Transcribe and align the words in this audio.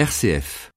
RCF. 0.00 0.70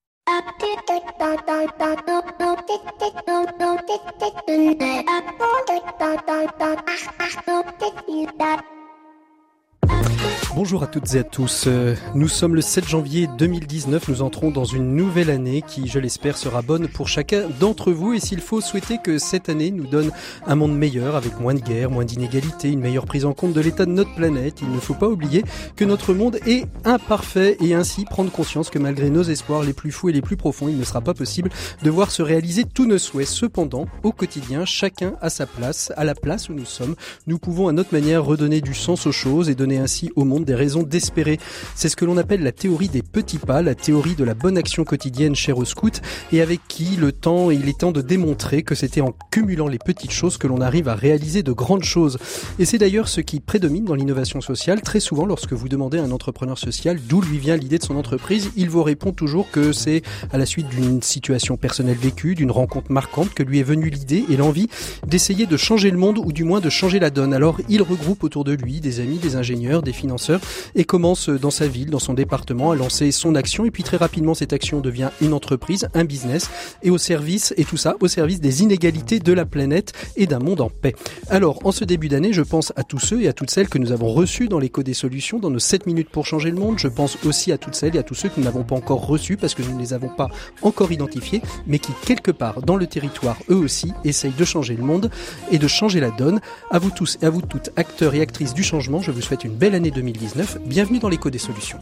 Bonjour 10.56 10.84
à 10.84 10.88
toutes 10.88 11.16
et 11.16 11.18
à 11.18 11.24
tous. 11.24 11.64
Euh, 11.66 11.96
Nous 12.14 12.28
sommes 12.28 12.54
le 12.54 12.62
7 12.62 12.88
janvier 12.88 13.28
2019. 13.40 14.08
Nous 14.08 14.22
entrons 14.22 14.52
dans 14.52 14.66
une 14.66 14.96
nouvelle 14.96 15.32
année 15.32 15.64
qui, 15.66 15.88
je 15.88 15.98
l'espère, 15.98 16.38
sera 16.38 16.62
bonne 16.62 16.88
pour 16.88 17.08
chacun 17.08 17.48
d'entre 17.60 17.92
vous. 17.92 18.14
Et 18.14 18.20
s'il 18.20 18.40
faut 18.40 18.62
souhaiter 18.62 19.00
que 19.04 19.18
cette 19.18 19.50
année 19.50 19.72
nous 19.72 19.88
donne 19.88 20.12
un 20.46 20.54
monde 20.54 20.78
meilleur 20.78 21.16
avec 21.16 21.40
moins 21.40 21.56
de 21.56 21.60
guerres, 21.60 21.90
moins 21.90 22.06
d'inégalités, 22.06 22.70
une 22.70 22.82
meilleure 22.82 23.08
prise 23.08 23.26
en 23.26 23.34
compte 23.34 23.54
de 23.54 23.62
l'état 23.62 23.88
de 23.88 23.92
notre 23.92 24.14
planète, 24.14 24.60
il 24.62 24.72
ne 24.72 24.78
faut 24.78 24.94
pas 24.94 25.08
oublier 25.08 25.44
que 25.76 25.86
notre 25.86 26.14
monde 26.14 26.38
est 26.46 26.68
imparfait 26.86 27.58
et 27.60 27.74
ainsi 27.74 28.06
prendre 28.06 28.32
conscience 28.32 28.70
que 28.70 28.78
malgré 28.78 29.10
nos 29.10 29.24
espoirs 29.24 29.64
les 29.64 29.74
plus 29.74 29.92
fous 29.92 30.10
et 30.10 30.14
les 30.14 30.22
plus 30.22 30.38
profonds, 30.38 30.70
il 30.70 30.78
ne 30.78 30.84
sera 30.84 31.02
pas 31.02 31.16
possible 31.16 31.50
de 31.82 31.90
voir 31.90 32.12
se 32.12 32.22
réaliser 32.22 32.66
tous 32.66 32.86
nos 32.86 33.00
souhaits. 33.00 33.28
Cependant, 33.28 33.88
au 34.04 34.12
quotidien, 34.12 34.66
chacun 34.66 35.14
a 35.20 35.32
sa 35.32 35.48
place, 35.48 35.92
à 35.98 36.04
la 36.04 36.14
place 36.14 36.48
où 36.50 36.54
nous 36.54 36.66
sommes. 36.66 36.94
Nous 37.26 37.40
pouvons 37.40 37.70
à 37.70 37.72
notre 37.72 37.92
manière 37.92 38.24
redonner 38.24 38.62
du 38.62 38.76
sens 38.76 39.08
aux 39.08 39.12
choses 39.12 39.50
et 39.50 39.56
donner 39.56 39.80
ainsi 39.80 40.12
au 40.16 40.26
monde 40.26 40.43
des 40.44 40.56
raisons 40.56 40.84
d'espérer. 40.84 41.40
C'est 41.76 41.90
ce 41.90 41.96
que 41.96 42.06
l'on 42.06 42.18
appelle 42.18 42.44
la 42.44 42.52
théorie 42.52 42.90
des 42.90 43.02
petits 43.02 43.38
pas, 43.38 43.62
la 43.62 43.76
théorie 43.76 44.16
de 44.16 44.24
la 44.24 44.34
bonne 44.34 44.58
action 44.58 44.84
quotidienne 44.84 45.36
chère 45.36 45.58
aux 45.58 45.66
scouts 45.66 46.02
et 46.32 46.42
avec 46.42 46.62
qui 46.68 46.96
le 46.96 47.12
temps, 47.12 47.52
il 47.52 47.68
est 47.70 47.80
temps 47.80 47.92
de 47.92 48.02
démontrer 48.02 48.64
que 48.64 48.76
c'était 48.76 49.02
en 49.02 49.14
cumulant 49.32 49.68
les 49.68 49.80
petites 49.80 50.12
choses 50.12 50.38
que 50.38 50.48
l'on 50.48 50.62
arrive 50.62 50.88
à 50.88 50.96
réaliser 50.96 51.44
de 51.44 51.52
grandes 51.52 51.84
choses. 51.84 52.18
Et 52.60 52.66
c'est 52.66 52.78
d'ailleurs 52.78 53.08
ce 53.08 53.22
qui 53.22 53.40
prédomine 53.40 53.86
dans 53.86 53.96
l'innovation 53.96 54.42
sociale. 54.42 54.82
Très 54.82 55.00
souvent, 55.00 55.26
lorsque 55.26 55.54
vous 55.54 55.70
demandez 55.70 56.00
à 56.00 56.04
un 56.04 56.12
entrepreneur 56.12 56.58
social 56.58 57.00
d'où 57.08 57.22
lui 57.22 57.38
vient 57.38 57.58
l'idée 57.58 57.78
de 57.78 57.84
son 57.84 57.96
entreprise, 57.96 58.52
il 58.56 58.70
vous 58.70 58.84
répond 58.84 59.12
toujours 59.12 59.50
que 59.52 59.72
c'est 59.72 60.02
à 60.32 60.38
la 60.38 60.46
suite 60.46 60.70
d'une 60.70 61.02
situation 61.02 61.58
personnelle 61.58 61.98
vécue, 61.98 62.36
d'une 62.36 62.52
rencontre 62.52 62.92
marquante 62.92 63.34
que 63.34 63.44
lui 63.44 63.60
est 63.60 63.64
venue 63.64 63.90
l'idée 63.90 64.26
et 64.30 64.38
l'envie 64.38 64.70
d'essayer 65.08 65.46
de 65.46 65.58
changer 65.58 65.92
le 65.92 65.98
monde 65.98 66.18
ou 66.18 66.32
du 66.32 66.44
moins 66.44 66.60
de 66.60 66.70
changer 66.70 67.00
la 67.00 67.10
donne. 67.10 67.34
Alors, 67.34 67.60
il 67.70 67.82
regroupe 67.82 68.24
autour 68.24 68.44
de 68.44 68.54
lui 68.54 68.80
des 68.80 69.00
amis, 69.00 69.18
des 69.18 69.36
ingénieurs, 69.36 69.82
des 69.82 69.94
financeurs 69.94 70.33
et 70.76 70.86
commence 70.86 71.30
dans 71.30 71.52
sa 71.52 71.68
ville, 71.68 71.90
dans 71.90 72.00
son 72.00 72.14
département, 72.14 72.72
à 72.72 72.76
lancer 72.76 73.12
son 73.12 73.36
action. 73.36 73.66
Et 73.66 73.72
puis 73.72 73.84
très 73.84 73.98
rapidement, 73.98 74.34
cette 74.34 74.54
action 74.54 74.80
devient 74.80 75.10
une 75.22 75.34
entreprise, 75.34 75.88
un 75.94 76.06
business, 76.06 76.50
et 76.82 76.90
au 76.90 76.98
service, 76.98 77.54
et 77.58 77.66
tout 77.66 77.78
ça, 77.78 77.96
au 78.00 78.08
service 78.08 78.40
des 78.40 78.62
inégalités 78.62 79.20
de 79.20 79.34
la 79.34 79.46
planète 79.46 79.94
et 80.16 80.28
d'un 80.28 80.40
monde 80.40 80.62
en 80.62 80.70
paix. 80.70 80.96
Alors, 81.30 81.60
en 81.66 81.72
ce 81.72 81.86
début 81.86 82.10
d'année, 82.10 82.34
je 82.34 82.42
pense 82.42 82.74
à 82.76 82.84
tous 82.84 83.00
ceux 83.00 83.22
et 83.22 83.28
à 83.28 83.34
toutes 83.34 83.50
celles 83.50 83.70
que 83.70 83.78
nous 83.78 83.92
avons 83.92 84.12
reçus 84.12 84.48
dans 84.48 84.60
l'écho 84.60 84.84
des 84.84 84.94
solutions, 84.94 85.40
dans 85.40 85.50
nos 85.50 85.60
7 85.60 85.86
minutes 85.86 86.10
pour 86.10 86.26
changer 86.26 86.52
le 86.52 86.58
monde. 86.58 86.80
Je 86.80 86.88
pense 86.88 87.18
aussi 87.26 87.52
à 87.52 87.58
toutes 87.58 87.76
celles 87.76 87.96
et 87.96 88.00
à 88.00 88.04
tous 88.04 88.16
ceux 88.16 88.30
que 88.30 88.36
nous 88.38 88.46
n'avons 88.46 88.64
pas 88.64 88.76
encore 88.76 89.06
reçus 89.06 89.38
parce 89.38 89.54
que 89.54 89.62
nous 89.62 89.76
ne 89.76 89.80
les 89.80 89.94
avons 89.94 90.10
pas 90.10 90.30
encore 90.62 90.92
identifiés, 90.92 91.42
mais 91.68 91.80
qui, 91.80 91.92
quelque 92.06 92.32
part, 92.32 92.62
dans 92.62 92.76
le 92.76 92.88
territoire, 92.88 93.38
eux 93.50 93.56
aussi, 93.56 93.92
essayent 94.04 94.32
de 94.32 94.46
changer 94.46 94.76
le 94.76 94.84
monde 94.84 95.10
et 95.52 95.58
de 95.58 95.68
changer 95.68 96.00
la 96.00 96.12
donne. 96.12 96.42
À 96.72 96.80
vous 96.80 96.92
tous 96.92 97.18
et 97.22 97.26
à 97.26 97.30
vous 97.30 97.42
toutes, 97.42 97.72
acteurs 97.76 98.16
et 98.16 98.22
actrices 98.22 98.54
du 98.54 98.64
changement, 98.64 99.02
je 99.02 99.12
vous 99.12 99.22
souhaite 99.22 99.44
une 99.44 99.56
belle 99.56 99.76
année 99.76 99.92
2019. 100.24 100.60
Bienvenue 100.66 101.00
dans 101.00 101.10
l'écho 101.10 101.30
des 101.30 101.38
solutions. 101.38 101.78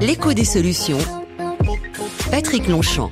L'écho 0.00 0.34
des 0.34 0.44
solutions. 0.44 0.98
Patrick 2.30 2.68
Longchamp. 2.68 3.10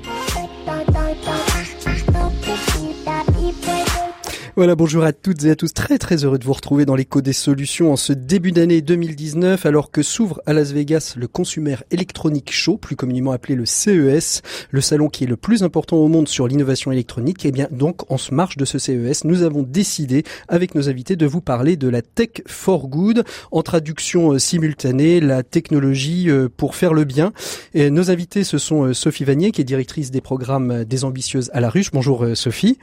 Voilà, 4.57 4.75
bonjour 4.75 5.05
à 5.05 5.13
toutes 5.13 5.45
et 5.45 5.51
à 5.51 5.57
tous. 5.57 5.73
Très 5.73 5.97
très 5.97 6.25
heureux 6.25 6.39
de 6.39 6.45
vous 6.45 6.53
retrouver 6.53 6.85
dans 6.85 6.97
l'écho 6.97 7.21
des 7.21 7.33
solutions 7.33 7.93
en 7.93 7.97
ce 7.97 8.13
début 8.13 8.51
d'année 8.51 8.81
2019 8.81 9.65
alors 9.65 9.93
que 9.93 10.03
s'ouvre 10.03 10.43
à 10.45 10.53
Las 10.53 10.73
Vegas 10.73 11.15
le 11.17 11.29
Consumer 11.29 11.77
Electronic 11.93 12.51
Show, 12.51 12.77
plus 12.77 12.97
communément 12.97 13.31
appelé 13.31 13.55
le 13.55 13.65
CES, 13.65 14.43
le 14.71 14.81
salon 14.81 15.09
qui 15.09 15.23
est 15.23 15.29
le 15.29 15.37
plus 15.37 15.63
important 15.63 15.99
au 15.99 16.09
monde 16.09 16.27
sur 16.27 16.49
l'innovation 16.49 16.91
électronique. 16.91 17.47
Et 17.47 17.53
bien 17.53 17.69
donc 17.71 18.11
en 18.11 18.19
ce 18.19 18.35
marche 18.35 18.57
de 18.57 18.65
ce 18.65 18.81
CES, 18.81 19.23
nous 19.23 19.45
avons 19.45 19.63
décidé 19.63 20.25
avec 20.49 20.75
nos 20.75 20.89
invités 20.89 21.15
de 21.15 21.27
vous 21.27 21.41
parler 21.41 21.77
de 21.77 21.89
la 21.89 22.03
tech 22.03 22.43
for 22.49 22.89
good 22.89 23.23
en 23.53 23.63
traduction 23.63 24.33
euh, 24.33 24.41
simultanée, 24.41 25.21
la 25.21 25.45
technologie 25.45 26.29
euh, 26.29 26.49
pour 26.55 26.75
faire 26.75 26.93
le 26.93 27.05
bien. 27.05 27.33
Et 27.73 27.89
nos 27.89 28.11
invités 28.11 28.43
ce 28.43 28.59
sont 28.59 28.83
euh, 28.83 28.95
Sophie 28.95 29.25
Vanier 29.25 29.53
qui 29.53 29.61
est 29.61 29.65
directrice 29.65 30.11
des 30.11 30.21
programmes 30.21 30.85
des 30.85 31.05
ambitieuses 31.05 31.51
à 31.55 31.61
la 31.61 31.71
ruche. 31.71 31.93
Bonjour 31.93 32.27
Sophie. 32.35 32.79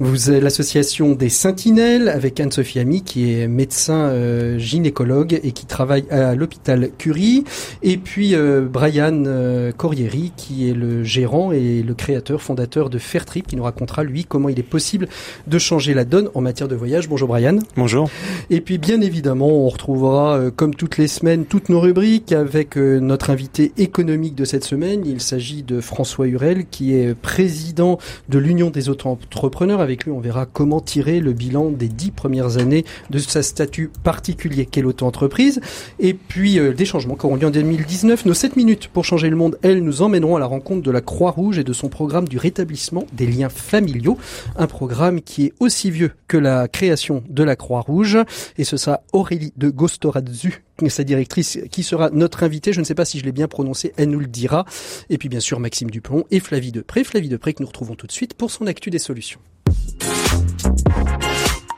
Vous 0.00 0.32
êtes 0.32 0.42
l'association 0.42 1.12
des 1.12 1.28
Sentinelles 1.28 2.08
avec 2.08 2.40
Anne-Sophie 2.40 2.80
Ami 2.80 3.04
qui 3.04 3.32
est 3.32 3.46
médecin 3.46 4.06
euh, 4.06 4.58
gynécologue 4.58 5.38
et 5.40 5.52
qui 5.52 5.66
travaille 5.66 6.04
à 6.10 6.34
l'hôpital 6.34 6.90
Curie. 6.98 7.44
Et 7.84 7.96
puis 7.96 8.34
euh, 8.34 8.62
Brian 8.62 9.22
euh, 9.26 9.70
Corrieri 9.70 10.32
qui 10.36 10.68
est 10.68 10.74
le 10.74 11.04
gérant 11.04 11.52
et 11.52 11.84
le 11.84 11.94
créateur, 11.94 12.42
fondateur 12.42 12.90
de 12.90 12.98
Fairtrip 12.98 13.46
qui 13.46 13.54
nous 13.54 13.62
racontera 13.62 14.02
lui 14.02 14.24
comment 14.24 14.48
il 14.48 14.58
est 14.58 14.64
possible 14.64 15.06
de 15.46 15.58
changer 15.60 15.94
la 15.94 16.04
donne 16.04 16.28
en 16.34 16.40
matière 16.40 16.66
de 16.66 16.74
voyage. 16.74 17.08
Bonjour 17.08 17.28
Brian. 17.28 17.60
Bonjour. 17.76 18.10
Et 18.50 18.60
puis 18.60 18.78
bien 18.78 19.00
évidemment 19.00 19.64
on 19.64 19.68
retrouvera 19.68 20.38
euh, 20.38 20.50
comme 20.50 20.74
toutes 20.74 20.98
les 20.98 21.06
semaines 21.06 21.44
toutes 21.44 21.68
nos 21.68 21.78
rubriques 21.78 22.32
avec 22.32 22.76
euh, 22.76 22.98
notre 22.98 23.30
invité 23.30 23.70
économique 23.76 24.34
de 24.34 24.44
cette 24.44 24.64
semaine. 24.64 25.02
Il 25.06 25.20
s'agit 25.20 25.62
de 25.62 25.80
François 25.80 26.26
Hurel 26.26 26.66
qui 26.66 26.96
est 26.96 27.14
président 27.14 27.98
de 28.28 28.40
l'Union 28.40 28.70
des 28.70 28.88
auto-entrepreneurs 28.88 29.83
avec 29.84 30.04
lui, 30.04 30.10
on 30.10 30.18
verra 30.18 30.46
comment 30.46 30.80
tirer 30.80 31.20
le 31.20 31.32
bilan 31.32 31.70
des 31.70 31.88
dix 31.88 32.10
premières 32.10 32.58
années 32.58 32.84
de 33.10 33.18
sa 33.18 33.42
statut 33.42 33.90
particulier 34.02 34.66
qu'est 34.66 34.82
l'auto-entreprise. 34.82 35.60
Et 36.00 36.14
puis, 36.14 36.58
euh, 36.58 36.72
des 36.72 36.84
changements 36.84 37.14
qui 37.14 37.26
auront 37.26 37.36
lieu 37.36 37.46
en 37.46 37.50
2019. 37.50 38.24
Nos 38.24 38.34
7 38.34 38.56
minutes 38.56 38.88
pour 38.88 39.04
changer 39.04 39.30
le 39.30 39.36
monde, 39.36 39.58
elles, 39.62 39.82
nous 39.82 40.02
emmèneront 40.02 40.36
à 40.36 40.40
la 40.40 40.46
rencontre 40.46 40.82
de 40.82 40.90
la 40.90 41.00
Croix-Rouge 41.00 41.58
et 41.58 41.64
de 41.64 41.72
son 41.72 41.88
programme 41.88 42.26
du 42.26 42.38
rétablissement 42.38 43.06
des 43.12 43.26
liens 43.26 43.48
familiaux. 43.48 44.18
Un 44.56 44.66
programme 44.66 45.20
qui 45.20 45.46
est 45.46 45.52
aussi 45.60 45.90
vieux 45.90 46.10
que 46.26 46.36
la 46.36 46.66
création 46.66 47.22
de 47.28 47.44
la 47.44 47.54
Croix-Rouge. 47.54 48.18
Et 48.58 48.64
ce 48.64 48.76
sera 48.76 49.02
Aurélie 49.12 49.52
de 49.56 49.70
Gostoradzu 49.70 50.62
sa 50.88 51.04
directrice 51.04 51.58
qui 51.70 51.82
sera 51.82 52.10
notre 52.10 52.42
invitée. 52.42 52.72
Je 52.72 52.80
ne 52.80 52.84
sais 52.84 52.94
pas 52.94 53.04
si 53.04 53.18
je 53.18 53.24
l'ai 53.24 53.32
bien 53.32 53.48
prononcé, 53.48 53.92
elle 53.96 54.10
nous 54.10 54.20
le 54.20 54.26
dira. 54.26 54.64
Et 55.10 55.18
puis 55.18 55.28
bien 55.28 55.40
sûr 55.40 55.60
Maxime 55.60 55.90
Dupont 55.90 56.24
et 56.30 56.40
Flavie 56.40 56.72
Depré. 56.72 57.04
Flavie 57.04 57.28
Depré 57.28 57.54
que 57.54 57.62
nous 57.62 57.68
retrouvons 57.68 57.94
tout 57.94 58.06
de 58.06 58.12
suite 58.12 58.34
pour 58.34 58.50
son 58.50 58.66
actu 58.66 58.90
des 58.90 58.98
solutions. 58.98 59.40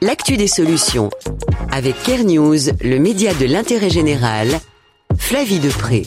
L'actu 0.03 0.37
des 0.37 0.47
solutions. 0.47 1.09
Avec 1.73 2.01
Care 2.03 2.25
News, 2.25 2.59
le 2.83 2.99
média 2.99 3.33
de 3.35 3.47
l'intérêt 3.47 3.91
général. 3.91 4.49
Flavie 5.17 5.59
Depré. 5.59 6.03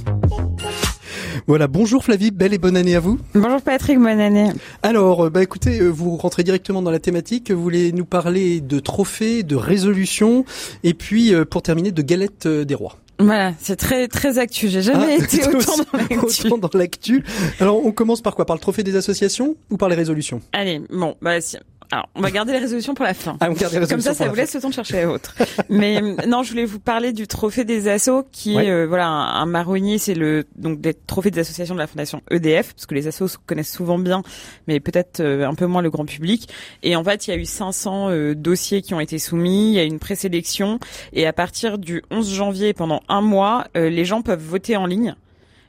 Voilà, 1.47 1.67
bonjour 1.67 2.03
Flavie, 2.03 2.29
belle 2.29 2.53
et 2.53 2.59
bonne 2.59 2.77
année 2.77 2.95
à 2.95 2.99
vous. 2.99 3.19
Bonjour 3.33 3.61
Patrick, 3.61 3.97
bonne 3.97 4.19
année. 4.19 4.51
Alors, 4.83 5.25
euh, 5.25 5.29
bah 5.31 5.41
écoutez, 5.41 5.79
euh, 5.79 5.89
vous 5.89 6.15
rentrez 6.15 6.43
directement 6.43 6.83
dans 6.83 6.91
la 6.91 6.99
thématique. 6.99 7.49
Vous 7.49 7.61
voulez 7.61 7.91
nous 7.91 8.05
parler 8.05 8.61
de 8.61 8.79
trophées, 8.79 9.41
de 9.41 9.55
résolutions, 9.55 10.45
et 10.83 10.93
puis 10.93 11.33
euh, 11.33 11.45
pour 11.45 11.63
terminer 11.63 11.91
de 11.91 12.01
galettes 12.03 12.47
des 12.47 12.75
rois. 12.75 12.97
Voilà, 13.19 13.53
c'est 13.59 13.75
très 13.75 14.07
très 14.07 14.37
actu. 14.39 14.69
J'ai 14.69 14.81
jamais 14.81 15.17
Ah, 15.19 15.23
été 15.23 15.45
autant 15.55 15.75
dans 15.77 15.97
l'actu. 15.99 16.47
autant 16.47 16.57
dans 16.57 16.69
l'actu. 16.77 17.23
Alors, 17.59 17.85
on 17.85 17.91
commence 17.91 18.21
par 18.21 18.33
quoi? 18.35 18.45
Par 18.45 18.55
le 18.55 18.61
trophée 18.61 18.83
des 18.83 18.95
associations 18.95 19.55
ou 19.69 19.77
par 19.77 19.89
les 19.89 19.95
résolutions? 19.95 20.41
Allez, 20.53 20.81
bon, 20.89 21.15
bah 21.21 21.41
si. 21.41 21.57
Alors, 21.91 22.07
on 22.13 22.21
va 22.21 22.29
garder 22.29 22.51
les 22.53 22.59
résolutions 22.59 22.93
pour 22.93 23.03
la 23.05 23.15
fin. 23.15 23.35
Ah, 23.39 23.47
on 23.49 23.53
garde 23.53 23.73
les 23.73 23.87
Comme 23.87 23.99
ça, 23.99 24.13
ça 24.13 24.27
vous 24.27 24.35
la 24.35 24.43
laisse 24.43 24.53
le 24.53 24.61
temps 24.61 24.69
de 24.69 24.73
chercher 24.75 25.01
à 25.01 25.09
autre. 25.09 25.33
Mais 25.69 25.99
euh, 26.01 26.15
non, 26.27 26.43
je 26.43 26.51
voulais 26.51 26.65
vous 26.65 26.79
parler 26.79 27.13
du 27.13 27.25
trophée 27.27 27.63
des 27.65 27.87
assos, 27.87 28.25
qui 28.31 28.55
Ouais. 28.55 28.67
est 28.67 28.69
euh, 28.69 28.85
voilà 28.85 29.07
un, 29.07 29.41
un 29.41 29.45
marronnier. 29.47 29.97
C'est 29.97 30.13
le 30.13 30.45
donc 30.55 30.81
des 30.81 30.93
trophées 30.93 31.31
des 31.31 31.39
associations 31.39 31.73
de 31.73 31.79
la 31.79 31.87
fondation 31.87 32.21
EDF, 32.29 32.73
parce 32.75 32.85
que 32.85 32.93
les 32.93 33.07
assos 33.07 33.27
se 33.27 33.37
connaissent 33.43 33.73
souvent 33.73 33.97
bien, 33.97 34.21
mais 34.67 34.79
peut-être 34.79 35.19
euh, 35.19 35.47
un 35.47 35.55
peu 35.55 35.65
moins 35.65 35.81
le 35.81 35.89
grand 35.89 36.05
public. 36.05 36.47
Et 36.83 36.95
en 36.95 37.03
fait, 37.03 37.27
il 37.27 37.31
y 37.31 37.33
a 37.33 37.37
eu 37.37 37.45
500 37.45 38.09
euh, 38.11 38.35
dossiers 38.35 38.81
qui 38.83 38.93
ont 38.93 38.99
été 38.99 39.17
soumis. 39.17 39.69
Il 39.69 39.73
y 39.73 39.79
a 39.79 39.83
une 39.83 39.97
présélection, 39.99 40.79
et 41.13 41.25
à 41.25 41.33
partir 41.33 41.79
du 41.79 42.03
11 42.11 42.31
janvier, 42.31 42.73
pendant 42.73 43.01
un 43.09 43.21
mois, 43.21 43.65
euh, 43.75 43.89
les 43.89 44.05
gens 44.05 44.21
peuvent 44.21 44.43
voter 44.43 44.77
en 44.77 44.85
ligne. 44.85 45.15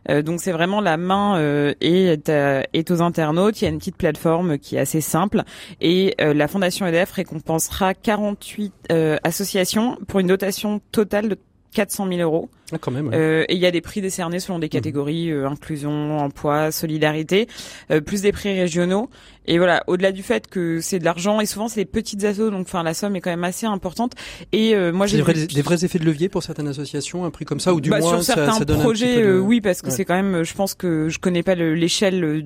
Euh, 0.08 0.22
donc 0.22 0.40
c'est 0.40 0.52
vraiment 0.52 0.80
la 0.80 0.96
main 0.96 1.38
euh, 1.38 1.74
est, 1.80 2.28
est 2.28 2.90
aux 2.90 3.02
internautes. 3.02 3.60
Il 3.60 3.64
y 3.64 3.66
a 3.66 3.70
une 3.70 3.78
petite 3.78 3.96
plateforme 3.96 4.58
qui 4.58 4.76
est 4.76 4.80
assez 4.80 5.00
simple 5.00 5.42
et 5.80 6.14
euh, 6.20 6.34
la 6.34 6.48
Fondation 6.48 6.86
EDF 6.86 7.12
récompensera 7.12 7.94
48 7.94 8.72
euh, 8.92 9.16
associations 9.24 9.98
pour 10.08 10.20
une 10.20 10.26
dotation 10.26 10.80
totale 10.92 11.28
de 11.28 11.38
400 11.72 12.08
000 12.08 12.20
euros. 12.20 12.48
Ah, 12.72 12.78
quand 12.80 12.90
même. 12.92 13.08
ouais. 13.08 13.16
Euh, 13.16 13.44
et 13.48 13.54
il 13.54 13.60
y 13.60 13.66
a 13.66 13.70
des 13.70 13.80
prix 13.80 14.00
décernés 14.00 14.38
selon 14.40 14.58
des 14.58 14.68
catégories 14.68 15.30
euh, 15.30 15.48
inclusion, 15.48 16.18
emploi, 16.18 16.70
solidarité, 16.70 17.48
euh, 17.90 18.00
plus 18.00 18.22
des 18.22 18.30
prix 18.32 18.58
régionaux. 18.58 19.10
Et 19.46 19.58
voilà, 19.58 19.82
au-delà 19.88 20.12
du 20.12 20.22
fait 20.22 20.46
que 20.46 20.80
c'est 20.80 20.98
de 21.00 21.04
l'argent 21.04 21.40
et 21.40 21.46
souvent 21.46 21.66
c'est 21.68 21.80
des 21.80 21.84
petites 21.90 22.22
assos, 22.24 22.50
donc 22.50 22.66
enfin 22.68 22.82
la 22.84 22.94
somme 22.94 23.16
est 23.16 23.20
quand 23.20 23.30
même 23.30 23.42
assez 23.44 23.66
importante. 23.66 24.12
Et 24.52 24.74
euh, 24.76 24.92
moi 24.92 25.06
j'ai 25.06 25.16
des 25.16 25.22
vrais, 25.22 25.34
des 25.34 25.62
vrais 25.62 25.84
effets 25.84 25.98
de 25.98 26.04
levier 26.04 26.28
pour 26.28 26.42
certaines 26.44 26.68
associations, 26.68 27.24
un 27.24 27.30
prix 27.30 27.44
comme 27.44 27.58
ça, 27.60 27.74
ou 27.74 27.80
du 27.80 27.90
bah, 27.90 27.98
moins 27.98 28.10
sur 28.16 28.22
ça, 28.22 28.34
certains 28.34 28.52
ça 28.58 28.64
donne 28.64 28.78
un 28.78 28.82
projets, 28.82 29.06
petit 29.06 29.16
peu 29.16 29.22
de... 29.26 29.28
euh, 29.32 29.38
oui, 29.40 29.60
parce 29.60 29.82
que 29.82 29.86
Ouais. 29.88 29.92
c'est 29.92 30.04
quand 30.04 30.14
même, 30.14 30.44
je 30.44 30.54
pense 30.54 30.74
que 30.74 31.08
je 31.08 31.18
connais 31.18 31.42
pas 31.42 31.56
le- 31.56 31.74
l'échelle 31.74 32.22
euh, 32.22 32.42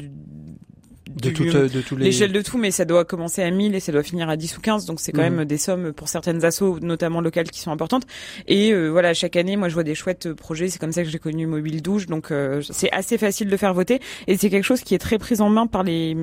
de, 1.15 1.31
toutes, 1.31 1.55
de 1.57 1.81
tous 1.81 1.97
les. 1.97 2.05
l'échelle 2.07 2.33
de 2.33 2.41
tout, 2.43 2.59
mais 2.59 2.71
ça 2.71 2.85
doit 2.85 3.05
commencer 3.05 3.43
à 3.43 3.51
1000 3.51 3.75
et 3.75 3.81
ça 3.81 3.93
doit 3.93 4.03
finir 4.03 4.29
à 4.29 4.37
10 4.37 4.57
ou 4.59 4.61
15, 4.61 4.85
donc 4.87 5.01
c'est 5.01 5.13
quand 5.13 5.23
Mhm. 5.23 5.35
même 5.37 5.45
des 5.45 5.59
sommes 5.59 5.93
pour 5.93 6.09
certaines 6.09 6.45
assos, 6.45 6.79
notamment 6.81 7.21
locales, 7.21 7.51
qui 7.51 7.61
sont 7.61 7.71
importantes. 7.71 8.05
Et 8.49 8.73
euh, 8.73 8.89
voilà, 8.89 9.15
chaque 9.15 9.37
année, 9.37 9.57
moi, 9.57 9.69
je 9.69 9.75
vois 9.75 9.85
des 9.85 9.95
chouettes 9.95 10.33
projets. 10.33 10.69
C'est 10.69 10.79
comme 10.79 10.93
ça 10.93 11.03
que 11.03 11.09
j'ai 11.11 11.19
connu 11.19 11.47
Mobile 11.47 11.83
Douche, 11.83 12.07
donc 12.07 12.31
euh, 12.31 12.61
c'est 12.71 12.91
assez 12.93 13.19
facile 13.19 13.49
de 13.49 13.57
faire 13.57 13.75
voter. 13.75 14.01
Et 14.27 14.37
c'est 14.37 14.51
quelque 14.51 14.65
chose 14.65 14.81
qui 14.83 14.95
est 14.95 14.99
très 14.99 15.19
pris 15.19 15.41
en 15.41 15.49
main 15.51 15.67
par 15.67 15.83
les 15.83 16.17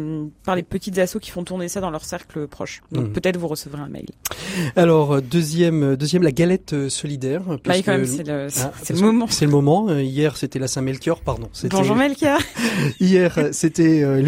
par 0.45 0.55
les 0.55 0.63
petites 0.63 0.97
assos 0.97 1.19
qui 1.19 1.31
font 1.31 1.43
tourner 1.43 1.67
ça 1.67 1.81
dans 1.81 1.89
leur 1.91 2.03
cercle 2.05 2.47
proche. 2.47 2.81
Donc 2.91 3.05
Mhm. 3.07 3.13
peut-être 3.13 3.37
vous 3.37 3.47
recevrez 3.47 3.81
un 3.81 3.89
mail. 3.89 4.05
Alors 4.75 5.13
euh, 5.15 5.21
deuxième, 5.21 5.83
euh, 5.83 5.95
deuxième 5.97 6.23
la 6.23 6.31
galette 6.31 6.73
euh, 6.73 6.89
solidaire. 6.89 7.41
Puisque- 7.63 7.85
quand 7.85 7.91
même, 7.93 8.05
c'est 8.05 8.27
le, 8.27 8.47
Ah, 8.61 8.71
c'est 8.83 8.93
le 8.93 9.01
moment. 9.01 9.27
C'est 9.29 9.45
le 9.45 9.51
moment. 9.51 9.89
Hier, 9.99 10.37
c'était 10.37 10.59
la 10.59 10.67
Saint-Melchior, 10.67 11.21
pardon. 11.21 11.49
C'était- 11.53 11.75
Bonjour 11.75 11.95
Melka. 11.95 12.37
Hier, 12.99 13.49
c'était 13.51 14.03
euh, 14.03 14.21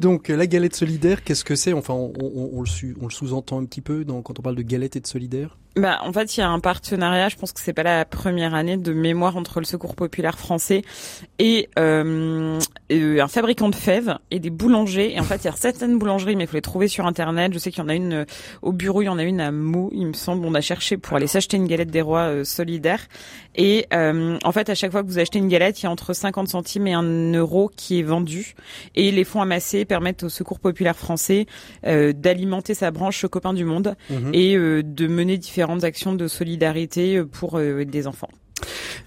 Donc, 0.00 0.28
la 0.28 0.46
galette 0.46 0.76
solidaire, 0.76 1.22
qu'est-ce 1.22 1.44
que 1.44 1.54
c'est? 1.54 1.72
Enfin, 1.72 1.94
on, 1.94 2.60
le 2.60 3.10
sous-entend 3.10 3.60
un 3.60 3.64
petit 3.64 3.80
peu 3.80 4.04
quand 4.04 4.38
on 4.38 4.42
parle 4.42 4.56
de 4.56 4.62
galette 4.62 4.96
et 4.96 5.00
de 5.00 5.06
solidaire? 5.06 5.56
Bah, 5.78 6.00
en 6.02 6.12
fait, 6.12 6.36
il 6.36 6.40
y 6.40 6.42
a 6.42 6.48
un 6.48 6.60
partenariat. 6.60 7.28
Je 7.28 7.36
pense 7.36 7.52
que 7.52 7.60
c'est 7.60 7.72
pas 7.72 7.82
la 7.82 8.04
première 8.04 8.54
année 8.54 8.76
de 8.76 8.92
mémoire 8.92 9.36
entre 9.36 9.60
le 9.60 9.64
Secours 9.66 9.94
populaire 9.94 10.38
français 10.38 10.82
et 11.38 11.68
euh, 11.78 12.58
euh, 12.92 13.20
un 13.22 13.28
fabricant 13.28 13.68
de 13.68 13.74
fèves 13.74 14.18
et 14.30 14.40
des 14.40 14.50
boulangers. 14.50 15.14
Et 15.14 15.20
en 15.20 15.24
fait, 15.24 15.36
il 15.36 15.44
y 15.44 15.48
a 15.48 15.52
certaines 15.52 15.98
boulangeries, 15.98 16.36
mais 16.36 16.44
il 16.44 16.46
faut 16.46 16.56
les 16.56 16.62
trouver 16.62 16.88
sur 16.88 17.06
internet. 17.06 17.52
Je 17.52 17.58
sais 17.58 17.70
qu'il 17.70 17.82
y 17.82 17.86
en 17.86 17.88
a 17.88 17.94
une 17.94 18.12
euh, 18.12 18.24
au 18.62 18.72
bureau, 18.72 19.02
il 19.02 19.06
y 19.06 19.08
en 19.08 19.18
a 19.18 19.22
une 19.22 19.40
à 19.40 19.50
Meaux, 19.50 19.90
il 19.92 20.06
me 20.06 20.12
semble. 20.12 20.44
On 20.46 20.54
a 20.54 20.60
cherché 20.60 20.96
pour 20.96 21.16
aller 21.16 21.26
s'acheter 21.26 21.56
une 21.56 21.66
galette 21.66 21.90
des 21.90 22.02
rois 22.02 22.28
euh, 22.28 22.44
solidaire. 22.44 23.06
Et 23.54 23.86
euh, 23.92 24.38
en 24.44 24.52
fait, 24.52 24.70
à 24.70 24.74
chaque 24.74 24.92
fois 24.92 25.02
que 25.02 25.08
vous 25.08 25.18
achetez 25.18 25.38
une 25.38 25.48
galette, 25.48 25.80
il 25.82 25.84
y 25.84 25.86
a 25.86 25.90
entre 25.90 26.12
50 26.12 26.48
centimes 26.48 26.86
et 26.86 26.92
un 26.92 27.32
euro 27.32 27.70
qui 27.74 27.98
est 27.98 28.04
vendu. 28.04 28.54
Et 28.94 29.10
les 29.10 29.24
fonds 29.24 29.42
amassés 29.42 29.84
permettent 29.84 30.24
au 30.24 30.28
Secours 30.28 30.60
populaire 30.60 30.96
français 30.96 31.46
euh, 31.86 32.12
d'alimenter 32.12 32.74
sa 32.74 32.90
branche 32.90 33.26
copain 33.26 33.52
du 33.52 33.64
monde 33.64 33.96
Mhm. 34.10 34.30
et 34.32 34.56
euh, 34.56 34.82
de 34.84 35.06
mener 35.06 35.38
différentes 35.68 35.84
actions 35.84 36.14
de 36.14 36.28
solidarité 36.28 37.16
euh, 37.18 37.26
pour 37.26 37.58
euh, 37.58 37.84
des 37.84 38.06
enfants. 38.06 38.30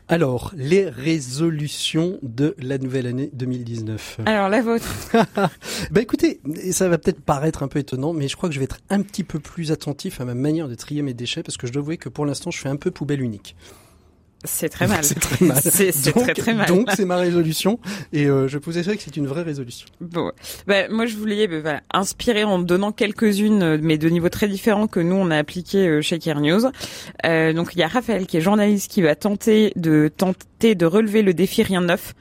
Alors, 0.08 0.52
les 0.56 0.88
résolutions 0.88 2.19
de 2.22 2.56
la 2.60 2.78
nouvelle 2.78 3.08
année 3.08 3.31
2019. 3.34 4.19
Alors 4.25 4.48
la 4.48 4.62
vôtre 4.62 5.10
Bah 5.92 6.02
écoutez, 6.02 6.40
ça 6.72 6.88
va 6.88 6.98
peut-être 6.98 7.22
paraître 7.22 7.63
un 7.63 7.68
peu 7.68 7.80
étonnant, 7.80 8.13
mais 8.13 8.28
je 8.28 8.36
crois 8.36 8.48
que 8.48 8.54
je 8.54 8.60
vais 8.60 8.66
être 8.66 8.80
un 8.90 9.02
petit 9.02 9.24
peu 9.24 9.40
plus 9.40 9.72
attentif 9.72 10.22
à 10.22 10.25
ma 10.25 10.36
manière 10.36 10.68
de 10.68 10.75
trier 10.75 11.02
mes 11.02 11.13
déchets 11.13 11.44
parce 11.44 11.58
que 11.58 11.66
je 11.66 11.74
dois 11.74 11.81
avouer 11.81 11.98
que 11.98 12.10
pour 12.10 12.25
l'instant, 12.25 12.52
je 12.52 12.60
fais 12.60 12.69
un 12.69 12.75
peu 12.75 12.92
poubelle 12.92 13.22
unique. 13.22 13.56
C'est 14.46 14.70
très 14.70 14.88
mal. 14.88 15.04
C'est 15.04 15.20
très 15.20 15.46
mal. 15.46 15.58
C'est 15.62 15.92
très 16.14 16.34
très 16.34 16.54
mal. 16.54 16.68
Donc 16.68 16.90
c'est 16.96 17.06
ma 17.06 17.18
résolution 17.18 17.80
et 18.12 18.26
euh, 18.26 18.48
je 18.48 18.58
vous 18.58 18.78
assure 18.78 18.96
que 18.96 19.02
c'est 19.02 19.16
une 19.18 19.28
vraie 19.28 19.44
résolution. 19.44 19.88
Bon, 20.00 20.32
bah, 20.68 20.88
moi 20.90 21.06
je 21.06 21.16
voulais 21.16 21.48
bah, 21.48 21.60
voilà, 21.62 21.82
inspirer 21.94 22.44
en 22.44 22.58
donnant 22.60 22.92
quelques-unes, 22.92 23.62
euh, 23.62 23.78
mais 23.82 23.98
de 24.00 24.10
niveaux 24.10 24.30
très 24.30 24.48
différents 24.48 24.88
que 24.88 25.00
nous 25.00 25.16
on 25.16 25.30
a 25.30 25.38
appliqué 25.38 25.88
euh, 25.88 26.02
chez 26.02 26.18
Care 26.18 26.42
News. 26.42 26.62
Euh, 27.26 27.54
donc 27.54 27.70
il 27.74 27.80
y 27.80 27.84
a 27.84 27.88
Raphaël 27.88 28.26
qui 28.26 28.38
est 28.38 28.42
journaliste 28.42 28.92
qui 28.92 29.02
va 29.04 29.16
tenter 29.16 29.74
de 29.76 30.10
tenter 30.16 30.74
de 30.76 30.86
relever 30.86 31.22
le 31.22 31.34
défi 31.34 31.62
rien 31.64 31.82
de 31.82 31.88
neuf. 31.88 32.14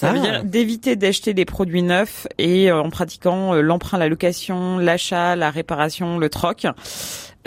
Ça 0.00 0.12
veut 0.12 0.18
Ah. 0.18 0.22
dire 0.22 0.44
d'éviter 0.44 0.96
d'acheter 0.96 1.32
des 1.32 1.44
produits 1.44 1.82
neufs 1.82 2.26
et 2.38 2.70
euh, 2.70 2.82
en 2.82 2.90
pratiquant 2.90 3.54
euh, 3.54 3.60
l'emprunt, 3.60 3.98
la 3.98 4.08
location, 4.08 4.78
l'achat, 4.78 5.36
la 5.36 5.50
réparation, 5.50 6.18
le 6.18 6.28
troc. 6.28 6.66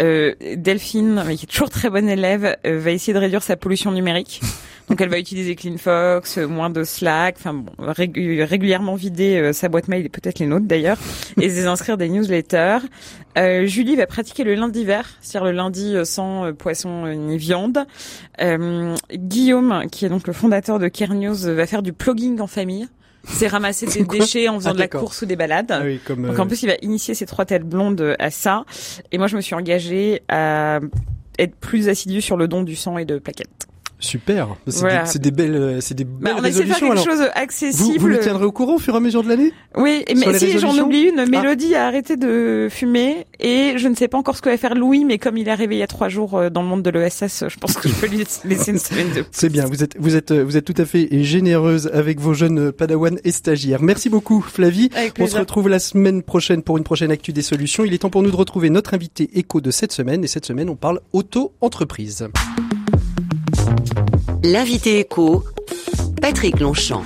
Euh, 0.01 0.33
Delphine, 0.57 1.23
qui 1.37 1.45
est 1.45 1.49
toujours 1.49 1.69
très 1.69 1.89
bonne 1.89 2.09
élève, 2.09 2.57
euh, 2.65 2.79
va 2.79 2.91
essayer 2.91 3.13
de 3.13 3.19
réduire 3.19 3.43
sa 3.43 3.55
pollution 3.55 3.91
numérique. 3.91 4.41
Donc 4.89 5.01
elle 5.01 5.09
va 5.09 5.17
utiliser 5.17 5.55
CleanFox, 5.55 6.37
euh, 6.37 6.47
moins 6.47 6.69
de 6.69 6.83
Slack, 6.83 7.37
enfin 7.39 7.53
bon, 7.53 7.71
régu- 7.79 8.43
régulièrement 8.43 8.95
vider 8.95 9.37
euh, 9.37 9.53
sa 9.53 9.69
boîte 9.69 9.87
mail 9.87 10.05
et 10.05 10.09
peut-être 10.09 10.39
les 10.39 10.45
nôtres 10.47 10.67
d'ailleurs, 10.67 10.97
et 11.39 11.49
se 11.49 11.55
désinscrire 11.55 11.97
des 11.97 12.09
newsletters. 12.09 12.79
Euh, 13.37 13.65
Julie 13.65 13.95
va 13.95 14.05
pratiquer 14.05 14.43
le 14.43 14.53
lundi 14.55 14.83
vert, 14.85 15.09
c'est-à-dire 15.21 15.45
le 15.45 15.55
lundi 15.55 15.95
sans 16.03 16.53
poisson 16.53 17.07
ni 17.07 17.37
viande. 17.37 17.85
Guillaume, 19.13 19.83
qui 19.91 20.05
est 20.05 20.09
donc 20.09 20.27
le 20.27 20.33
fondateur 20.33 20.77
de 20.77 20.87
Care 20.87 21.13
News, 21.13 21.35
va 21.35 21.65
faire 21.65 21.81
du 21.81 21.93
plugging 21.93 22.39
en 22.39 22.47
famille. 22.47 22.87
C'est 23.27 23.47
ramasser 23.47 23.85
des 23.87 24.03
déchets 24.03 24.47
en 24.47 24.55
faisant 24.59 24.71
Ah, 24.71 24.73
de 24.73 24.79
la 24.79 24.87
course 24.87 25.21
ou 25.21 25.25
des 25.25 25.35
balades. 25.35 25.71
Ah 25.71 25.81
oui, 25.83 25.99
comme 26.05 26.25
Donc 26.25 26.37
euh, 26.37 26.41
en 26.41 26.47
plus, 26.47 26.63
il 26.63 26.67
va 26.67 26.75
initier 26.81 27.13
ses 27.13 27.25
trois 27.25 27.45
têtes 27.45 27.67
blondes 27.67 28.01
euh, 28.01 28.15
à 28.19 28.29
ça. 28.31 28.65
Et 29.11 29.17
moi, 29.17 29.27
je 29.27 29.35
me 29.35 29.41
suis 29.41 29.55
engagée 29.55 30.21
à 30.29 30.79
être 31.37 31.55
plus 31.55 31.89
assidue 31.89 32.21
sur 32.21 32.37
le 32.37 32.47
don 32.47 32.63
du 32.63 32.75
sang 32.75 32.97
et 32.97 33.05
de 33.05 33.19
plaquettes. 33.19 33.64
Super. 33.99 34.55
C'est 34.67 34.79
Voilà. 34.81 35.03
des, 35.03 35.09
c'est 35.09 35.21
des 35.21 35.31
belles, 35.31 35.55
euh, 35.55 35.81
c'est 35.81 35.93
des 35.95 36.03
Bah, 36.03 36.11
belles 36.21 36.35
on 36.37 36.41
résolutions. 36.41 36.75
quelque 36.89 36.91
Alors, 36.91 37.05
chose 37.05 37.19
vous, 37.19 37.31
accessible. 37.35 37.99
vous 37.99 38.09
nous 38.09 38.17
tiendrez 38.17 38.45
au 38.45 38.51
courant 38.51 38.75
au 38.75 38.79
fur 38.79 38.93
et 38.93 38.97
à 38.97 38.99
mesure 38.99 39.23
de 39.23 39.29
l'année? 39.29 39.51
Oui, 39.77 40.03
mais 40.15 40.37
si 40.37 40.57
j'en 40.59 40.77
Ah. 40.77 40.81
oublie 40.83 41.03
une, 41.03 41.25
Mélodie 41.29 41.75
a 41.75 41.87
arrêté 41.87 42.17
de 42.17 42.67
fumer 42.69 43.25
et 43.39 43.73
je 43.77 43.87
ne 43.87 43.95
sais 43.95 44.07
pas 44.07 44.17
encore 44.17 44.35
ce 44.37 44.41
que 44.41 44.49
va 44.49 44.57
faire 44.57 44.75
Louis, 44.75 45.05
mais 45.05 45.17
comme 45.17 45.37
il 45.37 45.47
est 45.47 45.51
arrivé 45.51 45.75
il 45.75 45.79
y 45.79 45.83
a 45.83 45.87
trois 45.87 46.09
jours 46.09 46.35
euh, 46.35 46.49
dans 46.49 46.61
le 46.61 46.67
monde 46.67 46.83
de 46.83 46.89
l'ESS, 46.89 47.45
je 47.47 47.57
pense 47.57 47.75
que 47.75 47.87
je 47.89 47.93
peux 47.95 48.07
lui 48.07 48.17
laisser 48.45 48.71
une 48.71 48.79
semaine 48.79 49.11
de. 49.15 49.23
C'est 49.31 49.49
bien, 49.49 49.65
vous 49.65 49.83
êtes, 49.83 49.95
vous 49.99 50.15
êtes, 50.15 50.31
euh, 50.31 50.43
vous 50.43 50.57
êtes 50.57 50.65
tout 50.65 50.79
à 50.81 50.85
fait 50.85 51.07
généreuse 51.23 51.89
avec 51.93 52.19
vos 52.19 52.33
jeunes 52.33 52.71
padawans 52.71 53.17
et 53.23 53.31
stagiaires. 53.31 53.81
Merci 53.81 54.09
beaucoup, 54.09 54.41
Flavie. 54.41 54.89
On 55.19 55.27
se 55.27 55.37
retrouve 55.37 55.69
la 55.69 55.79
semaine 55.79 56.21
prochaine 56.23 56.61
pour 56.63 56.77
une 56.77 56.83
prochaine 56.83 57.11
actu 57.11 57.33
des 57.33 57.41
solutions. 57.41 57.83
Il 57.85 57.93
est 57.93 57.99
temps 57.99 58.09
pour 58.09 58.23
nous 58.23 58.31
de 58.31 58.35
retrouver 58.35 58.69
notre 58.69 58.93
invité 58.93 59.29
éco 59.35 59.61
de 59.61 59.71
cette 59.71 59.91
semaine. 59.91 60.23
Et 60.23 60.27
cette 60.27 60.45
semaine, 60.45 60.69
on 60.69 60.75
parle 60.75 60.99
auto-entreprise. 61.13 62.27
L'invité 64.45 64.99
éco, 64.99 65.43
Patrick 66.21 66.59
Longchamp. 66.59 67.01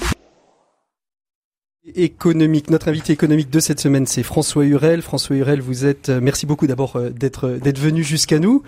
Économique. 1.95 2.69
Notre 2.69 2.89
invité 2.89 3.13
économique 3.13 3.49
de 3.49 3.61
cette 3.61 3.79
semaine, 3.79 4.05
c'est 4.05 4.21
François 4.21 4.65
Hurel. 4.65 5.01
François 5.01 5.37
Hurel, 5.37 5.61
vous 5.61 5.85
êtes, 5.85 6.09
euh, 6.09 6.19
merci 6.21 6.45
beaucoup 6.45 6.67
d'abord 6.67 6.97
euh, 6.97 7.09
d'être, 7.09 7.47
euh, 7.47 7.57
d'être 7.57 7.79
venu 7.79 8.03
jusqu'à 8.03 8.37
nous. 8.37 8.63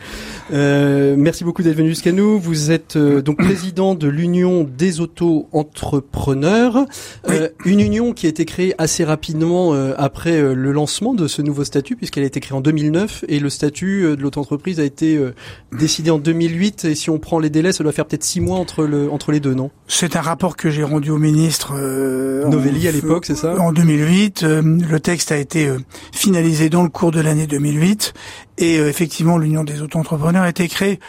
Euh, 0.54 1.16
merci 1.18 1.44
beaucoup 1.44 1.62
d'être 1.62 1.76
venu 1.76 1.90
jusqu'à 1.90 2.14
nous. 2.14 2.40
Vous 2.40 2.72
êtes 2.72 2.96
euh, 2.96 3.22
donc 3.22 3.38
président 3.38 3.96
de 3.96 4.08
l'Union 4.08 4.64
des 4.64 5.02
auto-entrepreneurs. 5.02 6.86
Euh, 7.28 7.50
une 7.66 7.82
union 7.82 8.14
qui 8.14 8.28
a 8.28 8.30
été 8.30 8.46
créée 8.46 8.74
assez 8.78 9.04
rapidement 9.04 9.74
euh, 9.74 9.94
après 9.98 10.42
le 10.42 10.72
lancement 10.72 11.14
de 11.14 11.28
ce 11.28 11.42
nouveau 11.42 11.66
statut, 11.66 11.98
puisqu'elle 11.98 12.24
a 12.24 12.28
été 12.28 12.40
créée 12.40 12.58
en 12.58 12.62
2009 12.62 13.26
et 13.28 13.40
le 13.40 13.50
statut 13.50 14.04
de 14.04 14.22
l'auto-entreprise 14.22 14.80
a 14.80 14.86
été 14.86 15.18
euh, 15.18 15.36
décidé 15.78 16.12
en 16.12 16.18
2008. 16.18 16.86
Et 16.86 16.96
si 16.96 17.10
on 17.10 17.20
prend 17.20 17.40
les 17.40 17.50
délais, 17.50 17.74
ça 17.74 17.84
doit 17.84 17.92
faire 17.92 18.06
peut-être 18.06 18.24
six 18.24 18.40
mois 18.40 18.58
entre 18.58 18.86
le, 18.86 19.12
entre 19.12 19.34
les 19.34 19.42
deux, 19.42 19.54
non? 19.54 19.70
C'est 19.88 20.16
un 20.16 20.22
rapport 20.22 20.56
que 20.56 20.70
j'ai 20.70 20.84
rendu 20.84 21.12
au 21.12 21.18
ministre 21.18 21.74
euh, 21.76 22.48
Novelli 22.48 22.88
à 22.88 22.92
l'époque, 22.92 23.11
En 23.60 23.72
2008, 23.74 24.44
euh, 24.44 24.62
le 24.62 25.00
texte 25.00 25.32
a 25.32 25.38
été 25.38 25.68
euh, 25.68 25.80
finalisé 26.12 26.70
dans 26.70 26.84
le 26.84 26.90
cours 26.90 27.12
de 27.12 27.20
l'année 27.20 27.48
2008 27.48 28.14
et 28.58 28.80
euh, 28.80 28.90
effectivement 28.90 29.38
l'Union 29.38 29.64
des 29.64 29.82
auto-entrepreneurs 29.82 30.44
a 30.44 30.50
été 30.50 30.68
créée 30.68 31.00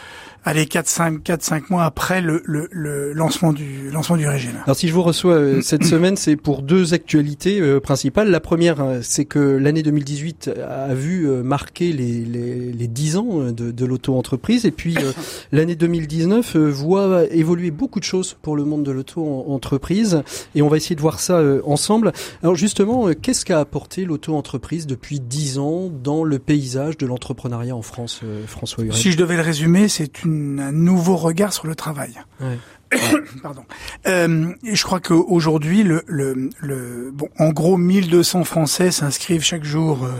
allez 0.45 0.65
4 0.65 0.87
5 0.87 1.23
4 1.23 1.41
5 1.41 1.69
mois 1.69 1.85
après 1.85 2.21
le, 2.21 2.41
le, 2.45 2.67
le 2.71 3.13
lancement 3.13 3.53
du 3.53 3.89
lancement 3.91 4.17
du 4.17 4.27
régime. 4.27 4.55
Alors 4.65 4.75
si 4.75 4.87
je 4.87 4.93
vous 4.93 5.03
reçois 5.03 5.33
euh, 5.33 5.61
cette 5.61 5.85
semaine, 5.85 6.17
c'est 6.17 6.35
pour 6.35 6.61
deux 6.61 6.93
actualités 6.93 7.59
euh, 7.61 7.79
principales. 7.79 8.29
La 8.29 8.39
première, 8.39 8.81
euh, 8.81 8.99
c'est 9.01 9.25
que 9.25 9.39
l'année 9.39 9.83
2018 9.83 10.51
a 10.67 10.93
vu 10.93 11.27
euh, 11.27 11.43
marquer 11.43 11.91
les, 11.93 12.25
les, 12.25 12.71
les 12.71 12.87
10 12.87 13.17
ans 13.17 13.27
euh, 13.31 13.51
de, 13.51 13.71
de 13.71 13.85
l'auto-entreprise. 13.85 14.65
Et 14.65 14.71
puis 14.71 14.97
euh, 14.97 15.11
l'année 15.51 15.75
2019 15.75 16.55
euh, 16.55 16.69
voit 16.69 17.23
évoluer 17.31 17.71
beaucoup 17.71 17.99
de 17.99 18.05
choses 18.05 18.35
pour 18.41 18.55
le 18.55 18.65
monde 18.65 18.83
de 18.83 18.91
l'auto-entreprise. 18.91 20.23
Et 20.55 20.61
on 20.61 20.67
va 20.67 20.77
essayer 20.77 20.95
de 20.95 21.01
voir 21.01 21.19
ça 21.19 21.37
euh, 21.37 21.61
ensemble. 21.65 22.11
Alors 22.41 22.55
justement, 22.55 23.09
qu'est-ce 23.13 23.45
qu'a 23.45 23.59
apporté 23.59 24.05
l'auto-entreprise 24.05 24.87
depuis 24.87 25.19
10 25.19 25.59
ans 25.59 25.89
dans 26.03 26.23
le 26.23 26.39
paysage 26.39 26.97
de 26.97 27.05
l'entrepreneuriat 27.33 27.75
en 27.75 27.81
France, 27.81 28.21
euh, 28.23 28.45
François 28.45 28.83
Hurel 28.83 28.97
Si 28.97 29.11
je 29.11 29.17
devais 29.17 29.35
le 29.35 29.41
résumer, 29.41 29.87
c'est 29.87 30.23
un 30.25 30.71
nouveau 30.71 31.15
regard 31.15 31.51
sur 31.51 31.65
le 31.65 31.75
travail. 31.75 32.13
Ouais. 32.39 32.57
Pardon. 33.41 33.63
Euh, 34.07 34.53
et 34.63 34.75
je 34.75 34.83
crois 34.83 34.99
qu'aujourd'hui, 34.99 35.83
le, 35.83 36.03
le, 36.05 36.49
le, 36.59 37.11
bon, 37.11 37.29
en 37.39 37.49
gros, 37.49 37.77
1200 37.77 38.43
Français 38.43 38.91
s'inscrivent 38.91 39.43
chaque 39.43 39.63
jour 39.63 40.03
euh, 40.05 40.11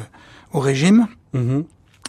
au 0.54 0.60
régime. 0.60 1.08
Mhm. 1.34 1.66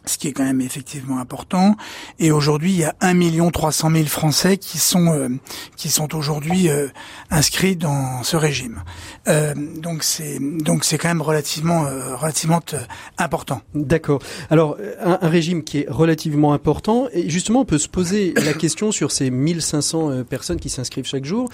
Ce 0.06 0.18
qui 0.18 0.28
est 0.28 0.32
quand 0.32 0.44
même 0.44 0.60
effectivement 0.60 1.18
important. 1.18 1.76
Et 2.18 2.30
aujourd'hui, 2.30 2.72
il 2.72 2.78
y 2.78 2.84
a 2.84 2.94
1 3.00 3.50
300 3.50 3.90
000 3.90 4.04
Français 4.06 4.56
qui 4.56 4.78
sont 4.78 5.12
euh, 5.12 5.28
qui 5.76 5.88
sont 5.88 6.14
aujourd'hui 6.14 6.68
euh, 6.68 6.88
inscrits 7.30 7.76
dans 7.76 8.22
ce 8.22 8.36
régime. 8.36 8.82
Euh, 9.28 9.54
donc 9.54 10.02
c'est 10.02 10.38
donc 10.40 10.84
c'est 10.84 10.98
quand 10.98 11.08
même 11.08 11.22
relativement 11.22 11.86
euh, 11.86 12.16
relativement 12.16 12.60
euh, 12.72 12.78
important. 13.18 13.62
D'accord. 13.74 14.20
Alors, 14.50 14.76
un, 15.00 15.18
un 15.20 15.28
régime 15.28 15.64
qui 15.64 15.78
est 15.78 15.86
relativement 15.88 16.52
important, 16.52 17.08
et 17.12 17.28
justement, 17.28 17.60
on 17.60 17.64
peut 17.64 17.78
se 17.78 17.88
poser 17.88 18.34
la 18.34 18.54
question 18.54 18.92
sur 18.92 19.10
ces 19.10 19.30
1500 19.30 20.10
euh, 20.10 20.24
personnes 20.24 20.60
qui 20.60 20.68
s'inscrivent 20.68 21.06
chaque 21.06 21.24
jour. 21.24 21.48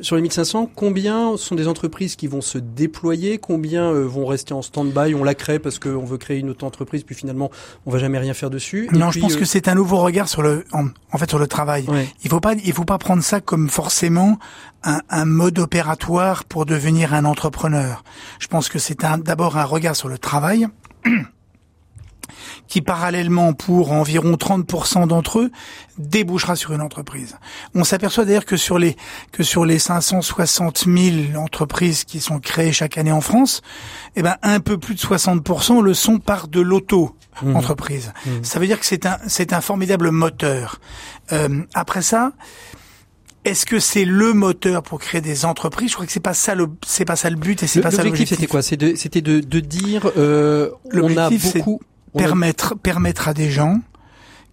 Sur 0.00 0.16
les 0.16 0.22
1500, 0.22 0.70
combien 0.74 1.36
sont 1.36 1.54
des 1.54 1.68
entreprises 1.68 2.16
qui 2.16 2.26
vont 2.26 2.40
se 2.40 2.58
déployer? 2.58 3.38
Combien 3.38 3.90
euh, 3.90 4.06
vont 4.06 4.26
rester 4.26 4.54
en 4.54 4.62
stand-by? 4.62 5.14
On 5.14 5.24
la 5.24 5.34
crée 5.34 5.58
parce 5.58 5.78
qu'on 5.78 6.04
veut 6.04 6.18
créer 6.18 6.38
une 6.38 6.50
autre 6.50 6.64
entreprise, 6.64 7.02
puis 7.02 7.14
finalement, 7.14 7.50
on 7.86 7.90
va 7.90 7.98
jamais 7.98 8.18
rien 8.18 8.34
faire 8.34 8.50
dessus. 8.50 8.88
non, 8.92 9.10
je 9.10 9.20
pense 9.20 9.36
que 9.36 9.44
c'est 9.44 9.68
un 9.68 9.74
nouveau 9.74 9.98
regard 9.98 10.28
sur 10.28 10.42
le, 10.42 10.64
en, 10.72 11.18
fait, 11.18 11.28
sur 11.28 11.38
le 11.38 11.46
travail. 11.46 11.86
Il 12.24 12.30
faut 12.30 12.40
pas, 12.40 12.54
il 12.54 12.72
faut 12.72 12.84
pas 12.84 12.98
prendre 12.98 13.22
ça 13.22 13.40
comme 13.40 13.68
forcément 13.68 14.38
un, 14.84 15.00
un 15.10 15.24
mode 15.24 15.58
opératoire 15.58 16.44
pour 16.44 16.66
devenir 16.66 17.14
un 17.14 17.24
entrepreneur. 17.24 18.04
Je 18.38 18.48
pense 18.48 18.68
que 18.68 18.78
c'est 18.78 19.00
d'abord 19.00 19.56
un 19.56 19.64
regard 19.64 19.96
sur 19.96 20.08
le 20.08 20.18
travail. 20.18 20.66
Qui 22.72 22.80
parallèlement 22.80 23.52
pour 23.52 23.92
environ 23.92 24.32
30% 24.32 25.06
d'entre 25.06 25.40
eux 25.40 25.50
débouchera 25.98 26.56
sur 26.56 26.72
une 26.72 26.80
entreprise. 26.80 27.36
On 27.74 27.84
s'aperçoit 27.84 28.24
d'ailleurs 28.24 28.46
que 28.46 28.56
sur 28.56 28.78
les 28.78 28.96
que 29.30 29.42
sur 29.42 29.66
les 29.66 29.78
560 29.78 30.86
000 30.86 31.36
entreprises 31.36 32.04
qui 32.04 32.18
sont 32.18 32.40
créées 32.40 32.72
chaque 32.72 32.96
année 32.96 33.12
en 33.12 33.20
France, 33.20 33.60
eh 34.16 34.22
ben 34.22 34.36
un 34.42 34.60
peu 34.60 34.78
plus 34.78 34.94
de 34.94 35.00
60% 35.00 35.82
le 35.82 35.92
sont 35.92 36.18
par 36.18 36.48
de 36.48 36.62
l'auto 36.62 37.14
mmh. 37.42 37.56
entreprise. 37.56 38.14
Mmh. 38.24 38.30
Ça 38.42 38.58
veut 38.58 38.66
dire 38.66 38.80
que 38.80 38.86
c'est 38.86 39.04
un 39.04 39.18
c'est 39.26 39.52
un 39.52 39.60
formidable 39.60 40.10
moteur. 40.10 40.80
Euh, 41.32 41.60
après 41.74 42.00
ça. 42.00 42.32
Est-ce 43.44 43.66
que 43.66 43.80
c'est 43.80 44.04
le 44.04 44.34
moteur 44.34 44.84
pour 44.84 45.00
créer 45.00 45.20
des 45.20 45.44
entreprises? 45.44 45.90
Je 45.90 45.94
crois 45.94 46.06
que 46.06 46.12
c'est 46.12 46.20
pas 46.20 46.32
ça 46.32 46.54
le 46.54 46.68
c'est 46.86 47.04
pas 47.04 47.16
ça 47.16 47.28
le 47.28 47.34
but 47.34 47.60
et 47.64 47.66
c'est 47.66 47.80
pas 47.80 47.90
ça 47.90 48.04
l'objectif. 48.04 48.38
C'était 48.38 48.46
quoi? 48.46 48.62
C'était 48.62 49.20
de, 49.20 49.40
de, 49.40 49.60
dire 49.60 50.08
euh, 50.16 50.70
on 50.94 51.16
a 51.16 51.28
beaucoup 51.28 51.80
permettre, 52.16 52.74
permettre 52.76 53.28
à 53.28 53.34
des 53.34 53.50
gens 53.50 53.80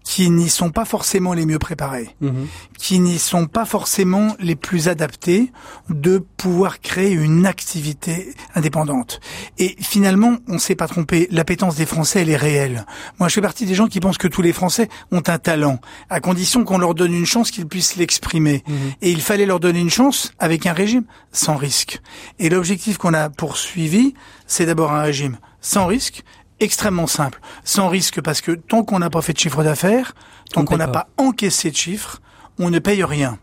qui 0.10 0.32
n'y 0.32 0.50
sont 0.50 0.72
pas 0.72 0.86
forcément 0.86 1.34
les 1.34 1.46
mieux 1.46 1.60
préparés, 1.60 2.16
mhm. 2.22 2.48
qui 2.80 3.00
n'y 3.00 3.20
sont 3.20 3.46
pas 3.46 3.66
forcément 3.66 4.36
les 4.40 4.56
plus 4.56 4.88
adaptés, 4.88 5.52
de 5.90 6.18
pouvoir 6.18 6.82
créer 6.82 7.12
une 7.12 7.46
activité 7.46 8.34
indépendante. 8.56 9.20
Et 9.60 9.76
finalement, 9.80 10.38
on 10.48 10.58
s'est 10.58 10.76
pas 10.76 10.88
trompé, 10.88 11.28
l'appétence 11.30 11.76
des 11.76 11.86
Français, 11.86 12.22
elle 12.22 12.32
est 12.32 12.38
réelle. 12.38 12.88
Moi, 13.20 13.30
je 13.30 13.36
fais 13.36 13.42
partie 13.42 13.68
des 13.68 13.76
gens 13.76 13.86
qui 13.86 14.00
pensent 14.00 14.18
que 14.18 14.28
tous 14.28 14.42
les 14.42 14.54
Français 14.54 14.90
ont 15.12 15.22
un 15.28 15.38
talent, 15.38 15.80
à 16.10 16.20
condition 16.20 16.64
qu'on 16.64 16.80
leur 16.80 16.96
donne 16.96 17.14
une 17.14 17.28
chance 17.28 17.52
qu'ils 17.52 17.68
puissent 17.68 17.96
l'exprimer. 17.96 18.64
Mhm. 18.68 18.76
Et 19.04 19.12
il 19.12 19.22
fallait 19.22 19.46
leur 19.46 19.60
donner 19.60 19.80
une 19.80 19.92
chance 19.92 20.34
avec 20.40 20.66
un 20.66 20.74
régime 20.74 21.04
sans 21.32 21.56
risque. 21.56 22.02
Et 22.40 22.50
l'objectif 22.50 22.98
qu'on 22.98 23.14
a 23.14 23.30
poursuivi, 23.30 24.16
c'est 24.48 24.66
d'abord 24.66 24.92
un 24.92 25.04
régime 25.04 25.38
sans 25.62 25.86
risque 25.86 26.24
extrêmement 26.60 27.08
simple, 27.08 27.40
sans 27.64 27.90
risque, 27.90 28.22
parce 28.22 28.42
que 28.42 28.52
tant 28.52 28.84
qu'on 28.84 29.00
n'a 29.00 29.10
pas 29.10 29.22
fait 29.22 29.34
de 29.34 29.40
chiffre 29.40 29.64
d'affaires, 29.64 30.14
tant 30.52 30.66
qu'on 30.66 30.78
n'a 30.78 30.88
pas. 30.88 31.10
encaissé 31.18 31.72
de 31.72 31.76
chiffres, 31.76 32.22
on 32.58 32.70
ne 32.70 32.80
paye 32.80 33.04
rien. 33.04 33.40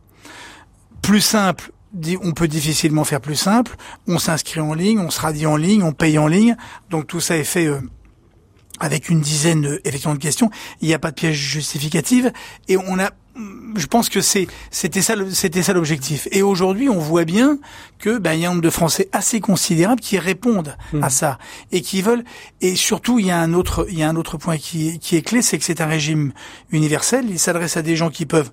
Plus 1.03 1.21
simple, 1.21 1.73
on 2.23 2.33
peut 2.33 2.49
difficilement 2.49 3.05
faire 3.05 3.21
plus 3.21 3.37
simple. 3.37 3.77
On 4.07 4.19
s'inscrit 4.19 4.61
en 4.61 4.75
ligne, 4.75 4.99
on 4.99 5.11
se 5.11 5.21
radie 5.21 5.47
en 5.47 5.57
ligne, 5.57 5.83
on 5.83 5.93
paye 5.93 6.19
en 6.19 6.27
ligne. 6.27 6.57
Donc 6.91 7.07
tout 7.07 7.21
ça 7.21 7.37
est 7.37 7.45
fait 7.45 7.67
euh, 7.67 7.81
avec 8.81 9.09
une 9.09 9.21
dizaine 9.21 9.63
de, 9.63 9.81
effectivement 9.85 10.15
de 10.15 10.21
questions. 10.21 10.51
Il 10.81 10.89
n'y 10.89 10.95
a 10.95 10.99
pas 10.99 11.11
de 11.11 11.17
piège 11.17 11.37
justificative 11.37 12.33
et 12.69 12.77
on 12.77 12.99
a 12.99 13.11
je 13.77 13.87
pense 13.87 14.09
que 14.09 14.21
c'est 14.21 14.47
c'était 14.71 15.03
ça 15.03 15.15
c'était 15.31 15.63
ça 15.63 15.73
l'objectif. 15.73 16.29
Et 16.31 16.43
aujourd'hui, 16.43 16.89
on 16.89 16.99
voit 16.99 17.25
bien 17.25 17.59
que 17.99 18.19
ben, 18.19 18.33
il 18.33 18.41
y 18.41 18.45
a 18.45 18.49
un 18.49 18.53
nombre 18.53 18.63
de 18.63 18.71
Français 18.71 19.09
assez 19.13 19.41
considérable 19.41 20.01
qui 20.01 20.19
répondent 20.19 20.77
mmh. 20.93 21.03
à 21.03 21.11
ça 21.11 21.39
et 21.73 21.83
qui 21.83 22.03
veulent. 22.03 22.25
Et 22.61 22.77
surtout, 22.77 23.19
il 23.19 23.27
y 23.27 23.31
a 23.31 23.39
un 23.39 23.53
autre 23.53 23.87
il 23.91 23.99
y 23.99 24.03
a 24.03 24.09
un 24.09 24.17
autre 24.17 24.39
point 24.39 24.57
qui 24.57 24.99
qui 24.99 25.17
est 25.17 25.23
clé, 25.23 25.43
c'est 25.43 25.59
que 25.59 25.65
c'est 25.65 25.81
un 25.81 25.87
régime 25.87 26.33
universel. 26.71 27.27
Il 27.29 27.39
s'adresse 27.39 27.77
à 27.77 27.83
des 27.83 27.97
gens 27.97 28.11
qui 28.11 28.27
peuvent 28.27 28.51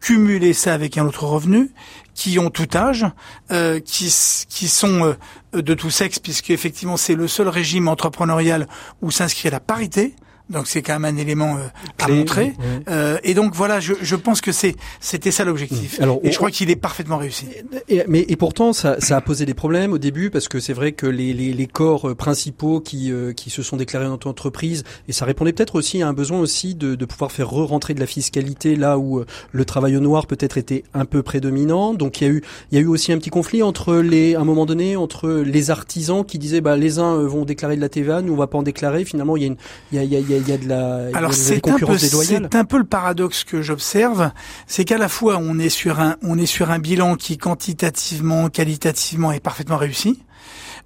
cumuler 0.00 0.52
ça 0.52 0.74
avec 0.74 0.98
un 0.98 1.06
autre 1.06 1.24
revenu, 1.24 1.70
qui 2.14 2.38
ont 2.38 2.50
tout 2.50 2.68
âge, 2.74 3.06
euh, 3.50 3.80
qui 3.80 4.12
qui 4.48 4.68
sont 4.68 5.16
euh, 5.54 5.62
de 5.62 5.74
tout 5.74 5.90
sexe, 5.90 6.18
puisque 6.18 6.50
effectivement 6.50 6.96
c'est 6.96 7.14
le 7.14 7.28
seul 7.28 7.48
régime 7.48 7.88
entrepreneurial 7.88 8.68
où 9.02 9.10
s'inscrit 9.10 9.50
la 9.50 9.60
parité. 9.60 10.14
Donc 10.48 10.68
c'est 10.68 10.80
quand 10.80 10.98
même 10.98 11.16
un 11.16 11.18
élément 11.18 11.56
euh, 11.56 11.66
à 11.98 12.08
montrer. 12.08 12.54
Euh, 12.88 13.18
et 13.24 13.34
donc 13.34 13.54
voilà, 13.54 13.80
je, 13.80 13.94
je 14.00 14.14
pense 14.14 14.40
que 14.40 14.52
c'est 14.52 14.76
c'était 15.00 15.32
ça 15.32 15.44
l'objectif. 15.44 16.00
Alors, 16.00 16.20
et 16.22 16.30
je 16.30 16.36
crois 16.36 16.52
qu'il 16.52 16.70
est 16.70 16.76
parfaitement 16.76 17.16
réussi. 17.16 17.46
Et, 17.88 18.04
mais 18.06 18.24
et 18.28 18.36
pourtant 18.36 18.72
ça, 18.72 19.00
ça 19.00 19.16
a 19.16 19.20
posé 19.20 19.44
des 19.44 19.54
problèmes 19.54 19.92
au 19.92 19.98
début 19.98 20.30
parce 20.30 20.46
que 20.46 20.60
c'est 20.60 20.72
vrai 20.72 20.92
que 20.92 21.06
les, 21.06 21.32
les, 21.32 21.52
les 21.52 21.66
corps 21.66 22.10
euh, 22.10 22.14
principaux 22.14 22.80
qui 22.80 23.10
euh, 23.10 23.32
qui 23.32 23.50
se 23.50 23.62
sont 23.62 23.76
déclarés 23.76 24.04
dans 24.04 24.12
notre 24.12 24.28
entreprise 24.28 24.84
et 25.08 25.12
ça 25.12 25.24
répondait 25.24 25.52
peut-être 25.52 25.74
aussi 25.74 26.00
à 26.00 26.08
un 26.08 26.12
besoin 26.12 26.38
aussi 26.38 26.76
de, 26.76 26.94
de 26.94 27.04
pouvoir 27.04 27.32
faire 27.32 27.50
re-rentrer 27.50 27.94
de 27.94 28.00
la 28.00 28.06
fiscalité 28.06 28.76
là 28.76 28.98
où 28.98 29.24
le 29.50 29.64
travail 29.64 29.96
au 29.96 30.00
noir 30.00 30.26
peut-être 30.28 30.58
était 30.58 30.84
un 30.94 31.06
peu 31.06 31.24
prédominant. 31.24 31.92
Donc 31.92 32.20
il 32.20 32.24
y 32.24 32.26
a 32.28 32.30
eu 32.30 32.42
il 32.70 32.76
y 32.76 32.78
a 32.78 32.84
eu 32.84 32.86
aussi 32.86 33.10
un 33.10 33.18
petit 33.18 33.30
conflit 33.30 33.64
entre 33.64 33.96
les 33.96 34.36
à 34.36 34.40
un 34.40 34.44
moment 34.44 34.64
donné 34.64 34.94
entre 34.94 35.28
les 35.28 35.70
artisans 35.70 36.24
qui 36.24 36.38
disaient 36.38 36.60
bah 36.60 36.76
les 36.76 37.00
uns 37.00 37.16
vont 37.26 37.44
déclarer 37.44 37.74
de 37.74 37.80
la 37.80 37.88
TVA, 37.88 38.22
nous 38.22 38.32
on 38.32 38.36
va 38.36 38.46
pas 38.46 38.58
en 38.58 38.62
déclarer. 38.62 39.04
Finalement 39.04 39.36
il 39.36 39.42
y 39.42 39.46
a 39.46 39.48
une 39.48 39.56
il 39.90 39.96
y 39.96 40.00
a, 40.00 40.04
il 40.04 40.30
y 40.30 40.34
a 40.34 40.35
il 40.36 40.48
y 40.48 40.52
a 40.52 40.58
de 40.58 40.68
la, 40.68 41.08
Alors 41.14 41.34
c'est 41.34 41.66
un 41.68 41.78
peu 41.78 41.98
c'est 41.98 42.54
un 42.54 42.64
peu 42.64 42.78
le 42.78 42.84
paradoxe 42.84 43.44
que 43.44 43.62
j'observe, 43.62 44.30
c'est 44.66 44.84
qu'à 44.84 44.98
la 44.98 45.08
fois 45.08 45.38
on 45.40 45.58
est 45.58 45.68
sur 45.68 46.00
un 46.00 46.16
on 46.22 46.38
est 46.38 46.46
sur 46.46 46.70
un 46.70 46.78
bilan 46.78 47.16
qui 47.16 47.38
quantitativement, 47.38 48.48
qualitativement 48.48 49.32
est 49.32 49.40
parfaitement 49.40 49.76
réussi. 49.76 50.20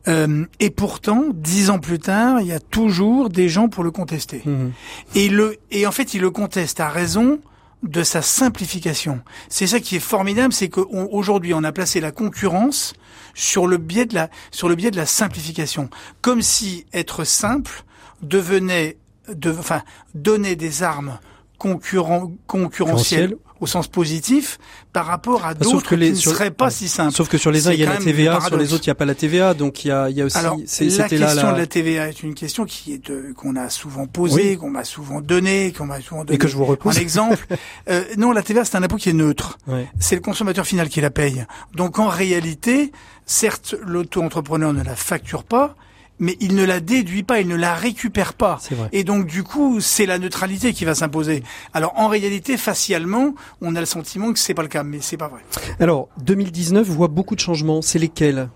Euh, 0.09 0.47
et 0.61 0.71
pourtant, 0.71 1.25
dix 1.35 1.69
ans 1.69 1.78
plus 1.78 1.99
tard, 1.99 2.40
il 2.40 2.47
y 2.47 2.52
a 2.52 2.61
toujours 2.61 3.28
des 3.28 3.50
gens 3.50 3.69
pour 3.69 3.85
le 3.85 3.90
contester. 3.90 4.42
Mhm. 4.47 4.73
Et 5.14 5.28
le 5.28 5.57
et 5.71 5.87
en 5.87 5.92
fait, 5.92 6.14
ils 6.14 6.21
le 6.21 6.30
contestent 6.30 6.80
à 6.80 6.88
raison 6.88 7.38
de 7.83 8.02
sa 8.02 8.23
simplification. 8.23 9.21
C'est 9.49 9.66
ça 9.66 9.80
qui 9.80 9.97
est 9.97 10.00
formidable, 10.00 10.52
c'est 10.52 10.69
qu'aujourd'hui 10.69 11.54
on, 11.54 11.59
on 11.59 11.64
a 11.64 11.73
placé 11.73 12.00
la 12.00 12.12
concurrence 12.12 12.92
sur 13.35 13.66
le 13.66 13.78
biais 13.78 14.07
de 14.07 14.14
la 14.14 14.28
sur 14.50 14.69
le 14.69 14.75
biais 14.75 14.90
de 14.90 14.97
la 14.97 15.07
simplification, 15.07 15.88
comme 16.21 16.42
si 16.42 16.87
être 16.92 17.25
simple 17.25 17.85
devenait 18.23 18.99
de, 19.35 19.51
enfin, 19.51 19.83
donner 20.15 20.57
des 20.57 20.83
armes 20.83 21.19
concurrent, 21.59 22.33
concurrentielles 22.47 23.37
au 23.61 23.67
sens 23.67 23.89
positif 23.89 24.59
par 24.93 25.07
rapport 25.07 25.45
à 25.45 25.55
d'autres 25.55 25.95
qui 25.95 26.11
ne 26.11 26.15
seraient 26.15 26.51
pas 26.51 26.71
si 26.71 26.89
simples. 26.89 27.13
Sauf 27.13 27.29
que 27.29 27.39
sur 27.39 27.51
les 27.51 27.69
uns 27.69 27.73
il 27.73 27.81
y 27.81 27.85
a 27.85 27.91
la 27.91 27.99
TVA, 27.99 28.41
sur 28.41 28.57
les 28.57 28.73
autres 28.73 28.85
il 28.87 28.89
n'y 28.89 28.93
a 28.93 28.95
pas 28.95 29.05
la 29.05 29.15
TVA, 29.15 29.55
donc 29.55 29.85
il 29.85 29.89
y 29.89 29.91
a, 29.91 30.09
il 30.09 30.17
y 30.17 30.23
a 30.23 30.25
aussi. 30.25 30.39
Alors, 30.39 30.57
la 30.57 31.09
question 31.09 31.53
de 31.53 31.59
la 31.59 31.67
TVA 31.67 32.09
est 32.09 32.23
une 32.23 32.35
question 32.35 32.65
qui 32.65 32.95
est 32.95 33.35
qu'on 33.35 33.57
a 33.57 33.69
souvent 33.69 34.07
posée, 34.07 34.57
qu'on 34.57 34.71
m'a 34.71 34.85
souvent 34.85 35.21
donnée, 35.21 35.73
qu'on 35.77 35.87
m'a 35.87 36.01
souvent 36.01 36.25
donné. 36.25 36.37
Et 36.37 36.39
que 36.39 36.49
je 36.49 36.57
vous 36.57 36.65
repose. 36.65 36.97
En 36.97 37.01
exemple, 37.01 37.47
euh, 37.91 38.03
non, 38.17 38.33
la 38.33 38.43
TVA 38.43 38.65
c'est 38.65 38.77
un 38.77 38.83
impôt 38.83 38.97
qui 38.97 39.11
est 39.11 39.15
neutre. 39.15 39.59
C'est 39.99 40.15
le 40.15 40.23
consommateur 40.23 40.67
final 40.67 40.89
qui 40.89 41.01
la 41.01 41.11
paye. 41.11 41.45
Donc 41.75 41.99
en 41.99 42.09
réalité, 42.09 42.93
certes, 43.27 43.75
l'auto-entrepreneur 43.85 44.73
ne 44.73 44.83
la 44.83 44.97
facture 44.97 45.45
pas, 45.45 45.77
mais 46.21 46.37
il 46.41 46.55
ne 46.55 46.65
la 46.65 46.81
déduit 46.81 47.23
pas, 47.23 47.41
il 47.41 47.49
ne 47.49 47.57
la 47.57 47.75
récupère 47.75 48.35
pas. 48.35 48.61
Et 48.93 49.03
donc 49.03 49.27
du 49.27 49.43
coup, 49.43 49.81
c'est 49.81 50.07
la 50.07 50.19
neutralité 50.19 50.73
qui 50.73 50.85
va 50.85 50.95
s'imposer. 50.95 51.43
Alors 51.75 51.95
en 51.97 52.09
réalité, 52.09 52.57
facialement, 52.57 53.35
on 53.61 53.75
a 53.75 53.81
le 53.81 53.87
sentiment 53.87 54.33
que 54.33 54.39
c'est 54.39 54.55
pas 54.55 54.62
le 54.62 54.69
cas, 54.69 54.85
mais 54.85 54.99
c'est 55.00 55.17
pas 55.17 55.29
vrai. 55.29 55.41
Alors 55.81 56.09
2019 56.23 56.87
voit 56.87 57.09
beaucoup 57.09 57.35
de 57.35 57.41
changements. 57.41 57.83
C'est 57.83 57.99
lesquels? 57.99 58.49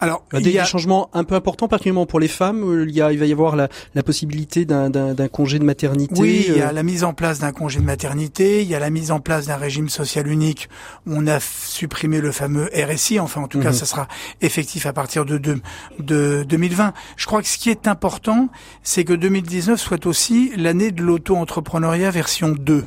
Alors 0.00 0.24
il 0.32 0.40
y 0.46 0.58
a 0.58 0.62
des 0.62 0.68
changements 0.68 1.10
un 1.12 1.24
peu 1.24 1.34
importants, 1.34 1.68
particulièrement 1.68 2.06
pour 2.06 2.20
les 2.20 2.28
femmes. 2.28 2.84
Il 2.88 2.94
y 2.94 3.02
a, 3.02 3.12
il 3.12 3.18
va 3.18 3.26
y 3.26 3.32
avoir 3.32 3.54
la, 3.54 3.68
la 3.94 4.02
possibilité 4.02 4.64
d'un 4.64 5.28
congé 5.28 5.58
de 5.58 5.64
maternité. 5.64 6.14
Oui, 6.18 6.46
il 6.48 6.56
y 6.56 6.60
a 6.62 6.68
euh. 6.68 6.72
la 6.72 6.82
mise 6.82 7.04
en 7.04 7.12
place 7.12 7.38
d'un 7.38 7.52
congé 7.52 7.80
de 7.80 7.84
maternité. 7.84 8.62
Il 8.62 8.68
y 8.68 8.74
a 8.74 8.78
la 8.78 8.90
mise 8.90 9.10
en 9.10 9.20
place 9.20 9.46
d'un 9.46 9.56
régime 9.56 9.88
social 9.88 10.26
unique. 10.26 10.68
On 11.06 11.26
a 11.26 11.38
supprimé 11.40 12.20
le 12.20 12.32
fameux 12.32 12.70
RSI. 12.74 13.20
Enfin, 13.20 13.42
en 13.42 13.48
tout 13.48 13.60
cas, 13.60 13.70
mhm. 13.70 13.74
ça 13.74 13.86
sera 13.86 14.08
effectif 14.40 14.86
à 14.86 14.92
partir 14.92 15.24
de, 15.24 15.38
de, 15.38 15.60
de 15.98 16.44
2020. 16.48 16.92
Je 17.16 17.26
crois 17.26 17.42
que 17.42 17.48
ce 17.48 17.58
qui 17.58 17.70
est 17.70 17.88
important, 17.88 18.48
c'est 18.82 19.04
que 19.04 19.12
2019 19.12 19.80
soit 19.80 20.06
aussi 20.06 20.52
l'année 20.56 20.90
de 20.90 21.02
l'auto-entrepreneuriat 21.02 22.10
version 22.10 22.50
2. 22.50 22.84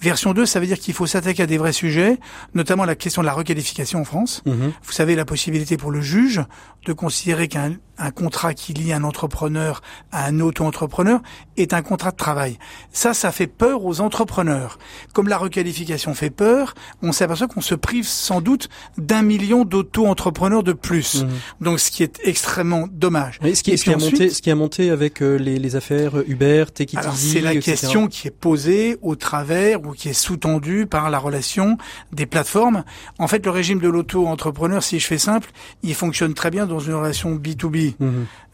Version 0.00 0.32
2, 0.32 0.46
ça 0.46 0.60
veut 0.60 0.66
dire 0.66 0.78
qu'il 0.78 0.94
faut 0.94 1.06
s'attaquer 1.06 1.42
à 1.42 1.46
des 1.46 1.58
vrais 1.58 1.72
sujets, 1.72 2.18
notamment 2.54 2.84
la 2.84 2.94
question 2.94 3.22
de 3.22 3.26
la 3.26 3.32
requalification 3.32 4.00
en 4.00 4.04
France. 4.04 4.42
Mhm. 4.46 4.72
Vous 4.82 4.92
savez, 4.92 5.16
la 5.16 5.24
possibilité 5.24 5.76
pour 5.76 5.90
le 5.90 6.00
juge 6.00 6.42
de 6.84 6.92
considérer 6.92 7.48
qu'un 7.48 7.72
un 7.98 8.10
contrat 8.10 8.54
qui 8.54 8.72
lie 8.72 8.92
un 8.92 9.04
entrepreneur 9.04 9.82
à 10.12 10.26
un 10.26 10.40
auto-entrepreneur 10.40 11.20
est 11.56 11.72
un 11.72 11.82
contrat 11.82 12.12
de 12.12 12.16
travail. 12.16 12.58
Ça, 12.92 13.14
ça 13.14 13.32
fait 13.32 13.46
peur 13.46 13.84
aux 13.84 14.00
entrepreneurs. 14.00 14.78
Comme 15.12 15.28
la 15.28 15.38
requalification 15.38 16.14
fait 16.14 16.30
peur, 16.30 16.74
on 17.02 17.12
s'aperçoit 17.12 17.48
qu'on 17.48 17.60
se 17.60 17.74
prive 17.74 18.06
sans 18.06 18.40
doute 18.40 18.68
d'un 18.96 19.22
million 19.22 19.64
d'auto-entrepreneurs 19.64 20.62
de 20.62 20.72
plus. 20.72 21.22
Mhm. 21.24 21.30
Donc, 21.60 21.80
ce 21.80 21.90
qui 21.90 22.02
est 22.02 22.20
extrêmement 22.24 22.86
dommage. 22.90 23.40
ce, 23.42 23.62
qui, 23.62 23.76
ce, 23.76 23.90
a 23.90 23.96
monté, 23.96 24.30
ce 24.30 24.42
qui 24.42 24.50
a 24.50 24.54
monté 24.54 24.90
avec 24.90 25.22
euh, 25.22 25.36
les, 25.36 25.58
les, 25.58 25.76
affaires 25.76 26.12
Uber, 26.26 26.66
Take 26.72 26.96
Alors, 26.96 27.14
c'est 27.14 27.40
la 27.40 27.56
question 27.56 28.06
qui 28.06 28.28
est 28.28 28.32
posée 28.32 28.98
au 29.02 29.16
travers 29.16 29.84
ou 29.84 29.92
qui 29.92 30.08
est 30.08 30.12
sous-tendue 30.12 30.86
par 30.86 31.10
la 31.10 31.18
relation 31.18 31.78
des 32.12 32.26
plateformes. 32.26 32.84
En 33.18 33.26
fait, 33.28 33.44
le 33.44 33.50
régime 33.50 33.80
de 33.80 33.88
l'auto-entrepreneur, 33.88 34.82
si 34.82 34.98
je 34.98 35.06
fais 35.06 35.18
simple, 35.18 35.50
il 35.82 35.94
fonctionne 35.94 36.34
très 36.34 36.50
bien 36.50 36.66
dans 36.66 36.80
une 36.80 36.94
relation 36.94 37.34
B2B. 37.34 37.87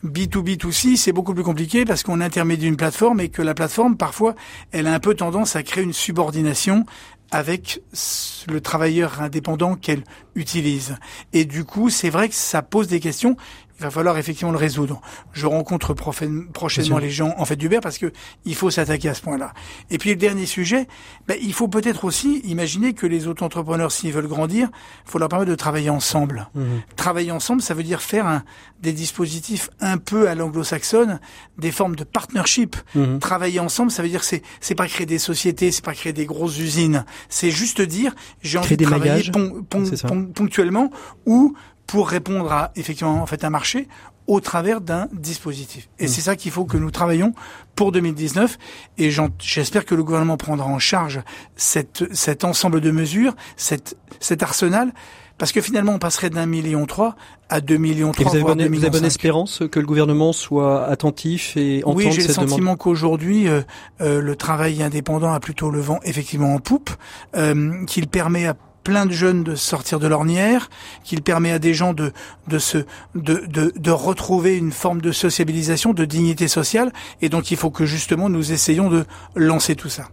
B2B2C, 0.04 0.96
c'est 0.96 1.12
beaucoup 1.12 1.34
plus 1.34 1.42
compliqué 1.42 1.84
parce 1.84 2.02
qu'on 2.02 2.20
intermédie 2.20 2.66
une 2.66 2.76
plateforme 2.76 3.20
et 3.20 3.28
que 3.28 3.42
la 3.42 3.54
plateforme, 3.54 3.96
parfois, 3.96 4.34
elle 4.72 4.86
a 4.86 4.94
un 4.94 5.00
peu 5.00 5.14
tendance 5.14 5.56
à 5.56 5.62
créer 5.62 5.84
une 5.84 5.92
subordination 5.92 6.84
avec 7.30 7.82
le 8.48 8.60
travailleur 8.60 9.20
indépendant 9.20 9.74
qu'elle 9.74 10.04
utilise. 10.34 10.96
Et 11.32 11.44
du 11.44 11.64
coup, 11.64 11.90
c'est 11.90 12.10
vrai 12.10 12.28
que 12.28 12.34
ça 12.34 12.62
pose 12.62 12.86
des 12.86 13.00
questions 13.00 13.36
il 13.78 13.82
va 13.82 13.90
falloir 13.90 14.16
effectivement 14.18 14.52
le 14.52 14.58
résoudre. 14.58 15.00
Je 15.32 15.46
rencontre 15.46 15.94
prochainement 15.94 16.98
les 16.98 17.10
gens 17.10 17.34
en 17.38 17.44
fait 17.44 17.56
d'Uber 17.56 17.80
parce 17.82 17.98
que 17.98 18.12
il 18.44 18.54
faut 18.54 18.70
s'attaquer 18.70 19.08
à 19.08 19.14
ce 19.14 19.22
point-là. 19.22 19.52
Et 19.90 19.98
puis 19.98 20.10
le 20.10 20.16
dernier 20.16 20.46
sujet, 20.46 20.86
ben, 21.26 21.36
il 21.42 21.52
faut 21.52 21.66
peut-être 21.68 22.04
aussi 22.04 22.38
imaginer 22.44 22.92
que 22.92 23.06
les 23.06 23.26
auto-entrepreneurs, 23.26 23.90
s'ils 23.90 24.12
veulent 24.12 24.28
grandir, 24.28 24.68
il 25.06 25.10
faut 25.10 25.18
leur 25.18 25.28
permettre 25.28 25.50
de 25.50 25.56
travailler 25.56 25.90
ensemble. 25.90 26.48
Mhm. 26.54 26.82
Travailler 26.96 27.32
ensemble, 27.32 27.62
ça 27.62 27.74
veut 27.74 27.82
dire 27.82 28.00
faire 28.00 28.26
un, 28.26 28.44
des 28.80 28.92
dispositifs 28.92 29.70
un 29.80 29.98
peu 29.98 30.28
à 30.28 30.34
l'anglo-saxonne, 30.36 31.18
des 31.58 31.72
formes 31.72 31.96
de 31.96 32.04
partnership. 32.04 32.76
Mhm. 32.94 33.18
Travailler 33.18 33.58
ensemble, 33.58 33.90
ça 33.90 34.02
veut 34.02 34.08
dire 34.08 34.22
c'est 34.22 34.42
c'est 34.60 34.76
pas 34.76 34.86
créer 34.86 35.06
des 35.06 35.18
sociétés, 35.18 35.72
c'est 35.72 35.84
pas 35.84 35.94
créer 35.94 36.12
des 36.12 36.26
grosses 36.26 36.58
usines, 36.58 37.04
c'est 37.28 37.50
juste 37.50 37.80
dire 37.80 38.14
j'ai 38.42 38.58
envie 38.58 38.76
de 38.76 38.84
travailler 38.84 39.30
ponctuellement 40.34 40.90
ou 41.26 41.54
pour 41.86 42.08
répondre 42.08 42.52
à 42.52 42.72
effectivement 42.76 43.22
en 43.22 43.26
fait 43.26 43.44
un 43.44 43.50
marché 43.50 43.88
au 44.26 44.40
travers 44.40 44.80
d'un 44.80 45.08
dispositif. 45.12 45.88
Et 45.98 46.06
mmh. 46.06 46.08
c'est 46.08 46.20
ça 46.22 46.36
qu'il 46.36 46.50
faut 46.50 46.64
que 46.64 46.78
nous 46.78 46.90
travaillons 46.90 47.34
pour 47.74 47.92
2019. 47.92 48.58
Et 48.98 49.10
j'espère 49.38 49.84
que 49.84 49.94
le 49.94 50.02
gouvernement 50.02 50.36
prendra 50.36 50.66
en 50.66 50.78
charge 50.78 51.22
cette, 51.56 52.04
cet 52.14 52.44
ensemble 52.44 52.80
de 52.80 52.90
mesures, 52.90 53.34
cette, 53.56 53.96
cet 54.20 54.42
arsenal, 54.42 54.92
parce 55.36 55.52
que 55.52 55.60
finalement 55.60 55.92
on 55.92 55.98
passerait 55.98 56.30
d'un 56.30 56.46
million 56.46 56.86
trois 56.86 57.16
à 57.48 57.60
deux 57.60 57.76
millions 57.76 58.12
trois. 58.12 58.30
Vous 58.30 58.36
avez, 58.36 58.44
bonne, 58.44 58.66
vous 58.66 58.84
avez 58.84 58.90
bonne 58.90 59.04
espérance 59.04 59.62
que 59.70 59.80
le 59.80 59.86
gouvernement 59.86 60.32
soit 60.32 60.86
attentif 60.86 61.56
et 61.56 61.82
entende 61.84 61.96
Oui, 61.96 62.12
j'ai 62.12 62.26
le 62.26 62.32
sentiment 62.32 62.76
qu'aujourd'hui 62.76 63.48
euh, 63.48 63.62
euh, 64.00 64.20
le 64.20 64.36
travail 64.36 64.82
indépendant 64.82 65.32
a 65.32 65.40
plutôt 65.40 65.70
le 65.70 65.80
vent 65.80 66.00
effectivement 66.04 66.54
en 66.54 66.60
poupe, 66.60 66.90
euh, 67.36 67.84
qu'il 67.86 68.06
permet 68.06 68.46
à 68.46 68.54
plein 68.84 69.06
de 69.06 69.12
jeunes 69.12 69.42
de 69.42 69.56
sortir 69.56 69.98
de 69.98 70.06
l'ornière, 70.06 70.70
qu'il 71.02 71.22
permet 71.22 71.50
à 71.50 71.58
des 71.58 71.74
gens 71.74 71.94
de 71.94 72.12
de 72.48 72.58
se 72.58 72.78
de, 73.14 73.44
de, 73.46 73.72
de 73.74 73.90
retrouver 73.90 74.56
une 74.56 74.72
forme 74.72 75.00
de 75.00 75.10
sociabilisation, 75.10 75.92
de 75.92 76.04
dignité 76.04 76.46
sociale, 76.46 76.92
et 77.22 77.28
donc 77.28 77.50
il 77.50 77.56
faut 77.56 77.70
que 77.70 77.86
justement 77.86 78.28
nous 78.28 78.52
essayons 78.52 78.90
de 78.90 79.04
lancer 79.34 79.74
tout 79.74 79.88
ça. 79.88 80.08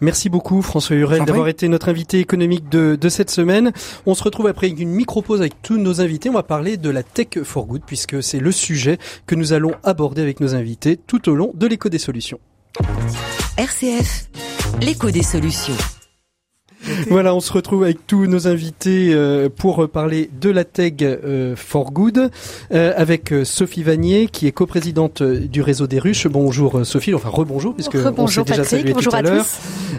Merci 0.00 0.28
beaucoup 0.28 0.60
François 0.60 0.96
Hurel 0.96 1.24
d'avoir 1.24 1.48
été 1.48 1.68
notre 1.68 1.88
invité 1.88 2.18
économique 2.18 2.68
de, 2.68 2.98
de, 3.00 3.08
cette 3.08 3.30
semaine. 3.30 3.72
On 4.04 4.14
se 4.14 4.22
retrouve 4.22 4.46
après 4.46 4.68
une 4.68 4.90
micro-pause 4.90 5.40
avec 5.40 5.62
tous 5.62 5.78
nos 5.78 6.00
invités. 6.00 6.28
On 6.28 6.34
va 6.34 6.42
parler 6.42 6.76
de 6.76 6.90
la 6.90 7.02
tech 7.02 7.42
for 7.44 7.66
good 7.66 7.82
puisque 7.86 8.22
c'est 8.22 8.40
le 8.40 8.52
sujet 8.52 8.98
que 9.26 9.34
nous 9.34 9.52
allons 9.52 9.72
aborder 9.84 10.20
avec 10.20 10.40
nos 10.40 10.54
invités 10.54 10.98
tout 10.98 11.30
au 11.30 11.34
long 11.34 11.50
de 11.54 11.66
l'écho 11.66 11.88
des 11.88 11.98
solutions. 11.98 12.38
RCF, 13.56 14.28
l'écho 14.82 15.10
des 15.10 15.22
solutions. 15.22 15.76
Voilà, 17.08 17.34
on 17.34 17.40
se 17.40 17.52
retrouve 17.52 17.84
avec 17.84 18.06
tous 18.06 18.26
nos 18.26 18.46
invités 18.46 19.12
euh, 19.12 19.48
pour 19.48 19.88
parler 19.88 20.30
de 20.40 20.50
la 20.50 20.64
tech 20.64 20.94
euh, 21.00 21.56
for 21.56 21.92
good 21.92 22.30
euh, 22.72 22.92
avec 22.96 23.32
Sophie 23.44 23.82
Vanier 23.82 24.28
qui 24.30 24.46
est 24.46 24.52
coprésidente 24.52 25.22
du 25.22 25.62
réseau 25.62 25.86
des 25.86 25.98
ruches. 25.98 26.26
Bonjour 26.26 26.84
Sophie, 26.84 27.14
enfin 27.14 27.28
rebonjour 27.28 27.74
puisque 27.74 27.96
on 28.16 28.26
s'est 28.26 28.44
déjà 28.44 28.64
salué 28.64 28.92
tout 28.92 29.08
à, 29.12 29.22
l'heure. 29.22 29.44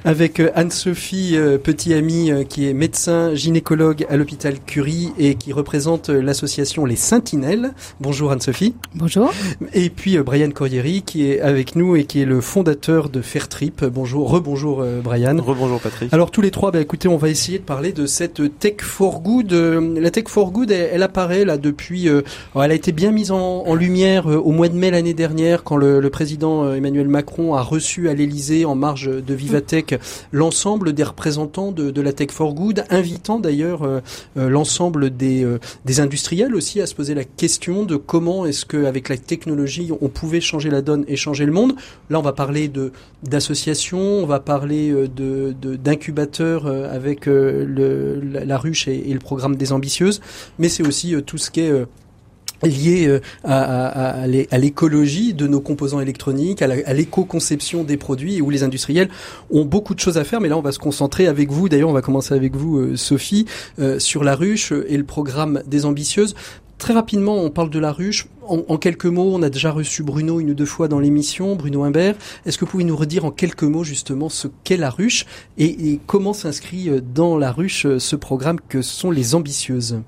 Avec 0.06 0.42
Anne-Sophie 0.56 1.38
Petit 1.64 1.94
Ami 1.94 2.32
qui 2.48 2.68
est 2.68 2.74
médecin 2.74 3.34
gynécologue 3.34 4.06
à 4.10 4.18
l'hôpital 4.18 4.60
Curie 4.60 5.12
et 5.18 5.36
qui 5.36 5.54
représente 5.54 6.10
l'association 6.10 6.86
Les 6.86 6.96
Sentinelles. 6.96 7.74
Bonjour 8.00 8.32
Anne-Sophie. 8.32 8.76
Bonjour. 8.96 9.32
Et 9.74 9.90
puis 9.90 10.18
Brian 10.20 10.52
Corrieri 10.52 11.02
qui 11.02 11.30
est 11.30 11.42
avec 11.42 11.76
nous 11.76 11.96
et 11.96 12.06
qui 12.06 12.22
est 12.22 12.26
le 12.26 12.42
fondateur 12.42 13.10
de 13.10 13.22
Fairtrip. 13.22 13.84
Bonjour, 13.86 14.30
rebonjour 14.30 14.84
Brian. 15.04 15.38
Rebonjour 15.42 15.80
Patrick. 15.80 16.14
Alors 16.14 16.32
tous 16.32 16.42
les 16.42 16.52
trois 16.52 16.67
bah, 16.72 16.82
écoutez, 16.82 17.08
on 17.08 17.18
va 17.18 17.30
essayer 17.30 17.60
de 17.60 17.64
parler 17.64 17.94
de 17.94 18.06
cette 18.06 18.60
Tech 18.60 18.82
for 18.82 19.22
Good. 19.22 19.54
Euh, 19.54 20.00
la 20.00 20.12
Tech 20.12 20.26
for 20.28 20.52
Good, 20.52 20.72
elle, 20.72 21.04
apparaît 21.04 21.46
là 21.46 21.58
depuis. 21.58 22.10
Euh, 22.10 22.22
elle 22.56 22.72
a 22.72 22.74
été 22.74 22.92
bien 22.92 23.12
mise 23.12 23.32
en, 23.32 23.76
lumière 23.76 24.30
euh, 24.30 24.38
au 24.38 24.52
mois 24.52 24.68
de 24.68 24.76
mai 24.76 24.92
l'année 24.92 25.14
dernière, 25.14 25.64
quand 25.64 25.78
le, 25.78 26.08
président 26.10 26.74
Emmanuel 26.74 27.08
Macron 27.08 27.54
a 27.54 27.62
reçu 27.62 28.10
à 28.10 28.14
l'Élysée, 28.14 28.66
en 28.66 28.76
marge 28.76 29.08
de 29.08 29.34
Vivatech, 29.34 30.00
l'ensemble 30.32 30.94
des 30.94 31.04
représentants 31.04 31.72
de, 31.72 32.02
la 32.02 32.14
Tech 32.14 32.32
for 32.32 32.54
Good, 32.54 32.86
invitant 32.90 33.40
d'ailleurs 33.40 33.88
l'ensemble 34.36 35.16
des, 35.16 35.46
industriels 36.00 36.56
aussi 36.56 36.82
à 36.82 36.86
se 36.86 36.96
poser 36.96 37.14
la 37.14 37.24
question 37.24 37.84
de 37.84 37.98
comment 37.98 38.46
est-ce 38.46 38.66
qu'avec 38.66 39.10
la 39.10 39.18
technologie, 39.18 39.92
on 40.02 40.08
pouvait 40.08 40.42
changer 40.42 40.70
la 40.70 40.82
donne 40.82 41.04
et 41.08 41.16
changer 41.16 41.46
le 41.46 41.52
monde. 41.52 41.76
Là, 42.10 42.20
on 42.20 42.24
va 42.24 42.34
parler 42.34 42.72
d'associations, 43.24 44.00
on 44.00 44.26
va 44.26 44.40
parler 44.40 44.94
d'incubateurs 45.08 46.57
euh, 46.66 46.94
avec 46.94 47.28
euh, 47.28 48.20
la, 48.46 48.58
ruche 48.58 48.88
et, 48.88 49.14
le 49.14 49.20
programme 49.20 49.56
des 49.56 49.72
ambitieuses, 49.72 50.22
mais 50.60 50.70
c'est 50.70 50.86
aussi 50.86 51.14
euh, 51.14 51.22
tout 51.22 51.38
ce 51.38 51.52
qui 51.52 51.62
est 51.62 51.74
lié 52.64 53.20
à, 53.43 54.26
l'écologie 54.26 55.36
de 55.36 55.46
nos 55.46 55.62
composants 55.62 56.00
électroniques, 56.00 56.63
à 56.63 56.93
l'éco-conception 56.93 57.84
des 57.84 57.98
produits, 57.98 58.41
où 58.41 58.50
les 58.50 58.63
industriels 58.63 59.10
ont 59.52 59.63
beaucoup 59.63 59.93
de 59.93 60.00
choses 60.00 60.17
à 60.17 60.24
faire. 60.24 60.41
Mais 60.41 60.50
là, 60.50 60.58
on 60.58 60.62
va 60.62 60.72
se 60.72 60.80
concentrer 60.80 61.28
avec 61.28 61.52
vous. 61.52 61.70
D'ailleurs, 61.70 61.89
on 61.89 61.93
va 61.93 62.02
commencer 62.02 62.34
avec 62.34 62.56
vous, 62.56 62.98
Sophie, 62.98 63.46
sur 64.00 64.24
la 64.24 64.36
ruche 64.36 64.72
et 64.72 64.98
le 64.98 65.04
programme 65.04 65.62
des 65.67 65.86
ambitieuses. 65.86 66.34
Très 66.78 66.94
rapidement, 66.94 67.36
on 67.38 67.50
parle 67.50 67.70
de 67.70 67.80
la 67.80 67.92
ruche. 67.92 68.28
En, 68.48 68.78
quelques 68.78 69.08
mots, 69.08 69.32
on 69.34 69.42
a 69.42 69.50
déjà 69.50 69.72
reçu 69.72 70.04
Bruno 70.04 70.40
une 70.40 70.52
ou 70.52 70.54
deux 70.54 70.66
fois 70.66 70.88
dans 70.88 71.00
l'émission, 71.00 71.56
Bruno 71.56 71.84
Imbert. 71.84 72.16
Est-ce 72.46 72.58
que 72.58 72.66
vous 72.66 72.72
pouvez 72.72 72.84
nous 72.84 72.96
redire 72.96 73.26
en 73.26 73.32
quelques 73.32 73.63
mots 73.63 73.84
justement 73.84 74.30
ce 74.30 74.48
qu'est 74.63 74.78
la 74.78 74.90
ruche 74.90 75.26
et 75.58 76.00
comment 76.06 76.34
s'inscrit 76.34 76.90
euh, 76.90 77.02
dans 77.02 77.38
la 77.38 77.52
ruche 77.52 77.86
euh, 77.86 78.00
ce 78.00 78.16
programme 78.16 78.60
que 78.70 78.82
sont 78.82 79.12
les 79.12 79.36
ambitieuses? 79.36 80.02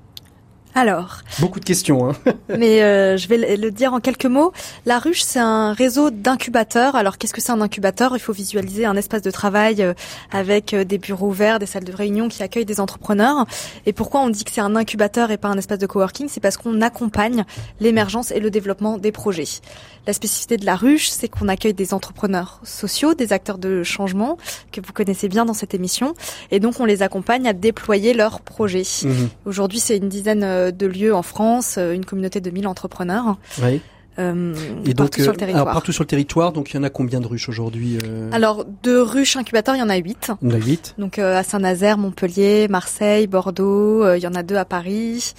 Alors. 0.76 1.20
Beaucoup 1.40 1.60
de 1.60 1.66
questions. 1.66 2.10
Hein. 2.10 2.16
mais 2.50 2.82
euh, 2.82 3.18
je 3.18 3.28
vais 3.28 3.58
le 3.58 3.72
dire 3.72 3.94
en 3.94 4.00
quelques 4.00 4.26
mots. 4.26 4.54
La 4.86 5.00
ruche, 5.00 5.22
c'est 5.22 5.40
un 5.40 5.74
réseau 5.74 6.10
d'incubateurs. 6.12 6.96
Alors, 6.96 7.18
qu'est-ce 7.18 7.34
que 7.34 7.42
c'est 7.42 7.52
un 7.52 7.62
incubateur? 7.62 8.12
Il 8.16 8.20
faut 8.20 8.34
visualiser 8.34 8.86
un 8.86 8.96
espace 8.96 9.22
de 9.22 9.32
travail 9.32 9.82
euh, 9.82 9.94
avec 10.32 10.74
euh, 10.74 10.84
des 10.84 10.98
bureaux 10.98 11.30
ouverts, 11.30 11.60
des 11.60 11.66
salles 11.66 11.84
de 11.84 11.94
réunion 11.94 12.30
qui 12.30 12.44
accueillent 12.44 12.66
des 12.66 12.80
entrepreneurs. 12.80 13.46
Et 13.86 13.94
pourquoi 13.94 14.22
on 14.22 14.30
dit 14.30 14.44
que 14.44 14.52
c'est 14.52 14.62
un 14.62 14.76
incubateur 14.76 15.32
et 15.32 15.38
pas 15.38 15.50
un 15.50 15.58
espace 15.58 15.80
de 15.80 15.88
coworking? 15.88 16.28
C'est 16.30 16.40
parce 16.40 16.58
qu'on 16.58 16.82
accompagne 16.82 17.46
l'émergence 17.80 18.32
et 18.32 18.40
le 18.40 18.52
développement 18.52 18.98
des 18.98 19.12
projets. 19.12 19.62
La 20.08 20.14
spécificité 20.14 20.58
de 20.58 20.66
la 20.66 20.76
ruche, 20.76 21.10
c'est 21.10 21.28
qu'on 21.28 21.48
accueille 21.48 21.74
des 21.74 21.94
entrepreneurs 21.94 22.62
sociaux, 22.64 23.14
des 23.14 23.34
acteurs 23.34 23.58
de 23.58 23.84
changement 23.84 24.38
que 24.72 24.82
vous 24.82 24.94
connaissez 24.94 25.28
bien 25.28 25.46
dans 25.46 25.54
cette 25.54 25.74
émission. 25.74 26.14
Et 26.52 26.60
donc, 26.60 26.80
on 26.80 26.86
les 26.86 27.04
accompagne 27.04 27.48
à 27.48 27.54
déployer 27.54 28.14
leurs 28.14 28.42
projets. 28.42 28.84
Mhm. 29.04 29.30
Aujourd'hui, 29.46 29.80
c'est 29.80 29.98
une 29.98 30.10
dizaine 30.10 30.44
de 30.72 30.86
lieux 30.86 31.14
en 31.14 31.22
France, 31.22 31.76
euh, 31.78 31.94
une 31.94 32.06
communauté 32.06 32.42
de 32.42 32.50
1000 32.50 32.68
entrepreneurs. 32.68 33.38
Oui. 33.62 33.82
Euh, 34.18 34.54
et 34.86 34.94
donc, 34.94 35.12
partout 35.12 35.22
sur 35.22 35.32
le 35.32 35.38
euh, 35.38 35.40
territoire. 35.40 35.62
Alors, 35.62 35.74
partout 35.74 35.92
sur 35.94 36.04
le 36.04 36.08
territoire, 36.08 36.52
donc 36.52 36.72
il 36.72 36.76
y 36.76 36.80
en 36.80 36.84
a 36.84 36.90
combien 36.90 37.22
de 37.22 37.28
ruches 37.28 37.48
aujourd'hui 37.48 37.98
euh 38.04 38.30
Alors, 38.34 38.66
de 38.84 38.98
ruches 38.98 39.38
incubateurs, 39.38 39.76
il 39.76 39.80
y 39.80 39.82
en 39.82 39.90
a 39.90 39.96
8. 39.96 40.32
Il 40.42 40.50
y 40.50 40.52
en 40.52 40.56
a 40.56 40.60
8. 40.60 40.96
Donc 40.98 41.20
à 41.20 41.42
Saint-Nazaire, 41.44 41.98
Montpellier, 41.98 42.68
Marseille, 42.70 43.28
Bordeaux, 43.28 44.14
il 44.14 44.22
y 44.22 44.28
en 44.28 44.36
a 44.36 44.44
deux 44.44 44.58
à 44.58 44.66
Paris. 44.66 45.34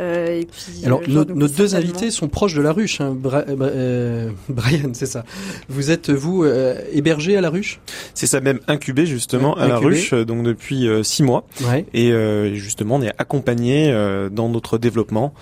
Euh, 0.00 0.40
et 0.40 0.46
puis, 0.46 0.84
Alors, 0.84 1.00
nos, 1.08 1.24
deux 1.24 1.76
invités 1.76 2.10
sont 2.10 2.28
proches 2.28 2.54
de 2.54 2.62
la 2.62 2.72
ruche. 2.72 3.00
Hein. 3.00 3.16
Euh, 3.24 4.30
Brian, 4.48 4.90
c'est 4.92 5.06
ça. 5.06 5.24
Vous 5.68 5.90
êtes 5.90 6.10
vous 6.10 6.42
euh, 6.42 6.80
hébergé 6.92 7.36
à 7.36 7.40
la 7.40 7.50
ruche? 7.50 7.80
C'est 8.12 8.26
ça, 8.26 8.40
même 8.40 8.58
incubé 8.66 9.06
justement 9.06 9.54
à 9.54 9.68
la 9.68 9.78
ruche, 9.78 10.12
donc 10.12 10.42
depuis 10.42 10.88
six 11.02 11.22
mois. 11.22 11.46
Ouais. 11.62 11.86
Et 11.94 12.12
justement, 12.54 12.96
on 12.96 13.02
est 13.02 13.12
accompagné 13.18 13.92
dans 14.32 14.48
notre 14.48 14.78
développement 14.78 15.32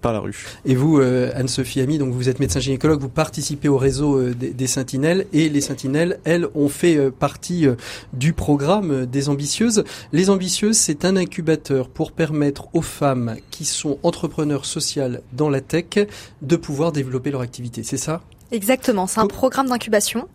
par 0.00 0.12
la 0.12 0.20
ruche. 0.20 0.46
Et 0.64 0.74
vous, 0.74 0.98
Anne-Sophie 0.98 1.80
Ami, 1.80 1.98
donc 1.98 2.12
vous 2.12 2.28
êtes 2.28 2.40
médecin 2.40 2.60
gynécologue, 2.60 3.00
vous 3.00 3.08
participez 3.08 3.68
au 3.68 3.76
réseau 3.76 4.30
des, 4.30 4.50
des, 4.50 4.66
Sentinelles 4.66 5.26
et 5.32 5.48
les 5.48 5.60
Sentinelles, 5.60 6.18
elles, 6.24 6.48
ont 6.54 6.68
fait 6.68 7.10
partie 7.10 7.66
du 8.12 8.32
programme 8.32 9.06
des 9.06 9.28
ambitieuses. 9.28 9.84
Les 10.12 10.30
ambitieuses, 10.30 10.76
c'est 10.76 11.04
un 11.04 11.16
incubateur 11.16 11.88
pour 11.88 12.12
permettre 12.12 12.68
aux 12.72 12.82
femmes 12.82 13.36
qui 13.50 13.64
sont 13.64 13.73
entrepreneurs 14.02 14.64
sociaux 14.64 15.04
dans 15.32 15.48
la 15.48 15.60
tech 15.60 16.06
de 16.42 16.56
pouvoir 16.56 16.92
développer 16.92 17.30
leur 17.30 17.40
activité. 17.40 17.82
C'est 17.82 17.96
ça? 17.96 18.22
Exactement, 18.52 19.06
c'est 19.06 19.20
un 19.20 19.26
programme 19.26 19.68
d'incubation 19.68 20.28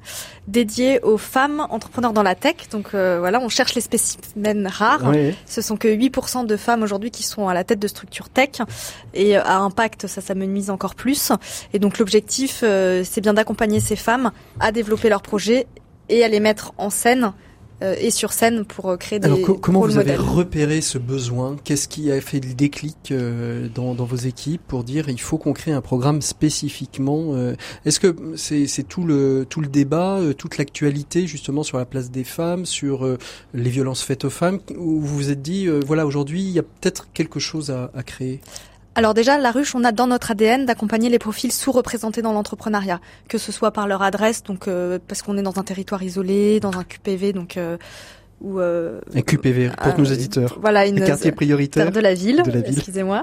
dédié 0.48 1.00
aux 1.04 1.18
femmes 1.18 1.66
entrepreneurs 1.70 2.12
dans 2.12 2.24
la 2.24 2.36
tech. 2.36 2.56
Donc 2.72 2.94
euh, 2.94 3.18
voilà, 3.20 3.40
on 3.40 3.50
cherche 3.50 3.76
les 3.76 3.82
spécimens 3.82 4.68
rares. 4.68 5.14
Ce 5.46 5.62
sont 5.62 5.78
que 5.78 5.88
8% 5.88 6.46
de 6.46 6.58
femmes 6.58 6.84
aujourd'hui 6.84 7.12
qui 7.12 7.24
sont 7.24 7.48
à 7.48 7.54
la 7.54 7.64
tête 7.64 7.80
de 7.80 7.88
structures 7.88 8.28
tech 8.28 8.62
et 9.14 9.38
euh, 9.38 9.44
à 9.44 9.58
impact, 9.60 10.08
ça 10.08 10.22
s'amenuise 10.22 10.70
encore 10.70 10.96
plus. 10.96 11.32
Et 11.74 11.80
donc 11.80 11.98
l'objectif, 11.98 12.62
euh, 12.64 13.04
c'est 13.10 13.22
bien 13.22 13.34
d'accompagner 13.34 13.80
ces 13.80 13.96
femmes 13.96 14.32
à 14.60 14.72
développer 14.72 15.08
leurs 15.08 15.22
projets 15.22 15.68
et 16.10 16.24
à 16.24 16.28
les 16.28 16.40
mettre 16.40 16.74
en 16.78 16.90
scène 16.90 17.32
et 17.82 18.12
sur 18.12 18.34
scène 18.34 18.66
pour 18.66 18.98
créer 18.98 19.20
des 19.20 19.28
Alors 19.28 19.40
comment 19.62 19.82
vous 19.82 19.98
avez 19.98 20.16
repéré 20.16 20.82
ce 20.82 20.98
besoin? 20.98 21.56
Qu'est-ce 21.64 21.88
qui 21.88 22.12
a 22.12 22.20
fait 22.22 22.40
le 22.40 22.54
déclic 22.54 23.14
dans, 23.74 23.94
dans, 23.94 24.06
vos 24.06 24.16
équipes 24.16 24.62
pour 24.68 24.84
dire 24.84 25.10
il 25.10 25.20
faut 25.20 25.38
qu'on 25.38 25.54
crée 25.54 25.72
un 25.72 25.82
programme 25.82 26.22
spécifiquement 26.22 27.36
Est-ce 27.86 28.00
que 28.00 28.16
c'est 28.36 28.88
tout 28.88 29.04
le 29.04 29.46
tout 29.50 29.62
le 29.62 29.68
débat, 29.68 30.20
toute 30.38 30.58
l'actualité 30.58 31.28
justement 31.28 31.64
sur 31.64 31.78
la 31.78 31.86
place 31.86 32.12
des 32.12 32.24
femmes, 32.24 32.66
sur 32.66 33.08
les 33.54 33.70
violences 33.70 34.04
faites 34.04 34.26
aux 34.26 34.30
femmes, 34.30 34.60
où 34.78 35.00
vous 35.00 35.16
vous 35.16 35.30
êtes 35.32 35.42
dit 35.42 35.68
voilà 35.86 36.06
aujourd'hui 36.06 36.42
il 36.42 36.52
y 36.52 36.60
a 36.60 36.64
peut-être 36.64 37.08
quelque 37.14 37.40
chose 37.40 37.72
à, 37.72 37.92
à 37.96 38.04
créer? 38.04 38.42
Alors 39.00 39.14
déjà, 39.14 39.38
la 39.38 39.52
ruche, 39.52 39.76
on 39.76 39.86
a 39.86 39.94
dans 39.94 40.08
notre 40.08 40.32
ADN 40.32 40.66
d'accompagner 40.66 41.08
les 41.08 41.20
profils 41.20 41.54
sous-représentés 41.54 42.22
dans 42.22 42.34
l'entrepreneuriat, 42.34 43.00
que 43.30 43.38
ce 43.38 43.54
soit 43.54 43.72
par 43.72 43.88
leur 43.88 44.02
adresse, 44.02 44.44
donc 44.44 44.68
euh, 44.68 45.00
parce 45.08 45.22
qu'on 45.22 45.38
est 45.38 45.42
dans 45.42 45.58
un 45.58 45.64
territoire 45.64 46.04
isolé, 46.04 46.60
dans 46.60 46.78
un 46.78 46.84
QPV, 46.84 47.32
donc 47.32 47.56
euh, 47.56 47.78
ou 48.42 48.60
euh, 48.60 49.00
un 49.16 49.22
QPV 49.22 49.72
pour 49.82 49.98
nos 49.98 50.04
éditeurs. 50.04 50.58
Voilà, 50.60 50.86
une 50.86 51.02
quartier 51.02 51.32
prioritaire 51.32 51.94
de 51.94 52.00
la 52.02 52.14
ville, 52.14 52.44
ville. 52.46 52.64
excusez-moi, 52.68 53.22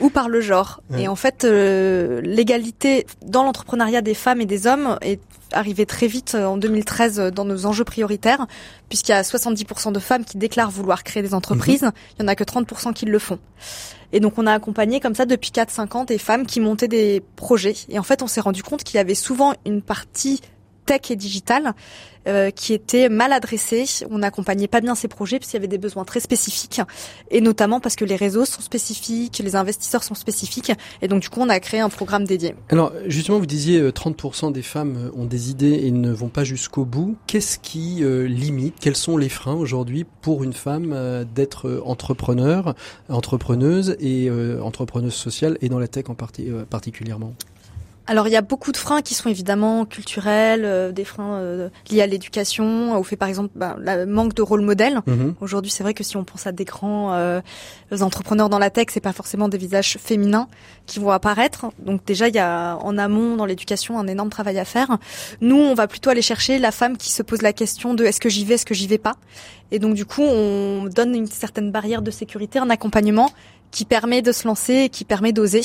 ou 0.00 0.08
par 0.08 0.30
le 0.30 0.40
genre. 0.40 0.82
Et 0.96 1.06
en 1.06 1.16
fait, 1.16 1.44
l'égalité 1.44 3.04
dans 3.22 3.44
l'entrepreneuriat 3.44 4.00
des 4.00 4.14
femmes 4.14 4.40
et 4.40 4.46
des 4.46 4.66
hommes 4.66 4.96
est 5.02 5.20
arrivée 5.52 5.86
très 5.86 6.06
vite 6.06 6.34
en 6.34 6.56
2013 6.56 7.32
dans 7.34 7.44
nos 7.44 7.66
enjeux 7.66 7.84
prioritaires, 7.84 8.46
puisqu'il 8.88 9.12
y 9.12 9.14
a 9.14 9.22
70% 9.22 9.92
de 9.92 9.98
femmes 9.98 10.24
qui 10.24 10.38
déclarent 10.38 10.70
vouloir 10.70 11.04
créer 11.04 11.22
des 11.22 11.34
entreprises, 11.34 11.82
mhm. 11.82 11.92
il 12.18 12.22
y 12.22 12.24
en 12.24 12.28
a 12.28 12.34
que 12.34 12.44
30% 12.44 12.92
qui 12.92 13.06
le 13.06 13.18
font. 13.18 13.38
Et 14.12 14.20
donc 14.20 14.38
on 14.38 14.46
a 14.46 14.52
accompagné 14.52 15.00
comme 15.00 15.14
ça 15.14 15.26
depuis 15.26 15.50
4-5 15.50 15.96
ans 15.96 16.04
des 16.04 16.18
femmes 16.18 16.46
qui 16.46 16.60
montaient 16.60 16.88
des 16.88 17.22
projets. 17.36 17.76
Et 17.88 17.98
en 17.98 18.02
fait 18.02 18.22
on 18.22 18.26
s'est 18.26 18.40
rendu 18.40 18.62
compte 18.62 18.82
qu'il 18.82 18.96
y 18.96 19.00
avait 19.00 19.14
souvent 19.14 19.54
une 19.64 19.82
partie 19.82 20.40
tech 20.90 21.12
et 21.12 21.16
digital 21.16 21.72
euh, 22.26 22.50
qui 22.50 22.74
était 22.74 23.08
mal 23.08 23.32
adressé. 23.32 23.84
On 24.10 24.18
n'accompagnait 24.18 24.66
pas 24.66 24.80
bien 24.80 24.96
ces 24.96 25.06
projets 25.06 25.38
parce 25.38 25.48
qu'il 25.48 25.56
y 25.56 25.60
avait 25.60 25.68
des 25.68 25.78
besoins 25.78 26.04
très 26.04 26.18
spécifiques 26.18 26.80
et 27.30 27.40
notamment 27.40 27.78
parce 27.78 27.94
que 27.94 28.04
les 28.04 28.16
réseaux 28.16 28.44
sont 28.44 28.60
spécifiques, 28.60 29.38
les 29.38 29.54
investisseurs 29.54 30.02
sont 30.02 30.16
spécifiques 30.16 30.72
et 31.00 31.06
donc 31.06 31.22
du 31.22 31.28
coup 31.28 31.38
on 31.42 31.48
a 31.48 31.60
créé 31.60 31.78
un 31.78 31.90
programme 31.90 32.24
dédié. 32.24 32.56
Alors 32.70 32.92
justement 33.06 33.38
vous 33.38 33.46
disiez 33.46 33.80
30% 33.80 34.48
euh, 34.48 34.50
des 34.50 34.62
femmes 34.62 34.96
euh, 34.96 35.20
ont 35.20 35.26
des 35.26 35.50
idées 35.50 35.80
et 35.84 35.92
ne 35.92 36.10
vont 36.10 36.28
pas 36.28 36.42
jusqu'au 36.42 36.84
bout. 36.84 37.16
Qu'est-ce 37.28 37.60
qui 37.60 38.02
limite 38.02 38.74
Quels 38.80 38.96
sont 38.96 39.16
les 39.16 39.28
freins 39.28 39.54
aujourd'hui 39.54 40.04
pour 40.22 40.42
une 40.42 40.54
femme 40.54 41.24
d'être 41.32 41.80
entrepreneur, 41.84 42.74
entrepreneuse 43.08 43.96
et 44.00 44.28
entrepreneuse 44.60 45.14
sociale 45.14 45.56
et 45.60 45.68
dans 45.68 45.78
la 45.78 45.86
tech 45.86 46.06
en 46.08 46.16
partie, 46.16 46.48
particulièrement? 46.68 47.34
Alors 48.10 48.26
il 48.26 48.32
y 48.32 48.36
a 48.36 48.42
beaucoup 48.42 48.72
de 48.72 48.76
freins 48.76 49.02
qui 49.02 49.14
sont 49.14 49.28
évidemment 49.28 49.84
culturels, 49.84 50.64
euh, 50.64 50.90
des 50.90 51.04
freins 51.04 51.34
euh, 51.34 51.68
liés 51.88 52.02
à 52.02 52.08
l'éducation, 52.08 52.98
au 52.98 53.04
fait 53.04 53.14
par 53.14 53.28
exemple 53.28 53.50
bah, 53.54 53.76
le 53.78 54.04
manque 54.04 54.34
de 54.34 54.42
rôle 54.42 54.62
modèle. 54.62 55.00
Mhm. 55.06 55.36
Aujourd'hui 55.40 55.70
c'est 55.70 55.84
vrai 55.84 55.94
que 55.94 56.02
si 56.02 56.16
on 56.16 56.24
pense 56.24 56.44
à 56.44 56.50
des 56.50 56.64
grands 56.64 57.14
euh, 57.14 57.40
entrepreneurs 58.00 58.48
dans 58.48 58.58
la 58.58 58.68
tech, 58.68 58.86
c'est 58.90 58.98
pas 58.98 59.12
forcément 59.12 59.48
des 59.48 59.58
visages 59.58 59.96
féminins 60.02 60.48
qui 60.86 60.98
vont 60.98 61.12
apparaître. 61.12 61.66
Donc 61.78 62.04
déjà 62.04 62.26
il 62.26 62.34
y 62.34 62.40
a 62.40 62.78
en 62.82 62.98
amont 62.98 63.36
dans 63.36 63.46
l'éducation 63.46 63.96
un 64.00 64.08
énorme 64.08 64.30
travail 64.30 64.58
à 64.58 64.64
faire. 64.64 64.98
Nous 65.40 65.56
on 65.56 65.74
va 65.74 65.86
plutôt 65.86 66.10
aller 66.10 66.20
chercher 66.20 66.58
la 66.58 66.72
femme 66.72 66.96
qui 66.96 67.12
se 67.12 67.22
pose 67.22 67.42
la 67.42 67.52
question 67.52 67.94
de 67.94 68.04
est-ce 68.04 68.18
que 68.18 68.28
j'y 68.28 68.44
vais, 68.44 68.54
est-ce 68.54 68.66
que 68.66 68.74
j'y 68.74 68.88
vais 68.88 68.98
pas? 68.98 69.14
Et 69.70 69.78
donc 69.78 69.94
du 69.94 70.04
coup 70.04 70.22
on 70.22 70.86
donne 70.92 71.14
une 71.14 71.28
certaine 71.28 71.70
barrière 71.70 72.02
de 72.02 72.10
sécurité, 72.10 72.58
un 72.58 72.70
accompagnement 72.70 73.30
qui 73.70 73.84
permet 73.84 74.22
de 74.22 74.32
se 74.32 74.46
lancer, 74.46 74.88
qui 74.90 75.04
permet 75.04 75.32
d'oser. 75.32 75.62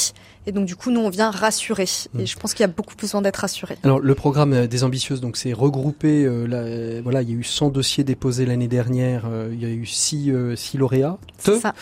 Et 0.47 0.51
donc 0.51 0.65
du 0.65 0.75
coup, 0.75 0.91
nous, 0.91 1.01
on 1.01 1.09
vient 1.09 1.31
rassurer. 1.31 1.85
Et 2.17 2.23
mm. 2.23 2.27
je 2.27 2.35
pense 2.37 2.53
qu'il 2.53 2.61
y 2.61 2.69
a 2.69 2.71
beaucoup 2.71 2.95
besoin 2.95 3.21
d'être 3.21 3.37
rassuré. 3.37 3.77
Alors 3.83 3.99
le 3.99 4.15
programme 4.15 4.53
euh, 4.53 4.67
des 4.67 4.83
ambitieuses, 4.83 5.21
donc 5.21 5.37
c'est 5.37 5.53
regroupé. 5.53 6.23
Euh, 6.23 6.45
là, 6.45 7.01
voilà, 7.01 7.21
il 7.21 7.29
y 7.29 7.33
a 7.33 7.35
eu 7.35 7.43
100 7.43 7.69
dossiers 7.69 8.03
déposés 8.03 8.45
l'année 8.45 8.67
dernière. 8.67 9.23
Euh, 9.25 9.49
il 9.51 9.61
y 9.61 9.65
a 9.65 9.69
eu 9.69 9.85
6 9.85 10.31
six, 10.55 10.77
lauréats. 10.77 11.17
C'est 11.37 11.59
ça. 11.59 11.73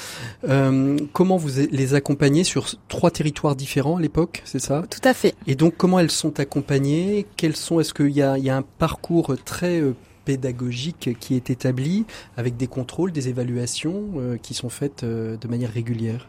comment 1.12 1.38
vous 1.38 1.50
les 1.72 1.94
accompagnez 1.94 2.44
sur 2.44 2.68
trois 2.88 3.12
territoires 3.12 3.56
différents 3.56 3.98
à 3.98 4.02
l'époque, 4.02 4.42
c'est 4.46 4.60
ça? 4.60 4.84
Tout 4.90 5.08
à 5.08 5.14
fait. 5.14 5.36
Et 5.48 5.56
donc 5.56 5.76
comment 5.78 6.00
elles 6.00 6.12
sont 6.12 6.40
accompagnées? 6.40 7.26
Quels 7.38 7.56
sont 7.56 7.80
Est-ce 7.80 7.94
qu'il 7.94 8.12
y 8.12 8.22
a, 8.22 8.38
il 8.38 8.44
y 8.44 8.50
a 8.50 8.58
un 8.58 8.64
parcours 8.64 9.36
très 9.46 9.82
pédagogique 10.26 11.18
qui 11.20 11.36
est 11.36 11.50
établi 11.50 12.06
avec 12.38 12.58
des 12.58 12.68
contrôles, 12.68 13.12
des 13.12 13.30
évaluations 13.30 14.04
euh, 14.18 14.38
qui 14.38 14.54
sont 14.54 14.70
faites 14.70 15.04
euh, 15.04 15.38
de 15.38 15.48
manière 15.48 15.72
régulière 15.72 16.28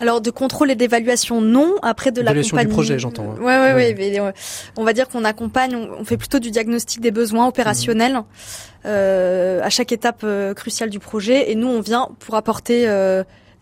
alors 0.00 0.20
de 0.20 0.30
contrôle 0.30 0.70
et 0.70 0.76
d'évaluation 0.76 1.40
non, 1.40 1.74
après 1.82 2.12
de 2.12 2.22
l'accompagnement 2.22 2.62
du 2.62 2.68
projet, 2.68 2.98
j'entends. 3.00 3.34
Ouais, 3.34 3.58
ouais, 3.58 3.74
ouais, 3.74 3.94
mais 3.98 4.20
euh, 4.20 4.30
on 4.76 4.84
va 4.84 4.92
dire 4.92 5.08
qu'on 5.08 5.24
accompagne, 5.24 5.74
on, 5.74 6.04
fait 6.04 6.16
plutôt 6.16 6.38
du 6.38 6.52
diagnostic 6.52 7.00
des 7.00 7.10
besoins 7.10 7.48
opérationnels 7.48 8.12
mhm. 8.12 8.24
euh, 8.86 9.60
à 9.60 9.70
chaque 9.70 9.90
étape 9.90 10.24
cruciale 10.54 10.90
du 10.90 11.00
projet, 11.00 11.50
et 11.50 11.56
nous 11.56 11.66
on 11.66 11.80
vient 11.80 12.10
pour 12.20 12.36
apporter 12.36 12.86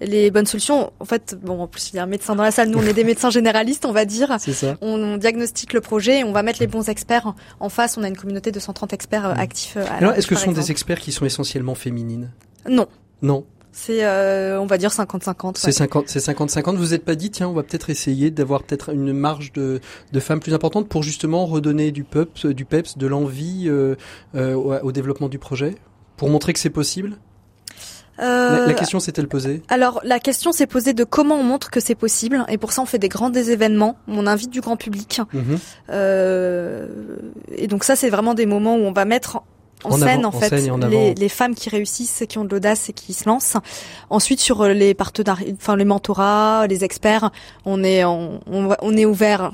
les 0.00 0.30
bonnes 0.30 0.46
solutions. 0.46 0.92
En 1.00 1.04
fait, 1.04 1.36
bon, 1.42 1.60
en 1.60 1.66
plus 1.66 1.90
il 1.92 1.96
y 1.96 1.98
a 1.98 2.02
un 2.02 2.06
médecin 2.06 2.34
dans 2.34 2.42
la 2.42 2.50
salle. 2.50 2.68
Nous, 2.68 2.78
on 2.78 2.82
est 2.82 2.92
des 2.92 3.04
médecins 3.04 3.30
généralistes, 3.30 3.84
on 3.84 3.92
va 3.92 4.04
dire. 4.04 4.36
C'est 4.38 4.52
ça. 4.52 4.76
On, 4.80 5.16
diagnostique 5.16 5.72
le 5.72 5.80
projet, 5.80 6.24
on 6.24 6.32
va 6.32 6.42
mettre 6.42 6.60
les 6.60 6.66
bons 6.66 6.88
experts 6.88 7.34
en 7.60 7.68
face. 7.68 7.96
On 7.96 8.02
a 8.02 8.08
une 8.08 8.16
communauté 8.16 8.52
de 8.52 8.60
130 8.60 8.92
experts 8.92 9.26
euh, 9.26 9.34
mm. 9.34 9.40
actifs. 9.40 9.76
Euh, 9.76 9.84
Alors, 9.98 10.12
est-ce 10.12 10.26
que 10.26 10.34
ce 10.34 10.44
sont 10.44 10.52
des 10.52 10.70
experts 10.70 11.00
qui 11.00 11.12
sont 11.12 11.24
essentiellement 11.24 11.74
féminines? 11.74 12.32
Non. 12.68 12.86
Non. 13.22 13.44
C'est, 13.72 14.04
euh, 14.04 14.58
on 14.58 14.66
va 14.66 14.78
dire 14.78 14.90
50-50. 14.90 15.56
C'est 15.58 15.70
50, 15.70 16.08
c'est 16.08 16.18
50-50. 16.18 16.76
Vous 16.76 16.88
n'êtes 16.88 17.04
pas 17.04 17.14
dit, 17.14 17.30
tiens, 17.30 17.48
on 17.48 17.52
va 17.52 17.62
peut-être 17.62 17.90
essayer 17.90 18.30
d'avoir 18.30 18.62
peut-être 18.62 18.90
une 18.94 19.12
marge 19.12 19.52
de, 19.52 19.80
de 20.12 20.20
femmes 20.20 20.40
plus 20.40 20.54
importante 20.54 20.88
pour 20.88 21.02
justement 21.02 21.44
redonner 21.44 21.90
du 21.92 22.02
peps, 22.02 22.46
du 22.46 22.64
peps, 22.64 22.96
de 22.96 23.06
l'envie 23.06 23.70
au 24.34 24.92
développement 24.92 25.28
du 25.28 25.38
projet, 25.38 25.74
pour 26.16 26.30
montrer 26.30 26.54
que 26.54 26.58
c'est 26.58 26.70
possible? 26.70 27.18
Euh, 28.18 28.66
la, 28.66 28.74
question 28.74 28.98
s'est-elle 28.98 29.28
posée? 29.28 29.62
Alors 29.68 30.00
la 30.04 30.18
question 30.18 30.52
s'est 30.52 30.66
posée 30.66 30.94
de 30.94 31.04
comment 31.04 31.36
on 31.36 31.42
montre 31.42 31.70
que 31.70 31.80
c'est 31.80 31.94
possible 31.94 32.44
et 32.48 32.56
pour 32.56 32.72
ça 32.72 32.82
on 32.82 32.86
fait 32.86 32.98
des 32.98 33.08
grands 33.08 33.30
des 33.30 33.50
événements, 33.50 33.96
on 34.08 34.26
invite 34.26 34.50
du 34.50 34.60
grand 34.60 34.76
public 34.76 35.20
mhm. 35.32 35.58
euh, 35.90 36.88
et 37.54 37.66
donc 37.66 37.84
ça 37.84 37.94
c'est 37.94 38.08
vraiment 38.08 38.34
des 38.34 38.46
moments 38.46 38.76
où 38.76 38.80
on 38.80 38.92
va 38.92 39.04
mettre 39.04 39.42
en, 39.84 39.96
scène 39.96 40.24
en, 40.24 40.32
fait 40.32 40.50
les, 40.90 41.14
les, 41.14 41.28
femmes 41.28 41.54
qui 41.54 41.68
réussissent, 41.68 42.24
qui 42.28 42.38
ont 42.38 42.44
de 42.44 42.50
l'audace 42.50 42.88
et 42.88 42.92
qui 42.92 43.12
se 43.12 43.28
lancent. 43.28 43.56
Ensuite 44.10 44.40
sur 44.40 44.62
euh, 44.62 44.72
les 44.72 44.94
partenariats, 44.94 45.52
enfin 45.52 45.76
les 45.76 45.84
mentorats, 45.84 46.66
les 46.66 46.84
experts, 46.84 47.30
on 47.64 47.84
est 47.84 48.04
on, 48.04 48.40
on, 48.46 48.96
est 48.96 49.04
ouvert. 49.04 49.52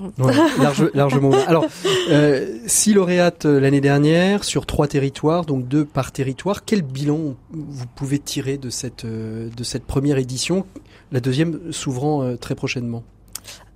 largement. 0.95 1.33
Alors 1.47 1.67
euh, 2.11 2.59
six 2.67 2.95
lauréates 2.95 3.47
euh, 3.47 3.61
l'année 3.61 3.81
dernière 3.81 4.45
sur 4.45 4.67
trois 4.67 4.87
territoires, 4.87 5.45
donc 5.45 5.67
deux 5.67 5.85
par 5.85 6.13
territoire. 6.13 6.65
Quel 6.65 6.83
bilan 6.83 7.35
vous 7.51 7.87
pouvez 7.95 8.19
tirer 8.19 8.59
de 8.59 8.71
cette 8.71 9.05
de 9.05 9.65
cette 9.65 9.85
première 9.85 10.19
édition, 10.19 10.67
la 11.11 11.21
deuxième 11.21 11.73
s'ouvrant 11.73 12.37
très 12.37 12.55
prochainement? 12.55 13.03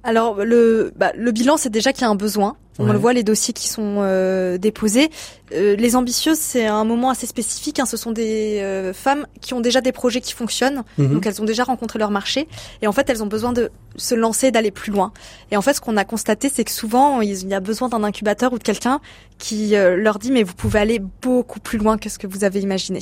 Alors 0.05 0.45
le, 0.45 0.93
bah, 0.95 1.11
le 1.17 1.33
bilan, 1.33 1.57
c'est 1.57 1.71
déjà 1.71 1.93
qu'il 1.93 2.03
y 2.03 2.05
a 2.05 2.11
un 2.11 2.15
besoin. 2.15 2.57
On 2.79 2.93
le 2.93 2.99
voit, 2.99 3.13
les 3.13 3.23
dossiers 3.23 3.55
qui 3.55 3.69
sont 3.69 3.97
euh, 3.99 4.59
déposés. 4.59 5.11
Euh, 5.53 5.77
les 5.77 5.97
ambitieuses, 5.97 6.39
c'est 6.39 6.67
un 6.67 6.85
moment 6.85 7.11
assez 7.11 7.27
spécifique. 7.27 7.79
Hein. 7.79 7.87
Ce 7.87 7.97
sont 7.97 8.13
des 8.13 8.61
euh, 8.61 8.93
femmes 8.93 9.27
qui 9.41 9.55
ont 9.55 9.61
déjà 9.61 9.81
des 9.81 9.93
projets 9.93 10.21
qui 10.21 10.33
fonctionnent, 10.33 10.83
mhm. 10.99 11.15
donc 11.15 11.27
elles 11.27 11.41
ont 11.41 11.45
déjà 11.45 11.65
rencontré 11.65 11.99
leur 11.99 12.11
marché, 12.11 12.49
et 12.83 12.87
en 12.87 12.93
fait, 12.93 13.09
elles 13.09 13.23
ont 13.23 13.29
besoin 13.29 13.53
de 13.53 13.71
se 13.97 14.15
lancer, 14.15 14.51
d'aller 14.51 14.71
plus 14.71 14.93
loin. 14.93 15.13
Et 15.51 15.57
en 15.57 15.63
fait, 15.63 15.75
ce 15.75 15.81
qu'on 15.81 15.97
a 15.97 16.05
constaté, 16.05 16.51
c'est 16.53 16.65
que 16.65 16.71
souvent, 16.71 17.21
il 17.21 17.49
y 17.49 17.55
a 17.55 17.61
besoin 17.61 17.89
d'un 17.89 18.03
incubateur 18.03 18.53
ou 18.53 18.59
de 18.59 18.63
quelqu'un 18.63 19.01
qui 19.39 19.75
leur 19.75 20.19
dit, 20.19 20.31
mais 20.31 20.43
vous 20.43 20.55
pouvez 20.55 20.79
aller 20.79 20.99
beaucoup 21.23 21.61
plus 21.61 21.79
loin 21.79 21.97
que 21.97 22.09
ce 22.09 22.19
que 22.19 22.27
vous 22.27 22.45
avez 22.45 22.61
imaginé. 22.61 23.01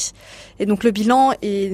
Et 0.59 0.67
donc, 0.67 0.85
le 0.85 0.91
bilan 0.91 1.33
et 1.43 1.71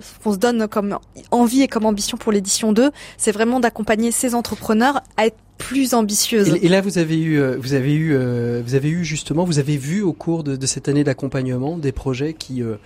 ce 0.00 0.24
qu'on 0.24 0.32
se 0.32 0.38
donne 0.38 0.66
comme 0.66 0.98
envie 1.30 1.62
et 1.62 1.68
comme 1.68 1.84
ambition 1.84 2.16
pour 2.16 2.32
l'édition 2.32 2.72
2, 2.72 2.90
c'est 3.16 3.32
vraiment 3.32 3.60
d'accompagner 3.60 4.10
ces 4.10 4.34
entrepreneurs 4.34 5.02
à 5.16 5.26
être 5.26 5.36
plus 5.58 5.94
ambitieuse. 5.94 6.58
Et, 6.62 6.68
là, 6.68 6.80
vous 6.80 6.98
avez 6.98 7.18
eu, 7.18 7.40
euh, 7.40 7.56
vous 7.58 7.74
avez 7.74 7.94
eu, 7.94 8.14
euh, 8.14 8.62
vous 8.64 8.74
avez 8.74 8.88
eu 8.88 9.04
justement, 9.04 9.44
vous 9.44 9.58
avez 9.58 9.76
vu 9.76 10.02
au 10.02 10.12
cours 10.12 10.44
de, 10.44 10.56
de 10.56 10.66
cette 10.66 10.88
année 10.88 11.04
d'accompagnement 11.04 11.78
des 11.78 11.92
projets 11.92 12.34
qui, 12.34 12.62
euh, 12.62 12.76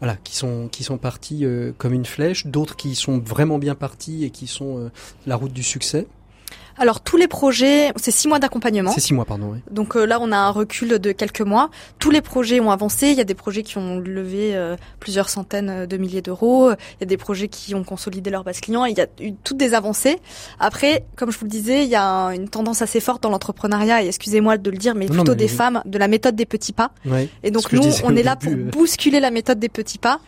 voilà, 0.00 0.16
qui 0.22 0.36
sont 0.36 0.68
qui 0.68 0.82
sont 0.84 0.98
partis 0.98 1.44
comme 1.76 1.92
une 1.92 2.06
flèche, 2.06 2.46
d'autres 2.46 2.76
qui 2.76 2.94
sont 2.94 3.18
vraiment 3.18 3.58
bien 3.58 3.74
partis 3.74 4.24
et 4.24 4.30
qui 4.30 4.46
sont 4.46 4.90
la 5.26 5.36
route 5.36 5.52
du 5.52 5.62
succès. 5.62 6.06
Alors 6.80 7.02
tous 7.02 7.18
les 7.18 7.28
projets, 7.28 7.92
c'est 7.96 8.10
six 8.10 8.26
mois 8.26 8.38
d'accompagnement. 8.38 8.90
C'est 8.90 9.00
six 9.00 9.12
mois, 9.12 9.26
pardon. 9.26 9.50
Oui. 9.52 9.58
Donc 9.70 9.96
euh, 9.96 10.06
là, 10.06 10.18
on 10.18 10.32
a 10.32 10.36
un 10.38 10.48
recul 10.48 10.98
de 10.98 11.12
quelques 11.12 11.42
mois. 11.42 11.68
Tous 11.98 12.10
les 12.10 12.22
projets 12.22 12.58
ont 12.58 12.70
avancé. 12.70 13.08
Il 13.08 13.18
y 13.18 13.20
a 13.20 13.24
des 13.24 13.34
projets 13.34 13.62
qui 13.62 13.76
ont 13.76 13.98
levé 13.98 14.56
euh, 14.56 14.76
plusieurs 14.98 15.28
centaines 15.28 15.84
de 15.84 15.96
milliers 15.98 16.22
d'euros. 16.22 16.70
Il 16.70 17.00
y 17.00 17.04
a 17.04 17.06
des 17.06 17.18
projets 17.18 17.48
qui 17.48 17.74
ont 17.74 17.84
consolidé 17.84 18.30
leur 18.30 18.44
base 18.44 18.60
client. 18.60 18.86
Il 18.86 18.96
y 18.96 19.00
a 19.02 19.06
eu 19.20 19.34
toutes 19.44 19.58
des 19.58 19.74
avancées. 19.74 20.20
Après, 20.58 21.04
comme 21.16 21.30
je 21.30 21.38
vous 21.38 21.44
le 21.44 21.50
disais, 21.50 21.84
il 21.84 21.90
y 21.90 21.96
a 21.96 22.28
une 22.28 22.48
tendance 22.48 22.80
assez 22.80 23.00
forte 23.00 23.22
dans 23.22 23.30
l'entrepreneuriat. 23.30 24.02
Et 24.02 24.06
excusez-moi 24.06 24.56
de 24.56 24.70
le 24.70 24.78
dire, 24.78 24.94
mais 24.94 25.04
plutôt 25.04 25.34
des 25.34 25.48
femmes, 25.48 25.82
de 25.84 25.98
la 25.98 26.08
méthode 26.08 26.34
des 26.34 26.46
petits 26.46 26.72
pas. 26.72 26.92
et 27.42 27.50
donc 27.50 27.72
nous, 27.72 27.82
on 28.04 28.16
est 28.16 28.22
là 28.22 28.36
pour 28.36 28.52
euh. 28.52 28.70
bousculer 28.72 29.20
la 29.20 29.30
méthode 29.30 29.58
des 29.58 29.68
petits 29.68 29.98
pas 29.98 30.18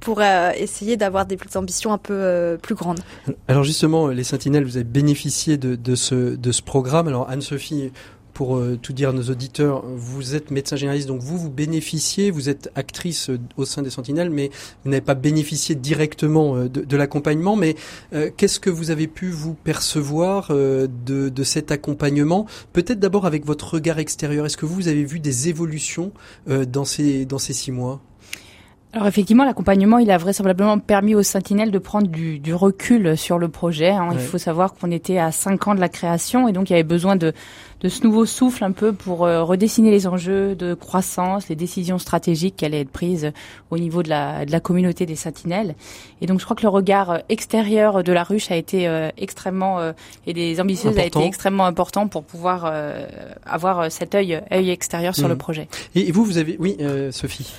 pour 0.00 0.20
euh, 0.20 0.50
essayer 0.56 0.96
d'avoir 0.96 1.26
des 1.26 1.38
ambitions 1.54 1.92
un 1.92 1.98
peu 1.98 2.14
euh, 2.14 2.56
plus 2.56 2.74
grandes. 2.74 3.00
Alors 3.48 3.64
justement, 3.64 4.08
les 4.08 4.24
Sentinelles, 4.24 4.64
vous 4.64 4.76
avez 4.76 4.84
bénéficié 4.84 5.56
de, 5.56 5.94
ce, 5.94 6.62
programme. 6.62 7.08
Alors 7.08 7.28
Anne-Sophie, 7.28 7.92
pour 8.32 8.60
tout 8.82 8.92
dire 8.92 9.10
à 9.10 9.12
nos 9.12 9.22
auditeurs, 9.22 9.82
vous 9.86 10.34
êtes 10.34 10.50
médecin 10.50 10.76
généraliste, 10.76 11.08
donc 11.08 11.22
vous 11.22 11.38
vous 11.38 11.48
bénéficiez, 11.50 12.30
vous 12.30 12.50
êtes 12.50 12.70
actrice 12.74 13.30
au 13.56 13.64
sein 13.64 13.80
des 13.80 13.88
Sentinelles, 13.88 14.28
mais 14.28 14.50
vous 14.84 14.90
n'avez 14.90 15.00
pas 15.00 15.14
bénéficié 15.14 15.74
directement 15.74 16.66
de, 16.66 16.96
l'accompagnement. 16.98 17.56
Mais 17.56 17.76
qu'est-ce 18.36 18.60
que 18.60 18.68
vous 18.68 18.90
avez 18.90 19.06
pu 19.06 19.30
vous 19.30 19.54
percevoir 19.54 20.52
de, 20.52 21.44
cet 21.44 21.72
accompagnement? 21.72 22.44
Peut-être 22.74 23.00
d'abord 23.00 23.24
avec 23.24 23.46
votre 23.46 23.72
regard 23.72 23.98
extérieur. 23.98 24.44
Est-ce 24.44 24.58
que 24.58 24.66
vous 24.66 24.88
avez 24.88 25.04
vu 25.04 25.18
des 25.18 25.48
évolutions 25.48 26.12
dans 26.46 26.84
ces 26.84 27.26
six 27.38 27.72
mois? 27.72 28.02
Alors 28.96 29.08
effectivement, 29.08 29.44
l'accompagnement, 29.44 29.98
il 29.98 30.10
a 30.10 30.16
vraisemblablement 30.16 30.78
permis 30.78 31.14
aux 31.14 31.22
Sentinelles 31.22 31.70
de 31.70 31.78
prendre 31.78 32.06
du, 32.06 32.38
du 32.38 32.54
recul 32.54 33.14
sur 33.18 33.36
le 33.36 33.48
projet. 33.48 33.90
Hein. 33.90 34.08
Il 34.12 34.18
faut 34.18 34.38
savoir 34.38 34.72
qu'on 34.72 34.90
était 34.90 35.18
à 35.18 35.32
cinq 35.32 35.68
ans 35.68 35.74
de 35.74 35.80
la 35.80 35.90
création 35.90 36.48
et 36.48 36.52
donc 36.52 36.70
il 36.70 36.72
y 36.72 36.76
avait 36.76 36.82
besoin 36.82 37.14
de, 37.14 37.34
de 37.82 37.88
ce 37.90 38.02
nouveau 38.04 38.24
souffle 38.24 38.64
un 38.64 38.72
peu 38.72 38.94
pour 38.94 39.26
euh, 39.26 39.44
redessiner 39.44 39.90
les 39.90 40.06
enjeux 40.06 40.54
de 40.54 40.72
croissance, 40.72 41.50
les 41.50 41.56
décisions 41.56 41.98
stratégiques 41.98 42.56
qui 42.56 42.64
allaient 42.64 42.80
être 42.80 42.90
prises 42.90 43.32
au 43.68 43.76
niveau 43.76 44.02
de 44.02 44.08
la, 44.08 44.46
de 44.46 44.50
la 44.50 44.60
communauté 44.60 45.04
des 45.04 45.14
Sentinelles. 45.14 45.74
Et 46.22 46.26
donc 46.26 46.40
je 46.40 46.46
crois 46.46 46.56
que 46.56 46.62
le 46.62 46.70
regard 46.70 47.18
extérieur 47.28 48.02
de 48.02 48.12
la 48.14 48.24
ruche 48.24 48.50
a 48.50 48.56
été 48.56 48.88
euh, 48.88 49.10
extrêmement 49.18 49.92
et 50.26 50.32
des 50.32 50.58
ambitieuses 50.58 50.96
a 50.96 51.04
été 51.04 51.22
extrêmement 51.22 51.66
important 51.66 52.08
pour 52.08 52.24
pouvoir 52.24 52.72
avoir 53.44 53.92
cet 53.92 54.14
œil 54.14 54.40
œil 54.50 54.70
extérieur 54.70 55.14
sur 55.14 55.28
le 55.28 55.34
mmh. 55.34 55.38
projet. 55.38 55.68
Et 55.94 56.10
vous, 56.12 56.24
vous 56.24 56.38
avez 56.38 56.56
oui, 56.58 56.78
Sophie. 57.10 57.52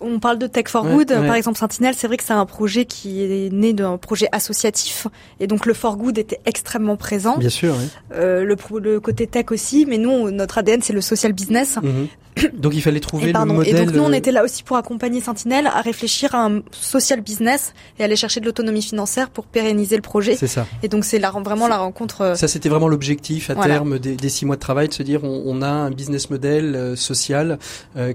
On 0.00 0.18
parle 0.18 0.38
de 0.38 0.46
Tech 0.46 0.68
for 0.68 0.86
Good, 0.86 1.08
par 1.08 1.34
exemple 1.34 1.58
Sentinelle, 1.58 1.94
c'est 1.96 2.06
vrai 2.06 2.16
que 2.16 2.24
c'est 2.24 2.32
un 2.32 2.46
projet 2.46 2.86
qui 2.86 3.22
est 3.22 3.52
né 3.52 3.72
d'un 3.72 3.98
projet 3.98 4.28
associatif, 4.32 5.06
et 5.40 5.46
donc 5.46 5.66
le 5.66 5.74
for 5.74 5.96
good 5.96 6.16
était 6.18 6.40
extrêmement 6.46 6.96
présent. 6.96 7.36
Bien 7.36 7.50
sûr. 7.50 7.74
Oui. 7.78 7.88
Euh, 8.14 8.44
le, 8.44 8.56
le, 8.80 9.00
côté 9.00 9.26
tech 9.26 9.46
aussi, 9.50 9.84
mais 9.86 9.98
nous, 9.98 10.30
notre 10.30 10.58
ADN, 10.58 10.80
c'est 10.82 10.92
le 10.92 11.00
social 11.00 11.32
business. 11.32 11.76
Mhm. 11.82 12.08
Donc 12.54 12.74
il 12.74 12.82
fallait 12.82 13.00
trouver 13.00 13.32
le 13.32 13.44
modèle. 13.44 13.74
Et 13.74 13.78
donc 13.78 13.94
nous 13.94 14.02
on 14.02 14.10
euh, 14.10 14.16
était 14.16 14.32
là 14.32 14.44
aussi 14.44 14.62
pour 14.62 14.76
accompagner 14.76 15.20
Sentinelle 15.20 15.66
à 15.66 15.80
réfléchir 15.80 16.34
à 16.34 16.46
un 16.46 16.62
social 16.70 17.20
business 17.20 17.72
et 17.98 18.04
aller 18.04 18.16
chercher 18.16 18.40
de 18.40 18.46
l'autonomie 18.46 18.82
financière 18.82 19.30
pour 19.30 19.46
pérenniser 19.46 19.96
le 19.96 20.02
projet. 20.02 20.36
C'est 20.36 20.46
ça. 20.46 20.66
Et 20.82 20.88
donc 20.88 21.04
c'est 21.04 21.18
la, 21.18 21.30
vraiment 21.30 21.68
la 21.68 21.78
rencontre. 21.78 22.20
Euh, 22.20 22.34
ça 22.34 22.48
c'était 22.48 22.68
vraiment 22.68 22.88
l'objectif 22.88 23.50
à 23.50 23.54
terme 23.54 23.98
des, 23.98 24.16
des, 24.16 24.28
six 24.28 24.44
mois 24.44 24.56
de 24.56 24.60
travail 24.60 24.88
de 24.88 24.94
se 24.94 25.02
dire 25.02 25.24
on, 25.24 25.42
on 25.46 25.62
a 25.62 25.68
un 25.68 25.90
business 25.90 26.30
model 26.30 26.74
euh, 26.74 26.96
social 26.96 27.58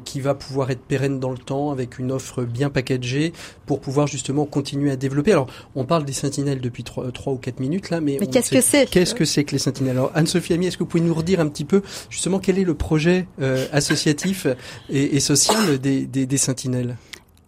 qui 0.05 0.19
va 0.19 0.36
pouvoir 0.36 0.69
être 0.71 0.81
pérenne 0.81 1.19
dans 1.19 1.31
le 1.31 1.38
temps 1.38 1.71
avec 1.71 1.99
une 1.99 2.12
offre 2.12 2.43
bien 2.43 2.69
packagée 2.69 3.34
pour 3.65 3.79
pouvoir 3.79 4.07
justement 4.07 4.45
continuer 4.45 4.91
à 4.91 4.95
développer. 4.95 5.31
Alors 5.31 5.47
on 5.75 5.86
parle 5.86 6.05
des 6.05 6.13
Sentinelles 6.13 6.62
depuis 6.62 6.84
trois, 6.84 7.05
ou 7.27 7.38
quatre 7.38 7.60
minutes 7.60 7.89
là, 7.89 8.01
mais, 8.01 8.17
mais 8.19 8.27
qu'est-ce 8.27 8.51
que 8.51 8.62
c'est 8.62 8.89
Qu'est-ce 8.89 9.15
que 9.15 9.25
c'est 9.25 9.43
que 9.43 9.51
les 9.51 9.60
Sentinelles? 9.60 9.97
Alors 9.97 10.12
Anne-Sophie 10.13 10.53
Ami, 10.53 10.67
est-ce 10.67 10.77
que 10.77 10.84
vous 10.84 10.89
pouvez 10.89 11.03
nous 11.03 11.13
redire 11.13 11.39
un 11.39 11.47
petit 11.47 11.65
peu 11.65 11.81
justement 12.10 12.39
quel 12.39 12.60
est 12.60 12.63
le 12.63 12.75
projet 12.75 13.27
associé 13.71 14.11
et, 14.89 15.19
social 15.19 15.80
des, 15.80 16.06
des, 16.06 16.38
sentinelles 16.38 16.97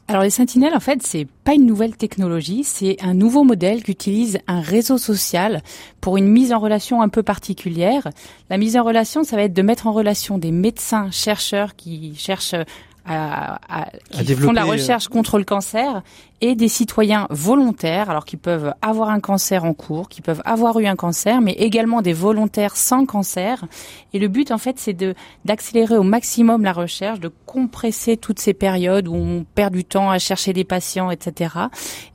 alors 0.10 0.24
les 0.24 0.30
sentinelles, 0.30 0.76
en 0.76 0.82
fait, 0.82 1.02
c'est 1.02 1.26
pas 1.46 1.54
une 1.54 1.66
nouvelle 1.66 1.96
technologie, 1.96 2.66
c'est 2.66 2.98
un 3.02 3.14
nouveau 3.14 3.46
modèle 3.46 3.84
qui 3.84 3.92
utilise 3.92 4.38
un 4.48 4.60
réseau 4.60 4.98
social 4.98 5.64
pour 6.02 6.18
une 6.18 6.28
mise 6.28 6.52
en 6.52 6.60
relation 6.60 7.02
un 7.02 7.08
peu 7.08 7.24
particulière. 7.24 8.10
La 8.50 8.58
mise 8.58 8.76
en 8.76 8.84
relation, 8.84 9.24
ça 9.24 9.38
va 9.38 9.44
être 9.44 9.54
de 9.54 9.62
mettre 9.62 9.88
en 9.88 9.94
relation 9.94 10.38
des 10.38 10.52
médecins, 10.52 11.10
chercheurs 11.10 11.78
qui 11.78 12.16
cherchent 12.18 12.54
à, 13.06 13.60
à, 13.70 13.90
qui 14.12 14.36
font 14.36 14.52
de 14.52 14.56
la 14.56 14.64
euh, 14.64 14.72
recherche 14.72 15.08
contre 15.08 15.38
le 15.38 15.44
cancer 15.44 16.04
et 16.44 16.56
des 16.56 16.68
citoyens 16.68 17.26
volontaires, 17.30 18.10
alors 18.10 18.26
qui 18.26 18.36
peuvent 18.36 18.74
avoir 18.82 19.10
un 19.10 19.22
cancer 19.22 19.64
en 19.64 19.74
cours, 19.74 20.10
qui 20.10 20.22
peuvent 20.22 20.42
avoir 20.44 20.78
eu 20.78 20.88
un 20.88 20.98
cancer, 20.98 21.40
mais 21.40 21.54
également 21.54 22.02
des 22.02 22.12
volontaires 22.12 22.76
sans 22.76 23.06
cancer. 23.06 23.64
Et 24.12 24.20
le 24.20 24.28
but, 24.28 24.52
en 24.52 24.58
fait, 24.58 24.78
c'est 24.78 24.92
de 24.92 25.16
d'accélérer 25.46 25.96
au 25.96 26.04
maximum 26.04 26.66
la 26.66 26.74
recherche, 26.74 27.22
de 27.22 27.32
compresser 27.46 28.18
toutes 28.18 28.40
ces 28.40 28.54
périodes 28.54 29.08
où 29.08 29.16
on 29.16 29.46
perd 29.56 29.74
du 29.74 29.86
temps 29.86 30.12
à 30.12 30.20
chercher 30.20 30.52
des 30.52 30.66
patients, 30.66 31.12
etc., 31.12 31.56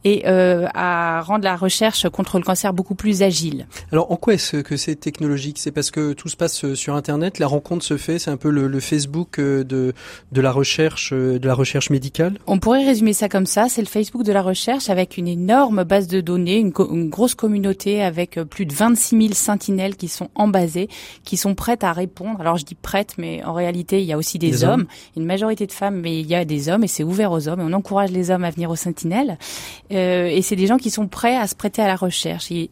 et 0.05 0.29
euh, 0.29 0.67
à 0.75 1.23
rendre 1.23 1.45
la 1.45 1.57
recherche 1.57 2.07
contre 2.11 2.39
le 2.39 2.45
cancer 2.45 2.75
beaucoup 2.75 2.95
plus 2.95 3.23
agile. 3.23 3.67
Alors, 3.93 4.13
en 4.13 4.17
quoi 4.17 4.35
est-ce 4.35 4.59
que 4.59 4.77
c'est 4.77 4.97
technologique? 4.97 5.57
C'est 5.59 5.73
parce 5.73 5.91
que 5.91 6.13
tout 6.13 6.29
se 6.29 6.37
passe 6.37 6.67
euh, 6.67 6.75
sur 6.75 6.95
Internet, 6.95 7.39
la 7.39 7.47
rencontre 7.47 7.83
se 7.83 7.97
fait, 7.97 8.19
c'est 8.19 8.31
un 8.31 8.37
peu 8.37 8.51
le, 8.51 8.69
le 8.69 8.81
Facebook 8.81 9.39
euh, 9.39 9.65
de 9.65 9.95
de 10.33 10.41
la 10.43 10.53
recherche, 10.53 11.15
de 11.15 11.47
la 11.47 11.55
recherche 11.55 11.89
médicale? 11.89 12.39
On 12.47 12.59
pourrait 12.59 12.85
résumer 12.85 13.15
ça 13.15 13.31
comme 13.31 13.47
ça, 13.47 13.71
c'est 13.71 13.81
le 13.81 13.87
Facebook 13.87 14.18
de 14.23 14.33
la 14.33 14.43
recherche 14.43 14.91
avec 14.91 15.17
une 15.17 15.29
énorme 15.29 15.85
base 15.85 16.07
de 16.07 16.21
données, 16.21 16.57
une, 16.57 16.71
grosse 17.09 17.35
communauté 17.35 18.03
avec 18.03 18.39
euh, 18.39 18.45
plus 18.45 18.67
de 18.67 18.73
26 18.73 19.17
000 19.21 19.35
sentinelles 19.35 19.97
qui 19.97 20.09
sont 20.09 20.29
embasées, 20.35 20.89
qui 21.25 21.37
sont 21.37 21.55
prêtes 21.55 21.85
à 21.85 21.93
répondre. 21.93 22.41
Alors 22.41 22.57
je 22.57 22.65
dis 22.65 22.75
prêtes, 22.75 23.15
mais 23.19 23.43
en 23.45 23.53
réalité 23.53 24.01
il 24.01 24.07
y 24.07 24.13
a 24.13 24.19
aussi 24.19 24.39
des, 24.39 24.65
hommes. 24.65 24.87
une 25.17 25.25
majorité 25.25 25.67
de 25.67 25.73
femmes, 25.73 26.01
mais 26.01 26.21
il 26.21 26.27
y 26.27 26.35
a 26.35 26.45
des 26.45 26.69
hommes 26.69 26.85
et 26.85 26.89
c'est 26.89 27.05
ouvert 27.05 27.33
aux 27.33 27.49
hommes. 27.49 27.61
Et 27.61 27.65
on 27.65 27.73
encourage 27.73 28.11
les 28.11 28.31
hommes 28.31 28.45
à 28.45 28.51
venir 28.51 28.71
aux 28.71 28.77
sentinelles. 28.77 29.39
Euh, 29.93 30.27
et 30.27 30.43
c'est 30.43 30.57
des 30.57 30.67
gens 30.67 30.79
qui 30.79 30.91
sont 30.91 31.09
prêts 31.09 31.37
à 31.37 31.47
se 31.47 31.55
prêter 31.55 31.83
à 31.83 31.87
la 31.87 31.97
recherche. 31.97 32.51
Et 32.51 32.71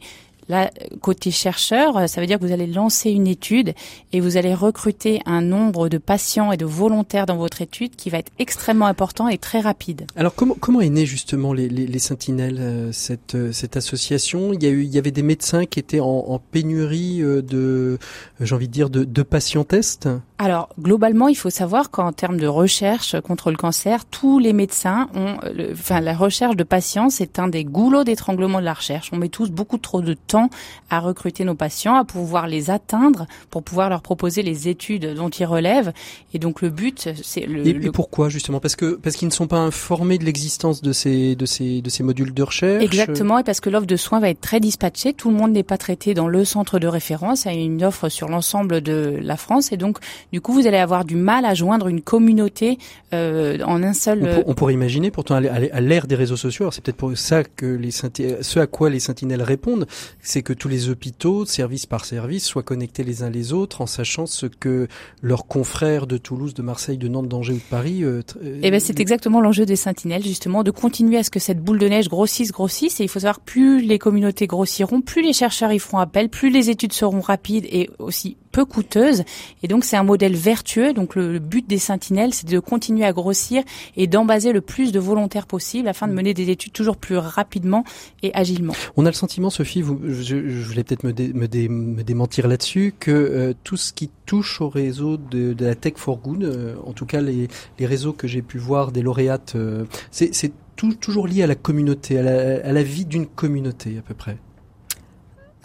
Là, 0.48 0.70
côté 1.00 1.30
chercheur, 1.30 2.08
ça 2.08 2.20
veut 2.20 2.26
dire 2.26 2.38
que 2.38 2.44
vous 2.44 2.52
allez 2.52 2.66
lancer 2.66 3.10
une 3.10 3.26
étude 3.26 3.74
et 4.12 4.20
vous 4.20 4.36
allez 4.36 4.54
recruter 4.54 5.20
un 5.26 5.42
nombre 5.42 5.88
de 5.88 5.98
patients 5.98 6.52
et 6.52 6.56
de 6.56 6.64
volontaires 6.64 7.26
dans 7.26 7.36
votre 7.36 7.62
étude 7.62 7.96
qui 7.96 8.10
va 8.10 8.18
être 8.18 8.30
extrêmement 8.38 8.86
important 8.86 9.28
et 9.28 9.38
très 9.38 9.60
rapide. 9.60 10.06
Alors 10.14 10.34
comment 10.34 10.56
comment 10.58 10.80
est 10.80 10.90
née 10.90 11.06
justement 11.06 11.52
les, 11.52 11.68
les, 11.68 11.86
les 11.86 11.98
Sentinelles 11.98 12.58
euh, 12.60 12.92
cette 12.92 13.34
euh, 13.34 13.52
cette 13.52 13.76
association? 13.76 14.52
Il 14.52 14.62
y 14.62 14.66
a 14.66 14.70
eu 14.70 14.82
il 14.82 14.94
y 14.94 14.98
avait 14.98 15.10
des 15.10 15.22
médecins 15.22 15.66
qui 15.66 15.78
étaient 15.80 16.00
en, 16.00 16.06
en 16.06 16.38
pénurie 16.38 17.22
euh, 17.22 17.42
de 17.42 17.98
j'ai 18.40 18.54
envie 18.54 18.68
de 18.68 18.72
dire 18.72 18.90
de, 18.90 19.04
de 19.04 19.22
patients 19.22 19.64
tests. 19.64 20.08
Alors 20.38 20.68
globalement, 20.78 21.28
il 21.28 21.34
faut 21.34 21.48
savoir 21.48 21.90
qu'en 21.90 22.12
termes 22.12 22.36
de 22.36 22.46
recherche 22.46 23.18
contre 23.22 23.50
le 23.50 23.56
cancer, 23.56 24.04
tous 24.04 24.38
les 24.38 24.52
médecins 24.52 25.08
ont, 25.14 25.36
enfin 25.72 26.00
la 26.00 26.14
recherche 26.14 26.56
de 26.56 26.62
patients, 26.62 27.08
c'est 27.08 27.38
un 27.38 27.48
des 27.48 27.64
goulots 27.64 28.04
d'étranglement 28.04 28.60
de 28.60 28.64
la 28.66 28.74
recherche. 28.74 29.08
On 29.12 29.16
met 29.16 29.30
tous 29.30 29.50
beaucoup 29.50 29.78
trop 29.78 30.02
de 30.02 30.12
temps 30.12 30.50
à 30.90 31.00
recruter 31.00 31.44
nos 31.44 31.54
patients, 31.54 31.94
à 31.94 32.04
pouvoir 32.04 32.48
les 32.48 32.68
atteindre, 32.68 33.26
pour 33.48 33.62
pouvoir 33.62 33.88
leur 33.88 34.02
proposer 34.02 34.42
les 34.42 34.68
études 34.68 35.14
dont 35.14 35.30
ils 35.30 35.46
relèvent. 35.46 35.94
Et 36.34 36.38
donc 36.38 36.60
le 36.60 36.68
but, 36.68 37.08
c'est 37.22 37.46
le. 37.46 37.66
Et, 37.66 37.90
pourquoi 37.90 38.28
justement? 38.28 38.60
Parce 38.60 38.76
que 38.76 38.94
parce 38.96 39.16
qu'ils 39.16 39.28
ne 39.28 39.32
sont 39.32 39.46
pas 39.46 39.56
informés 39.56 40.18
de 40.18 40.24
l'existence 40.24 40.82
de 40.82 40.92
ces 40.92 41.34
de 41.34 41.46
ces 41.46 41.80
de 41.80 41.88
ces 41.88 42.02
modules 42.02 42.34
de 42.34 42.42
recherche? 42.42 42.84
Exactement, 42.84 43.38
et 43.38 43.42
parce 43.42 43.60
que 43.60 43.70
l'offre 43.70 43.86
de 43.86 43.96
soins 43.96 44.20
va 44.20 44.28
être 44.28 44.42
très 44.42 44.60
dispatchée. 44.60 45.14
Tout 45.14 45.30
le 45.30 45.36
monde 45.36 45.52
n'est 45.52 45.62
pas 45.62 45.78
traité 45.78 46.12
dans 46.12 46.28
le 46.28 46.44
centre 46.44 46.78
de 46.78 46.86
référence. 46.86 47.46
Il 47.46 47.54
y 47.54 47.56
a 47.56 47.58
une 47.58 47.82
offre 47.82 48.10
sur 48.10 48.28
l'ensemble 48.28 48.82
de 48.82 49.18
la 49.22 49.38
France, 49.38 49.72
et 49.72 49.78
donc 49.78 49.96
du 50.32 50.40
coup, 50.40 50.52
vous 50.52 50.66
allez 50.66 50.76
avoir 50.76 51.04
du 51.04 51.16
mal 51.16 51.44
à 51.44 51.54
joindre 51.54 51.88
une 51.88 52.02
communauté 52.02 52.78
euh, 53.14 53.58
en 53.64 53.82
un 53.82 53.92
seul. 53.92 54.22
On, 54.46 54.50
on, 54.50 54.54
pourrait 54.54 54.74
imaginer, 54.74 55.10
pourtant, 55.10 55.36
à 55.36 55.80
l'ère 55.80 56.06
des 56.06 56.14
réseaux 56.14 56.36
sociaux, 56.36 56.70
c'est 56.70 56.82
peut-être 56.82 56.96
pour 56.96 57.16
ça 57.16 57.44
que 57.44 57.66
les 57.66 57.90
ce 57.90 58.58
à 58.58 58.66
quoi 58.66 58.90
les 58.90 59.00
sentinelles 59.00 59.42
répondent, 59.42 59.86
c'est 60.20 60.42
que 60.42 60.52
tous 60.52 60.68
les 60.68 60.88
hôpitaux, 60.88 61.44
service 61.44 61.86
par 61.86 62.04
service, 62.04 62.44
soient 62.44 62.62
connectés 62.62 63.04
les 63.04 63.22
uns 63.22 63.30
les 63.30 63.52
autres, 63.52 63.80
en 63.80 63.86
sachant 63.86 64.26
ce 64.26 64.46
que 64.46 64.88
leurs 65.22 65.46
confrères 65.46 66.06
de 66.06 66.18
Toulouse, 66.18 66.54
de 66.54 66.62
Marseille, 66.62 66.98
de 66.98 67.08
Nantes, 67.08 67.28
d'Angers 67.28 67.54
ou 67.54 67.58
de 67.58 67.62
Paris. 67.70 68.04
Euh, 68.04 68.22
eh 68.62 68.70
ben, 68.70 68.80
c'est 68.80 69.00
exactement 69.00 69.40
l'enjeu 69.40 69.66
des 69.66 69.76
sentinelles, 69.76 70.24
justement, 70.24 70.62
de 70.62 70.70
continuer 70.70 71.18
à 71.18 71.22
ce 71.22 71.30
que 71.30 71.40
cette 71.40 71.62
boule 71.62 71.78
de 71.78 71.88
neige 71.88 72.08
grossisse, 72.08 72.52
grossisse. 72.52 73.00
Et 73.00 73.04
il 73.04 73.08
faut 73.08 73.20
savoir 73.20 73.40
plus 73.40 73.80
les 73.80 73.98
communautés 73.98 74.46
grossiront, 74.46 75.00
plus 75.00 75.22
les 75.22 75.32
chercheurs 75.32 75.72
y 75.72 75.78
feront 75.78 75.98
appel, 75.98 76.28
plus 76.28 76.50
les 76.50 76.70
études 76.70 76.92
seront 76.92 77.20
rapides 77.20 77.66
et 77.70 77.90
aussi 77.98 78.36
peu 78.56 78.64
coûteuse. 78.64 79.22
Et 79.62 79.68
donc 79.68 79.84
c'est 79.84 79.98
un 79.98 80.02
modèle 80.02 80.34
vertueux. 80.34 80.94
Donc 80.94 81.14
le, 81.14 81.38
but 81.38 81.68
des 81.68 81.78
sentinelles, 81.78 82.32
c'est 82.32 82.48
de 82.48 82.58
continuer 82.58 83.04
à 83.04 83.12
grossir 83.12 83.62
et 83.98 84.06
d'embaser 84.06 84.52
le 84.52 84.62
plus 84.62 84.92
de 84.92 84.98
volontaires 84.98 85.46
possible 85.46 85.88
afin 85.88 86.08
de 86.08 86.14
mener 86.14 86.32
des 86.32 86.48
études 86.48 86.72
toujours 86.72 86.96
plus 86.96 87.18
rapidement 87.18 87.84
et 88.22 88.32
agilement. 88.34 88.72
On 88.96 89.04
a 89.04 89.10
le 89.10 89.14
sentiment, 89.14 89.50
Sophie, 89.50 89.82
vous, 89.82 90.00
je, 90.08 90.36
voulais 90.36 90.84
peut-être 90.84 91.04
me, 91.04 91.12
me, 91.12 92.02
démentir 92.02 92.48
là-dessus, 92.48 92.94
que 92.98 93.10
euh, 93.10 93.52
tout 93.62 93.76
ce 93.76 93.92
qui 93.92 94.10
touche 94.24 94.62
au 94.62 94.70
réseau 94.70 95.18
de, 95.18 95.54
la 95.62 95.74
Tech 95.74 95.94
for 95.96 96.16
Good, 96.16 96.44
euh, 96.44 96.76
en 96.86 96.94
tout 96.94 97.04
cas 97.04 97.20
les, 97.20 97.48
réseaux 97.78 98.14
que 98.14 98.26
j'ai 98.26 98.40
pu 98.40 98.56
voir 98.56 98.90
des 98.90 99.02
lauréates, 99.02 99.52
euh, 99.56 99.84
c'est 100.10 100.52
toujours 100.76 101.26
lié 101.26 101.42
à 101.42 101.46
la 101.46 101.56
communauté, 101.56 102.18
à 102.18 102.22
la, 102.22 102.66
à 102.66 102.72
la 102.72 102.82
vie 102.82 103.04
d'une 103.04 103.26
communauté 103.26 103.98
à 103.98 104.02
peu 104.02 104.14
près. 104.14 104.38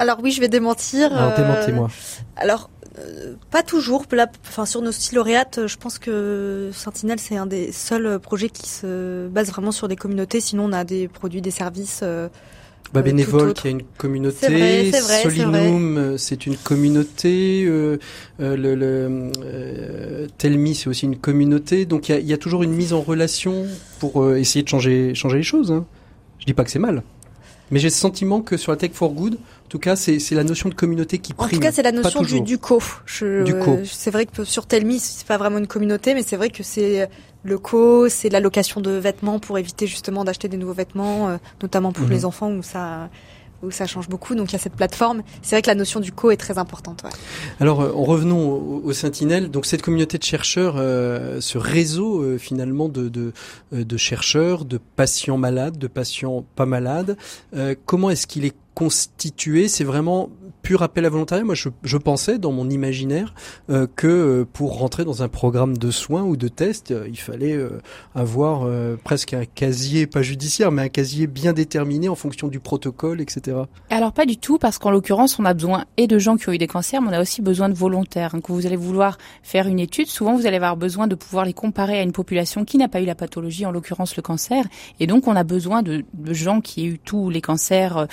Alors 0.02 0.18
oui, 0.24 0.32
je 0.32 0.42
vais 0.42 0.48
démentir. 0.48 1.16
Alors 1.16 1.36
démentez-moi. 1.36 1.88
Alors 2.36 2.72
euh, 3.00 3.34
pas 3.52 3.64
toujours. 3.64 4.06
enfin, 4.48 4.66
sur 4.66 4.82
nos 4.82 4.92
styles 4.92 5.18
lauréates, 5.18 5.68
je 5.68 5.78
pense 5.78 5.98
que 5.98 6.70
Sentinelle, 6.74 7.20
c'est 7.20 7.38
un 7.38 7.46
des 7.46 7.72
seuls 7.72 8.20
projets 8.20 8.50
qui 8.50 8.68
se 8.68 9.28
base 9.28 9.50
vraiment 9.50 9.72
sur 9.72 9.88
des 9.88 9.96
communautés. 9.96 10.42
Sinon, 10.42 10.66
on 10.66 10.74
a 10.74 10.84
des 10.84 11.08
produits, 11.08 11.42
des 11.42 11.52
services. 11.52 12.02
Euh, 12.04 12.28
bah, 12.94 13.00
euh, 13.00 13.04
bénévole 13.04 13.54
qui 13.54 13.68
a 13.68 13.72
une 13.72 13.84
communauté, 13.98 14.92
Solinum 14.92 16.18
c'est 16.18 16.46
une 16.46 16.58
communauté, 16.58 17.64
euh, 17.66 17.98
le, 18.40 18.76
le 18.76 20.28
Telmi 20.38 20.76
c'est 20.76 20.90
aussi 20.90 21.06
une 21.06 21.16
communauté, 21.16 21.86
donc 21.86 22.10
il 22.10 22.16
y 22.16 22.16
a, 22.16 22.20
y 22.20 22.34
a, 22.34 22.38
toujours 22.38 22.64
une 22.64 22.74
mise 22.74 22.92
en 22.92 23.00
relation 23.00 23.66
pour 24.00 24.36
essayer 24.36 24.64
de 24.64 24.68
changer 24.68 25.16
changer 25.16 25.38
les 25.38 25.44
choses. 25.44 25.72
Hein. 25.72 25.86
Je 26.40 26.46
dis 26.46 26.54
pas 26.54 26.66
que 26.66 26.72
c'est 26.72 26.80
mal. 26.80 27.04
Mais 27.70 27.80
j'ai 27.80 27.88
le 27.88 27.94
sentiment 27.94 28.42
que 28.42 28.58
sur 28.58 28.74
la 28.74 28.78
Tech 28.78 28.92
for 28.94 29.14
Good, 29.14 29.38
tout 29.72 29.80
cas, 29.80 29.96
c'est 29.96 30.20
la 30.32 30.44
notion 30.44 30.68
de 30.68 30.74
communauté 30.74 31.20
qui 31.20 31.34
prime. 31.34 31.48
En 31.48 31.50
tout 31.50 31.60
cas, 31.60 31.72
c'est 31.72 31.82
la 31.82 31.94
notion 31.94 32.22
du, 32.24 32.42
du, 32.42 32.58
co. 32.58 32.84
Je, 33.06 33.44
du 33.46 33.56
co. 33.56 33.80
C'est 33.86 34.12
vrai 34.12 34.26
que 34.26 34.44
sur 34.44 34.66
Telmi, 34.66 35.00
c'est 35.00 35.26
pas 35.26 35.38
vraiment 35.38 35.60
une 35.60 35.68
communauté, 35.68 36.14
mais 36.14 36.24
c'est 36.24 36.36
vrai 36.36 36.50
que 36.50 36.62
c'est 36.62 37.10
le 37.44 37.58
co, 37.58 38.10
c'est 38.10 38.28
l'allocation 38.28 38.82
de 38.82 38.92
vêtements 38.92 39.40
pour 39.40 39.58
éviter 39.58 39.88
justement 39.88 40.26
d'acheter 40.26 40.50
des 40.50 40.58
nouveaux 40.58 40.74
vêtements, 40.74 41.30
euh, 41.30 41.38
notamment 41.62 41.94
pour 41.94 42.04
mhm. 42.04 42.12
les 42.12 42.26
enfants 42.26 42.52
où 42.52 42.62
ça 42.62 43.10
où 43.64 43.72
ça 43.72 43.86
change 43.86 44.10
beaucoup. 44.10 44.36
Donc 44.36 44.50
il 44.50 44.54
y 44.54 44.56
a 44.56 44.60
cette 44.60 44.76
plateforme. 44.76 45.24
C'est 45.42 45.56
vrai 45.56 45.62
que 45.62 45.70
la 45.70 45.76
notion 45.76 46.00
du 46.00 46.12
co 46.12 46.32
est 46.32 46.38
très 46.38 46.58
importante. 46.58 47.04
Ouais. 47.04 47.12
Alors 47.60 47.82
euh, 47.82 47.94
en 47.94 48.04
revenons 48.04 48.50
au, 48.50 48.82
au, 48.84 48.94
Sentinelle. 48.94 49.50
Donc 49.50 49.66
cette 49.66 49.84
communauté 49.84 50.18
de 50.18 50.24
chercheurs, 50.24 50.76
euh, 50.78 51.40
ce 51.40 51.58
réseau 51.58 52.22
euh, 52.22 52.38
finalement 52.38 52.90
de, 52.90 53.08
de, 53.08 53.32
de, 53.72 53.98
chercheurs, 53.98 54.66
de 54.66 54.80
patients 54.96 55.38
malades, 55.38 55.78
de 55.78 55.88
patients 55.88 56.44
pas 56.56 56.66
malades, 56.66 57.18
comment 57.86 58.10
est-ce 58.10 58.28
qu'il 58.28 58.46
est 58.46 58.56
constitué 58.74 59.68
C'est 59.68 59.84
vraiment 59.84 60.30
pur 60.62 60.84
appel 60.84 61.06
à 61.06 61.10
volontariat. 61.10 61.44
Moi, 61.44 61.56
je, 61.56 61.98
pensais 61.98 62.38
dans 62.38 62.52
mon 62.52 62.70
imaginaire 62.70 63.34
euh, 63.70 63.88
que 63.96 64.08
euh, 64.08 64.46
pour 64.52 64.78
rentrer 64.78 65.06
dans 65.06 65.24
un 65.24 65.28
programme 65.28 65.78
de 65.78 65.92
soins 65.92 66.24
ou 66.24 66.38
de 66.38 66.48
tests, 66.48 66.92
euh, 66.92 67.08
il 67.08 67.20
fallait 67.20 67.60
avoir 68.16 68.68
presque 69.04 69.34
un 69.34 69.46
casier, 69.46 70.08
pas 70.08 70.22
judiciaire, 70.22 70.72
mais 70.72 70.84
un 70.84 70.90
casier 70.90 71.28
bien 71.28 71.54
déterminé 71.54 72.10
en 72.10 72.16
fonction 72.16 72.48
du 72.48 72.60
protocole, 72.60 73.22
etc. 73.22 73.58
Alors 73.90 74.14
pas 74.14 74.26
du 74.26 74.38
tout, 74.38 74.58
parce 74.58 74.78
qu'en 74.78 74.92
l'occurrence, 74.92 75.40
on 75.40 75.46
a 75.46 75.54
besoin 75.54 75.86
et 75.98 76.08
de 76.08 76.18
gens 76.18 76.38
qui 76.38 76.50
ont 76.50 76.54
eu 76.54 76.58
des 76.58 76.68
cancers, 76.68 77.02
mais 77.02 77.10
on 77.10 77.14
a 77.14 77.22
aussi 77.22 77.42
besoin 77.42 77.70
de 77.70 77.74
volontaires. 77.74 78.36
Quand 78.44 78.54
vous 78.54 78.66
allez 78.66 78.76
vouloir 78.76 79.18
faire 79.44 79.68
une 79.68 79.80
étude, 79.80 80.08
souvent 80.08 80.36
vous 80.36 80.46
allez 80.46 80.58
avoir 80.58 80.78
besoin 80.78 81.08
de 81.08 81.16
pouvoir 81.16 81.46
les 81.46 81.54
comparer 81.54 82.00
à 82.00 82.04
une 82.04 82.14
population 82.14 82.66
qui 82.66 82.78
n'a 82.78 82.88
pas 82.88 83.02
eu 83.02 83.06
la 83.06 83.16
pathologie, 83.16 83.66
en 83.66 83.72
l'occurrence 83.72 84.16
le 84.16 84.22
cancer, 84.22 84.66
et 85.00 85.08
donc 85.08 85.28
on 85.28 85.36
a 85.36 85.44
besoin 85.44 85.82
de, 85.82 86.04
de 86.14 86.34
gens 86.34 86.62
qui 86.62 86.84
aient 86.84 86.90
eu 86.90 87.00
tous 87.00 87.30
les 87.30 87.42
cancers 87.42 88.08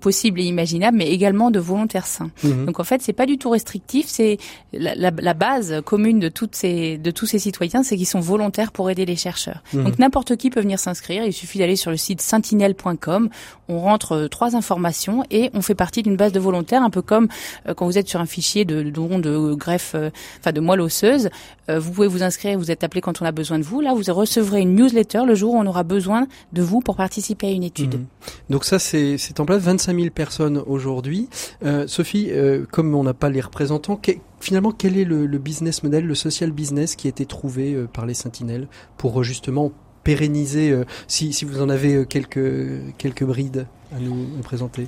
possibles 0.00 0.40
et 0.40 0.44
imaginables, 0.44 0.96
mais 0.96 1.10
également 1.10 1.50
de 1.50 1.60
volontaires 1.60 2.04
Mhm. 2.42 2.66
Donc 2.66 2.80
en 2.80 2.84
fait, 2.84 3.02
c'est 3.02 3.12
pas 3.12 3.26
du 3.26 3.38
tout 3.38 3.50
restrictif. 3.50 4.06
C'est 4.08 4.38
la, 4.72 4.94
la, 4.94 5.10
la, 5.16 5.34
base 5.34 5.80
commune 5.84 6.20
de 6.20 6.28
toutes 6.28 6.54
ces 6.54 6.98
de 6.98 7.10
tous 7.10 7.26
ces 7.26 7.38
citoyens, 7.38 7.82
c'est 7.82 7.96
qu'ils 7.96 8.06
sont 8.06 8.20
volontaires 8.20 8.72
pour 8.72 8.90
aider 8.90 9.04
les 9.04 9.16
chercheurs. 9.16 9.62
Mhm. 9.72 9.84
Donc 9.84 9.98
n'importe 9.98 10.36
qui 10.36 10.50
peut 10.50 10.60
venir 10.60 10.78
s'inscrire. 10.78 11.24
Il 11.24 11.32
suffit 11.32 11.58
d'aller 11.58 11.76
sur 11.76 11.90
le 11.90 11.96
site 11.96 12.20
sentinelle.com. 12.20 13.28
On 13.68 13.80
rentre 13.80 14.12
euh, 14.12 14.28
trois 14.28 14.56
informations 14.56 15.24
et 15.30 15.50
on 15.54 15.62
fait 15.62 15.74
partie 15.74 16.02
d'une 16.02 16.16
base 16.16 16.32
de 16.32 16.40
volontaires, 16.40 16.82
un 16.82 16.90
peu 16.90 17.02
comme 17.02 17.28
euh, 17.68 17.74
quand 17.74 17.86
vous 17.86 17.98
êtes 17.98 18.08
sur 18.08 18.20
un 18.20 18.26
fichier 18.26 18.64
de 18.64 18.82
don 18.82 19.18
de, 19.18 19.54
greffe, 19.54 19.92
euh, 19.94 20.10
enfin 20.40 20.52
de 20.52 20.60
moelle 20.60 20.80
osseuse. 20.80 21.30
vous 21.68 21.92
pouvez 21.92 22.08
vous 22.08 22.22
inscrire, 22.22 22.58
vous 22.58 22.70
êtes 22.70 22.84
appelé 22.84 23.00
quand 23.00 23.22
on 23.22 23.24
a 23.24 23.32
besoin 23.32 23.58
de 23.58 23.64
vous. 23.64 23.80
Là, 23.80 23.94
vous 23.94 24.12
recevrez 24.12 24.60
une 24.60 24.74
newsletter 24.74 25.22
le 25.26 25.34
jour 25.34 25.54
où 25.54 25.58
on 25.58 25.66
aura 25.66 25.82
besoin 25.82 26.26
de 26.52 26.62
vous 26.62 26.80
pour 26.80 26.96
participer 26.96 27.46
à 27.48 27.50
une 27.50 27.62
étude. 27.62 27.94
Mhm. 27.94 28.06
Donc 28.50 28.64
ça, 28.64 28.78
c'est 28.78 29.40
en 29.40 29.46
place 29.46 29.62
25 29.62 29.83
000 29.92 30.10
personnes 30.10 30.62
aujourd'hui. 30.66 31.28
Euh, 31.64 31.86
Sophie, 31.86 32.28
euh, 32.30 32.64
comme 32.70 32.94
on 32.94 33.04
n'a 33.04 33.14
pas 33.14 33.28
les 33.28 33.40
représentants, 33.40 34.00
finalement, 34.40 34.72
quel 34.72 34.96
est 34.96 35.04
le, 35.04 35.26
business 35.38 35.82
model, 35.82 36.06
le 36.06 36.14
social 36.14 36.50
business 36.50 36.96
qui 36.96 37.08
a 37.08 37.10
été 37.10 37.26
trouvé 37.26 37.74
euh, 37.74 37.86
par 37.86 38.06
les 38.06 38.14
Sentinelles 38.14 38.68
pour 38.96 39.22
justement 39.24 39.72
pérenniser, 40.04 40.78
si, 41.08 41.32
si, 41.32 41.46
vous 41.46 41.62
en 41.62 41.70
avez 41.70 42.04
quelques, 42.04 42.94
quelques 42.98 43.24
brides 43.24 43.66
à 43.90 43.98
nous, 43.98 44.26
présenter? 44.42 44.86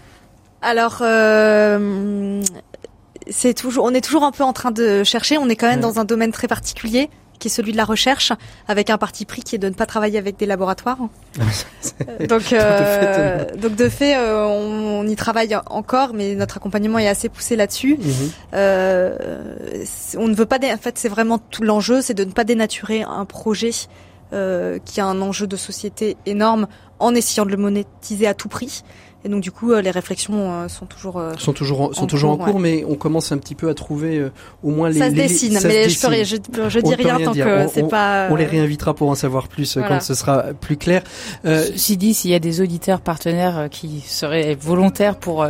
Alors, 0.60 1.02
c'est 3.30 3.54
toujours, 3.54 3.86
on 3.86 3.94
est 3.94 4.02
toujours 4.02 4.24
un 4.24 4.32
peu 4.32 4.44
en 4.44 4.52
train 4.52 4.72
de 4.72 5.04
chercher. 5.04 5.38
On 5.38 5.48
est 5.48 5.56
quand 5.56 5.68
même 5.68 5.80
dans 5.80 5.98
un 5.98 6.04
domaine 6.04 6.32
très 6.32 6.48
particulier 6.48 7.08
qui 7.38 7.48
est 7.48 7.50
celui 7.50 7.72
de 7.72 7.76
la 7.76 7.84
recherche, 7.84 8.32
avec 8.68 8.90
un 8.90 8.98
parti 8.98 9.24
pris 9.24 9.42
qui 9.42 9.56
est 9.56 9.58
de 9.58 9.68
ne 9.68 9.74
pas 9.74 9.86
travailler 9.86 10.18
avec 10.18 10.36
des 10.36 10.46
laboratoires. 10.46 10.98
donc, 12.28 12.52
euh, 12.52 13.44
donc 13.56 13.76
de 13.76 13.88
fait, 13.88 14.16
euh, 14.16 14.46
on, 14.46 15.06
y 15.06 15.16
travaille 15.16 15.56
encore, 15.66 16.14
mais 16.14 16.34
notre 16.34 16.56
accompagnement 16.56 16.98
est 16.98 17.08
assez 17.08 17.28
poussé 17.28 17.56
là-dessus. 17.56 17.96
Mhm. 17.98 18.30
Euh, 18.54 19.16
on 20.16 20.28
ne 20.28 20.34
veut 20.34 20.46
pas, 20.46 20.58
en 20.58 20.78
fait, 20.78 20.98
c'est 20.98 21.08
vraiment 21.08 21.38
tout 21.38 21.62
l'enjeu, 21.62 22.02
c'est 22.02 22.14
de 22.14 22.24
ne 22.24 22.32
pas 22.32 22.44
dénaturer 22.44 23.02
un 23.02 23.24
projet 23.24 23.70
qui 24.84 25.00
a 25.00 25.06
un 25.06 25.22
enjeu 25.22 25.46
de 25.46 25.56
société 25.56 26.16
énorme 26.26 26.66
en 26.98 27.14
essayant 27.14 27.46
de 27.46 27.52
le 27.52 27.56
monétiser 27.56 28.26
à 28.26 28.34
tout 28.34 28.48
prix. 28.48 28.82
Et 29.26 29.28
donc 29.28 29.40
du 29.40 29.50
coup, 29.50 29.72
euh, 29.72 29.82
les 29.82 29.90
réflexions 29.90 30.52
euh, 30.52 30.68
sont 30.68 30.86
toujours 30.86 31.18
euh, 31.18 31.32
sont 31.36 31.52
toujours 31.52 31.80
en, 31.80 31.92
sont 31.92 32.06
toujours 32.06 32.30
en 32.30 32.36
cours, 32.36 32.60
mais 32.60 32.84
on 32.88 32.94
commence 32.94 33.32
un 33.32 33.38
petit 33.38 33.56
peu 33.56 33.68
à 33.68 33.74
trouver 33.74 34.24
au 34.62 34.70
moins 34.70 34.88
les. 34.88 35.00
Ça 35.00 35.10
se 35.10 35.14
dessine, 35.14 35.58
mais 35.64 35.88
je, 35.88 35.98
peux, 36.36 36.68
je, 36.68 36.78
dis 36.78 36.94
rien 36.94 37.18
tant 37.18 37.32
que 37.32 37.66
c'est 37.66 37.88
pas. 37.88 38.28
On 38.30 38.36
les 38.36 38.44
réinvitera 38.46 38.94
pour 38.94 39.10
en 39.10 39.16
savoir 39.16 39.48
plus 39.48 39.78
quand 39.88 40.00
ce 40.00 40.14
sera 40.14 40.44
plus 40.60 40.76
clair. 40.76 41.02
Ceci 41.44 41.96
dit, 41.96 42.14
s'il 42.14 42.30
y 42.30 42.34
a 42.34 42.38
des 42.38 42.60
auditeurs 42.60 43.00
partenaires 43.00 43.66
qui 43.68 44.00
seraient 44.06 44.54
volontaires 44.54 45.16
pour 45.16 45.44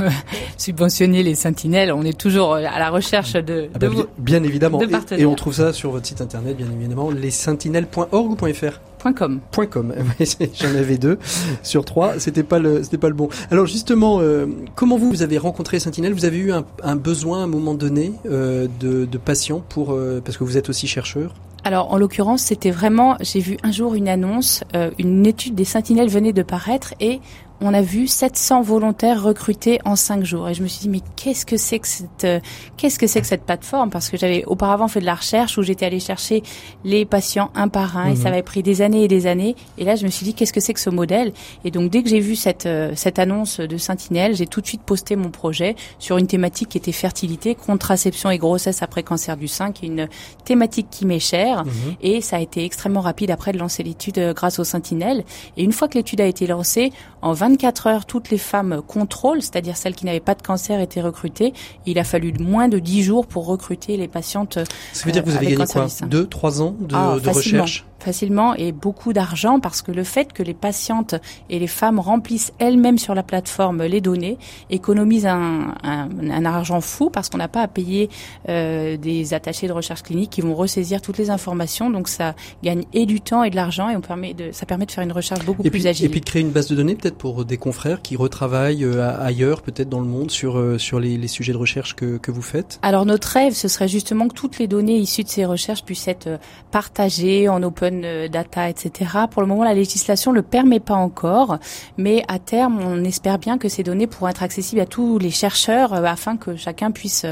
subventionner 0.56 1.22
les 1.22 1.34
sentinelles, 1.34 1.92
on 1.92 2.04
est 2.04 2.18
toujours 2.18 2.54
à 2.54 2.78
la 2.78 2.88
recherche 2.88 3.34
de, 3.34 3.68
ah 3.74 3.78
bah, 3.78 3.88
bien, 4.16 4.42
évidemment, 4.42 4.80
et, 5.10 5.26
on 5.26 5.34
trouve 5.34 5.52
ça 5.52 5.74
sur 5.74 5.90
votre 5.90 6.06
site 6.06 6.22
internet, 6.22 6.56
bien 6.56 6.68
évidemment, 6.72 7.10
lessentinelles.org 7.10 8.42
ou 8.42 8.54
.fr. 8.54 8.80
.com. 9.02 9.40
.com. 9.70 9.94
J'en 10.54 10.74
avais 10.74 10.98
deux 10.98 11.18
sur 11.62 11.84
trois. 11.84 12.18
C'était 12.18 12.42
pas 12.42 12.58
le, 12.58 12.82
c'était 12.82 12.98
pas 12.98 13.08
le 13.08 13.14
bon. 13.14 13.28
Alors 13.50 13.66
justement, 13.66 14.18
euh, 14.20 14.46
comment 14.74 14.96
vous, 14.96 15.10
vous 15.10 15.22
avez 15.22 15.38
rencontré 15.38 15.78
Sentinelle? 15.78 16.12
Vous 16.14 16.24
avez 16.24 16.38
eu 16.38 16.52
un, 16.52 16.64
un, 16.82 16.96
besoin 16.96 17.40
à 17.40 17.44
un 17.44 17.46
moment 17.46 17.74
donné 17.74 18.12
euh, 18.26 18.66
de, 18.80 19.04
de 19.04 19.18
patients 19.18 19.62
pour, 19.68 19.92
euh, 19.92 20.20
parce 20.24 20.36
que 20.36 20.44
vous 20.44 20.56
êtes 20.56 20.68
aussi 20.68 20.86
chercheur? 20.86 21.34
Alors 21.64 21.92
en 21.92 21.98
l'occurrence, 21.98 22.42
c'était 22.42 22.70
vraiment, 22.70 23.16
j'ai 23.20 23.40
vu 23.40 23.58
un 23.62 23.70
jour 23.72 23.94
une 23.94 24.08
annonce, 24.08 24.64
euh, 24.74 24.90
une 24.98 25.26
étude 25.26 25.54
des 25.54 25.64
Sentinelles 25.64 26.08
venait 26.08 26.32
de 26.32 26.42
paraître 26.42 26.94
et 27.00 27.20
on 27.60 27.74
a 27.74 27.82
vu 27.82 28.06
700 28.06 28.62
volontaires 28.62 29.22
recrutés 29.22 29.80
en 29.84 29.94
5 29.94 30.24
jours. 30.24 30.48
Et 30.48 30.54
je 30.54 30.62
me 30.62 30.68
suis 30.68 30.80
dit, 30.80 30.88
mais 30.88 31.02
qu'est-ce 31.16 31.44
que 31.44 31.56
c'est 31.56 31.78
que 31.78 31.86
cette, 31.86 32.24
euh, 32.24 32.40
qu'est-ce 32.76 32.98
que 32.98 33.06
c'est 33.06 33.20
que 33.20 33.26
cette 33.26 33.44
plateforme? 33.44 33.90
Parce 33.90 34.08
que 34.08 34.16
j'avais 34.16 34.44
auparavant 34.46 34.88
fait 34.88 35.00
de 35.00 35.04
la 35.04 35.14
recherche 35.14 35.58
où 35.58 35.62
j'étais 35.62 35.84
allé 35.84 36.00
chercher 36.00 36.42
les 36.84 37.04
patients 37.04 37.50
un 37.54 37.68
par 37.68 37.98
un 37.98 38.08
et 38.08 38.16
ça 38.16 38.24
mhm. 38.24 38.30
m'avait 38.30 38.42
pris 38.42 38.62
des 38.62 38.80
années 38.80 39.04
et 39.04 39.08
des 39.08 39.26
années. 39.26 39.56
Et 39.76 39.84
là, 39.84 39.94
je 39.94 40.04
me 40.04 40.10
suis 40.10 40.24
dit, 40.24 40.32
qu'est-ce 40.32 40.54
que 40.54 40.60
c'est 40.60 40.72
que 40.72 40.80
ce 40.80 40.88
modèle? 40.88 41.32
Et 41.64 41.70
donc, 41.70 41.90
dès 41.90 42.02
que 42.02 42.08
j'ai 42.08 42.20
vu 42.20 42.34
cette, 42.34 42.64
euh, 42.64 42.92
cette 42.94 43.18
annonce 43.18 43.60
de 43.60 43.76
Sentinelle, 43.76 44.34
j'ai 44.34 44.46
tout 44.46 44.62
de 44.62 44.66
suite 44.66 44.82
posté 44.82 45.14
mon 45.16 45.30
projet 45.30 45.76
sur 45.98 46.16
une 46.16 46.26
thématique 46.26 46.70
qui 46.70 46.78
était 46.78 46.92
fertilité, 46.92 47.54
contraception 47.54 48.30
et 48.30 48.38
grossesse 48.38 48.82
après 48.82 49.02
cancer 49.02 49.36
du 49.36 49.48
sein, 49.48 49.72
qui 49.72 49.84
est 49.84 49.88
une 49.88 50.08
thématique 50.46 50.86
qui 50.90 51.04
m'est 51.04 51.18
chère. 51.18 51.64
Mhm. 51.64 51.72
Et 52.00 52.20
ça 52.22 52.36
a 52.36 52.40
été 52.40 52.64
extrêmement 52.64 53.02
rapide 53.02 53.30
après 53.30 53.52
de 53.52 53.58
lancer 53.58 53.82
l'étude 53.82 54.18
euh, 54.18 54.32
grâce 54.32 54.58
aux 54.58 54.64
Sentinelles. 54.64 55.24
Et 55.58 55.62
une 55.62 55.72
fois 55.72 55.88
que 55.88 55.98
l'étude 55.98 56.22
a 56.22 56.26
été 56.26 56.46
lancée, 56.46 56.92
en 57.22 57.34
20 57.34 57.49
24 57.50 57.86
heures, 57.88 58.06
toutes 58.06 58.30
les 58.30 58.38
femmes 58.38 58.80
contrôles, 58.86 59.42
c'est-à-dire 59.42 59.76
celles 59.76 59.96
qui 59.96 60.06
n'avaient 60.06 60.20
pas 60.20 60.36
de 60.36 60.42
cancer, 60.42 60.80
étaient 60.80 61.00
recrutées. 61.00 61.52
Il 61.84 61.98
a 61.98 62.04
fallu 62.04 62.32
moins 62.38 62.68
de 62.68 62.78
10 62.78 63.02
jours 63.02 63.26
pour 63.26 63.46
recruter 63.46 63.96
les 63.96 64.06
patientes. 64.06 64.58
Ça 64.92 65.04
veut 65.04 65.12
dire 65.12 65.24
que 65.24 65.30
vous 65.30 65.36
avez 65.36 65.46
gagné 65.46 65.66
quoi 65.66 65.86
Deux, 66.06 66.26
trois 66.26 66.62
ans 66.62 66.76
de, 66.78 66.94
ah, 66.94 67.16
de 67.20 67.28
recherche 67.28 67.84
facilement 68.02 68.54
et 68.54 68.72
beaucoup 68.72 69.12
d'argent 69.12 69.60
parce 69.60 69.82
que 69.82 69.92
le 69.92 70.04
fait 70.04 70.32
que 70.32 70.42
les 70.42 70.54
patientes 70.54 71.14
et 71.48 71.58
les 71.58 71.66
femmes 71.66 71.98
remplissent 71.98 72.52
elles-mêmes 72.58 72.98
sur 72.98 73.14
la 73.14 73.22
plateforme 73.22 73.82
les 73.84 74.00
données 74.00 74.38
économise 74.70 75.26
un, 75.26 75.74
un, 75.82 76.08
un 76.30 76.44
argent 76.44 76.80
fou 76.80 77.10
parce 77.10 77.28
qu'on 77.28 77.38
n'a 77.38 77.48
pas 77.48 77.62
à 77.62 77.68
payer 77.68 78.08
euh, 78.48 78.96
des 78.96 79.34
attachés 79.34 79.68
de 79.68 79.72
recherche 79.72 80.02
clinique 80.02 80.30
qui 80.30 80.40
vont 80.40 80.54
ressaisir 80.54 81.02
toutes 81.02 81.18
les 81.18 81.30
informations. 81.30 81.90
Donc 81.90 82.08
ça 82.08 82.34
gagne 82.62 82.84
et 82.92 83.06
du 83.06 83.20
temps 83.20 83.42
et 83.44 83.50
de 83.50 83.56
l'argent 83.56 83.90
et 83.90 83.96
on 83.96 84.00
permet 84.00 84.34
de, 84.34 84.50
ça 84.52 84.66
permet 84.66 84.86
de 84.86 84.92
faire 84.92 85.04
une 85.04 85.12
recherche 85.12 85.44
beaucoup 85.44 85.62
et 85.64 85.70
plus 85.70 85.86
agile. 85.86 86.06
Et 86.06 86.08
puis 86.08 86.20
de 86.20 86.24
créer 86.24 86.42
une 86.42 86.50
base 86.50 86.68
de 86.68 86.76
données 86.76 86.94
peut-être 86.94 87.16
pour 87.16 87.44
des 87.44 87.56
confrères 87.56 88.02
qui 88.02 88.16
retravaillent 88.16 88.84
euh, 88.84 89.18
ailleurs, 89.20 89.62
peut-être 89.62 89.88
dans 89.88 90.00
le 90.00 90.06
monde, 90.06 90.30
sur, 90.30 90.58
euh, 90.58 90.78
sur 90.78 91.00
les, 91.00 91.16
les, 91.16 91.28
sujets 91.28 91.52
de 91.52 91.58
recherche 91.58 91.94
que, 91.94 92.16
que 92.16 92.30
vous 92.30 92.42
faites? 92.42 92.78
Alors 92.82 93.06
notre 93.06 93.28
rêve, 93.28 93.54
ce 93.54 93.68
serait 93.68 93.88
justement 93.88 94.28
que 94.28 94.34
toutes 94.34 94.58
les 94.58 94.66
données 94.66 94.96
issues 94.96 95.24
de 95.24 95.28
ces 95.28 95.44
recherches 95.44 95.84
puissent 95.84 96.08
être 96.08 96.26
euh, 96.26 96.38
partagées 96.70 97.48
en 97.48 97.62
open 97.62 97.89
euh, 97.92 98.28
data, 98.28 98.68
etc. 98.68 99.10
Pour 99.30 99.42
le 99.42 99.48
moment, 99.48 99.64
la 99.64 99.74
législation 99.74 100.32
le 100.32 100.42
permet 100.42 100.80
pas 100.80 100.94
encore, 100.94 101.58
mais 101.96 102.22
à 102.28 102.38
terme, 102.38 102.80
on 102.80 103.04
espère 103.04 103.38
bien 103.38 103.58
que 103.58 103.68
ces 103.68 103.82
données 103.82 104.06
pourront 104.06 104.28
être 104.28 104.42
accessibles 104.42 104.80
à 104.80 104.86
tous 104.86 105.18
les 105.18 105.30
chercheurs 105.30 105.92
euh, 105.94 106.04
afin 106.04 106.36
que 106.36 106.56
chacun 106.56 106.90
puisse 106.90 107.26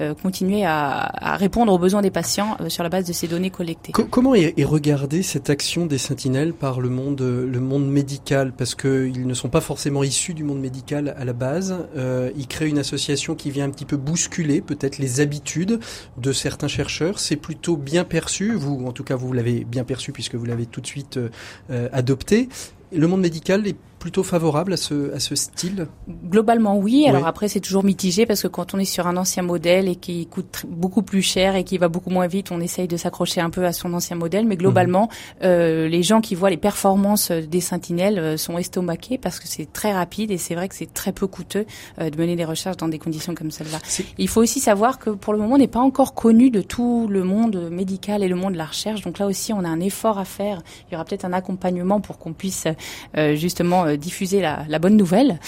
euh, 0.00 0.14
continuer 0.14 0.64
à, 0.64 1.36
répondre 1.36 1.72
aux 1.72 1.78
besoins 1.78 2.02
des 2.02 2.10
patients 2.10 2.56
sur 2.68 2.82
la 2.82 2.88
base 2.88 3.06
de 3.06 3.12
ces 3.12 3.28
données 3.28 3.50
collectées. 3.50 3.92
comment 3.92 4.34
est, 4.34 4.54
regardée 4.64 5.22
cette 5.22 5.50
action 5.50 5.86
des 5.86 5.98
sentinelles 5.98 6.52
par 6.52 6.80
le 6.80 6.88
monde 6.88 7.90
médical? 7.90 8.52
Parce 8.56 8.74
qu'ils 8.74 9.26
ne 9.26 9.34
sont 9.34 9.48
pas 9.48 9.60
forcément 9.60 10.02
issus 10.02 10.34
du 10.34 10.44
monde 10.44 10.60
médical 10.60 11.14
à 11.18 11.24
la 11.24 11.32
base. 11.32 11.76
ils 12.36 12.46
créent 12.46 12.68
une 12.68 12.78
association 12.78 13.34
qui 13.34 13.50
vient 13.50 13.64
un 13.64 13.70
petit 13.70 13.84
peu 13.84 13.96
bousculer 13.96 14.60
peut-être 14.60 14.98
les 14.98 15.20
habitudes 15.20 15.80
de 16.16 16.32
certains 16.32 16.68
chercheurs. 16.68 17.18
C'est 17.18 17.36
plutôt 17.36 17.76
bien 17.76 18.04
perçu. 18.04 18.54
Vous, 18.54 18.84
en 18.86 18.92
tout 18.92 19.04
cas, 19.04 19.16
vous 19.16 19.32
l'avez 19.32 19.64
bien 19.64 19.84
perçu 19.84 19.97
puisque 20.12 20.34
vous 20.34 20.44
l'avez 20.44 20.66
tout 20.66 20.80
de 20.80 20.86
suite 20.86 21.16
euh, 21.16 21.28
euh, 21.70 21.88
adopté. 21.92 22.48
Le 22.92 23.06
monde 23.06 23.20
médical 23.20 23.66
est 23.66 23.76
plutôt 23.98 24.22
favorable 24.22 24.72
à 24.72 24.76
ce, 24.76 25.14
à 25.14 25.20
ce 25.20 25.34
style? 25.34 25.88
Globalement, 26.08 26.76
oui. 26.76 27.06
Alors 27.08 27.26
après, 27.26 27.48
c'est 27.48 27.60
toujours 27.60 27.84
mitigé 27.84 28.26
parce 28.26 28.42
que 28.42 28.48
quand 28.48 28.74
on 28.74 28.78
est 28.78 28.84
sur 28.84 29.06
un 29.06 29.16
ancien 29.16 29.42
modèle 29.42 29.88
et 29.88 29.96
qui 29.96 30.26
coûte 30.26 30.64
beaucoup 30.68 31.02
plus 31.02 31.22
cher 31.22 31.56
et 31.56 31.64
qui 31.64 31.78
va 31.78 31.88
beaucoup 31.88 32.10
moins 32.10 32.26
vite, 32.26 32.50
on 32.50 32.60
essaye 32.60 32.88
de 32.88 32.96
s'accrocher 32.96 33.40
un 33.40 33.50
peu 33.50 33.64
à 33.64 33.72
son 33.72 33.92
ancien 33.94 34.16
modèle. 34.16 34.46
Mais 34.46 34.56
globalement, 34.56 35.08
mhm. 35.08 35.08
euh, 35.44 35.88
les 35.88 36.02
gens 36.02 36.20
qui 36.20 36.34
voient 36.34 36.50
les 36.50 36.56
performances 36.56 37.30
des 37.30 37.60
sentinelles 37.60 38.18
euh, 38.18 38.36
sont 38.36 38.58
estomaqués 38.58 39.18
parce 39.18 39.40
que 39.40 39.48
c'est 39.48 39.72
très 39.72 39.92
rapide 39.92 40.30
et 40.30 40.38
c'est 40.38 40.54
vrai 40.54 40.68
que 40.68 40.74
c'est 40.74 40.92
très 40.92 41.12
peu 41.12 41.26
coûteux 41.26 41.66
euh, 42.00 42.10
de 42.10 42.18
mener 42.18 42.36
des 42.36 42.44
recherches 42.44 42.76
dans 42.76 42.88
des 42.88 42.98
conditions 42.98 43.34
comme 43.34 43.50
celle-là. 43.50 43.78
Il 44.18 44.28
faut 44.28 44.40
aussi 44.40 44.60
savoir 44.60 44.98
que 44.98 45.10
pour 45.10 45.32
le 45.32 45.38
moment, 45.38 45.56
on 45.56 45.58
n'est 45.58 45.66
pas 45.66 45.80
encore 45.80 46.14
connu 46.14 46.50
de 46.50 46.60
tout 46.60 47.06
le 47.08 47.24
monde 47.24 47.68
médical 47.70 48.22
et 48.22 48.28
le 48.28 48.36
monde 48.36 48.52
de 48.52 48.58
la 48.58 48.66
recherche. 48.66 49.02
Donc 49.02 49.18
là 49.18 49.26
aussi, 49.26 49.52
on 49.52 49.64
a 49.64 49.68
un 49.68 49.80
effort 49.80 50.18
à 50.18 50.24
faire. 50.24 50.62
Il 50.88 50.92
y 50.92 50.96
aura 50.96 51.04
peut-être 51.04 51.24
un 51.24 51.32
accompagnement 51.32 52.00
pour 52.00 52.18
qu'on 52.18 52.32
puisse 52.32 52.66
euh, 53.16 53.34
justement 53.34 53.84
euh, 53.84 53.87
diffuser 53.96 54.40
la, 54.40 54.78
bonne 54.78 54.96
nouvelle. 54.96 55.38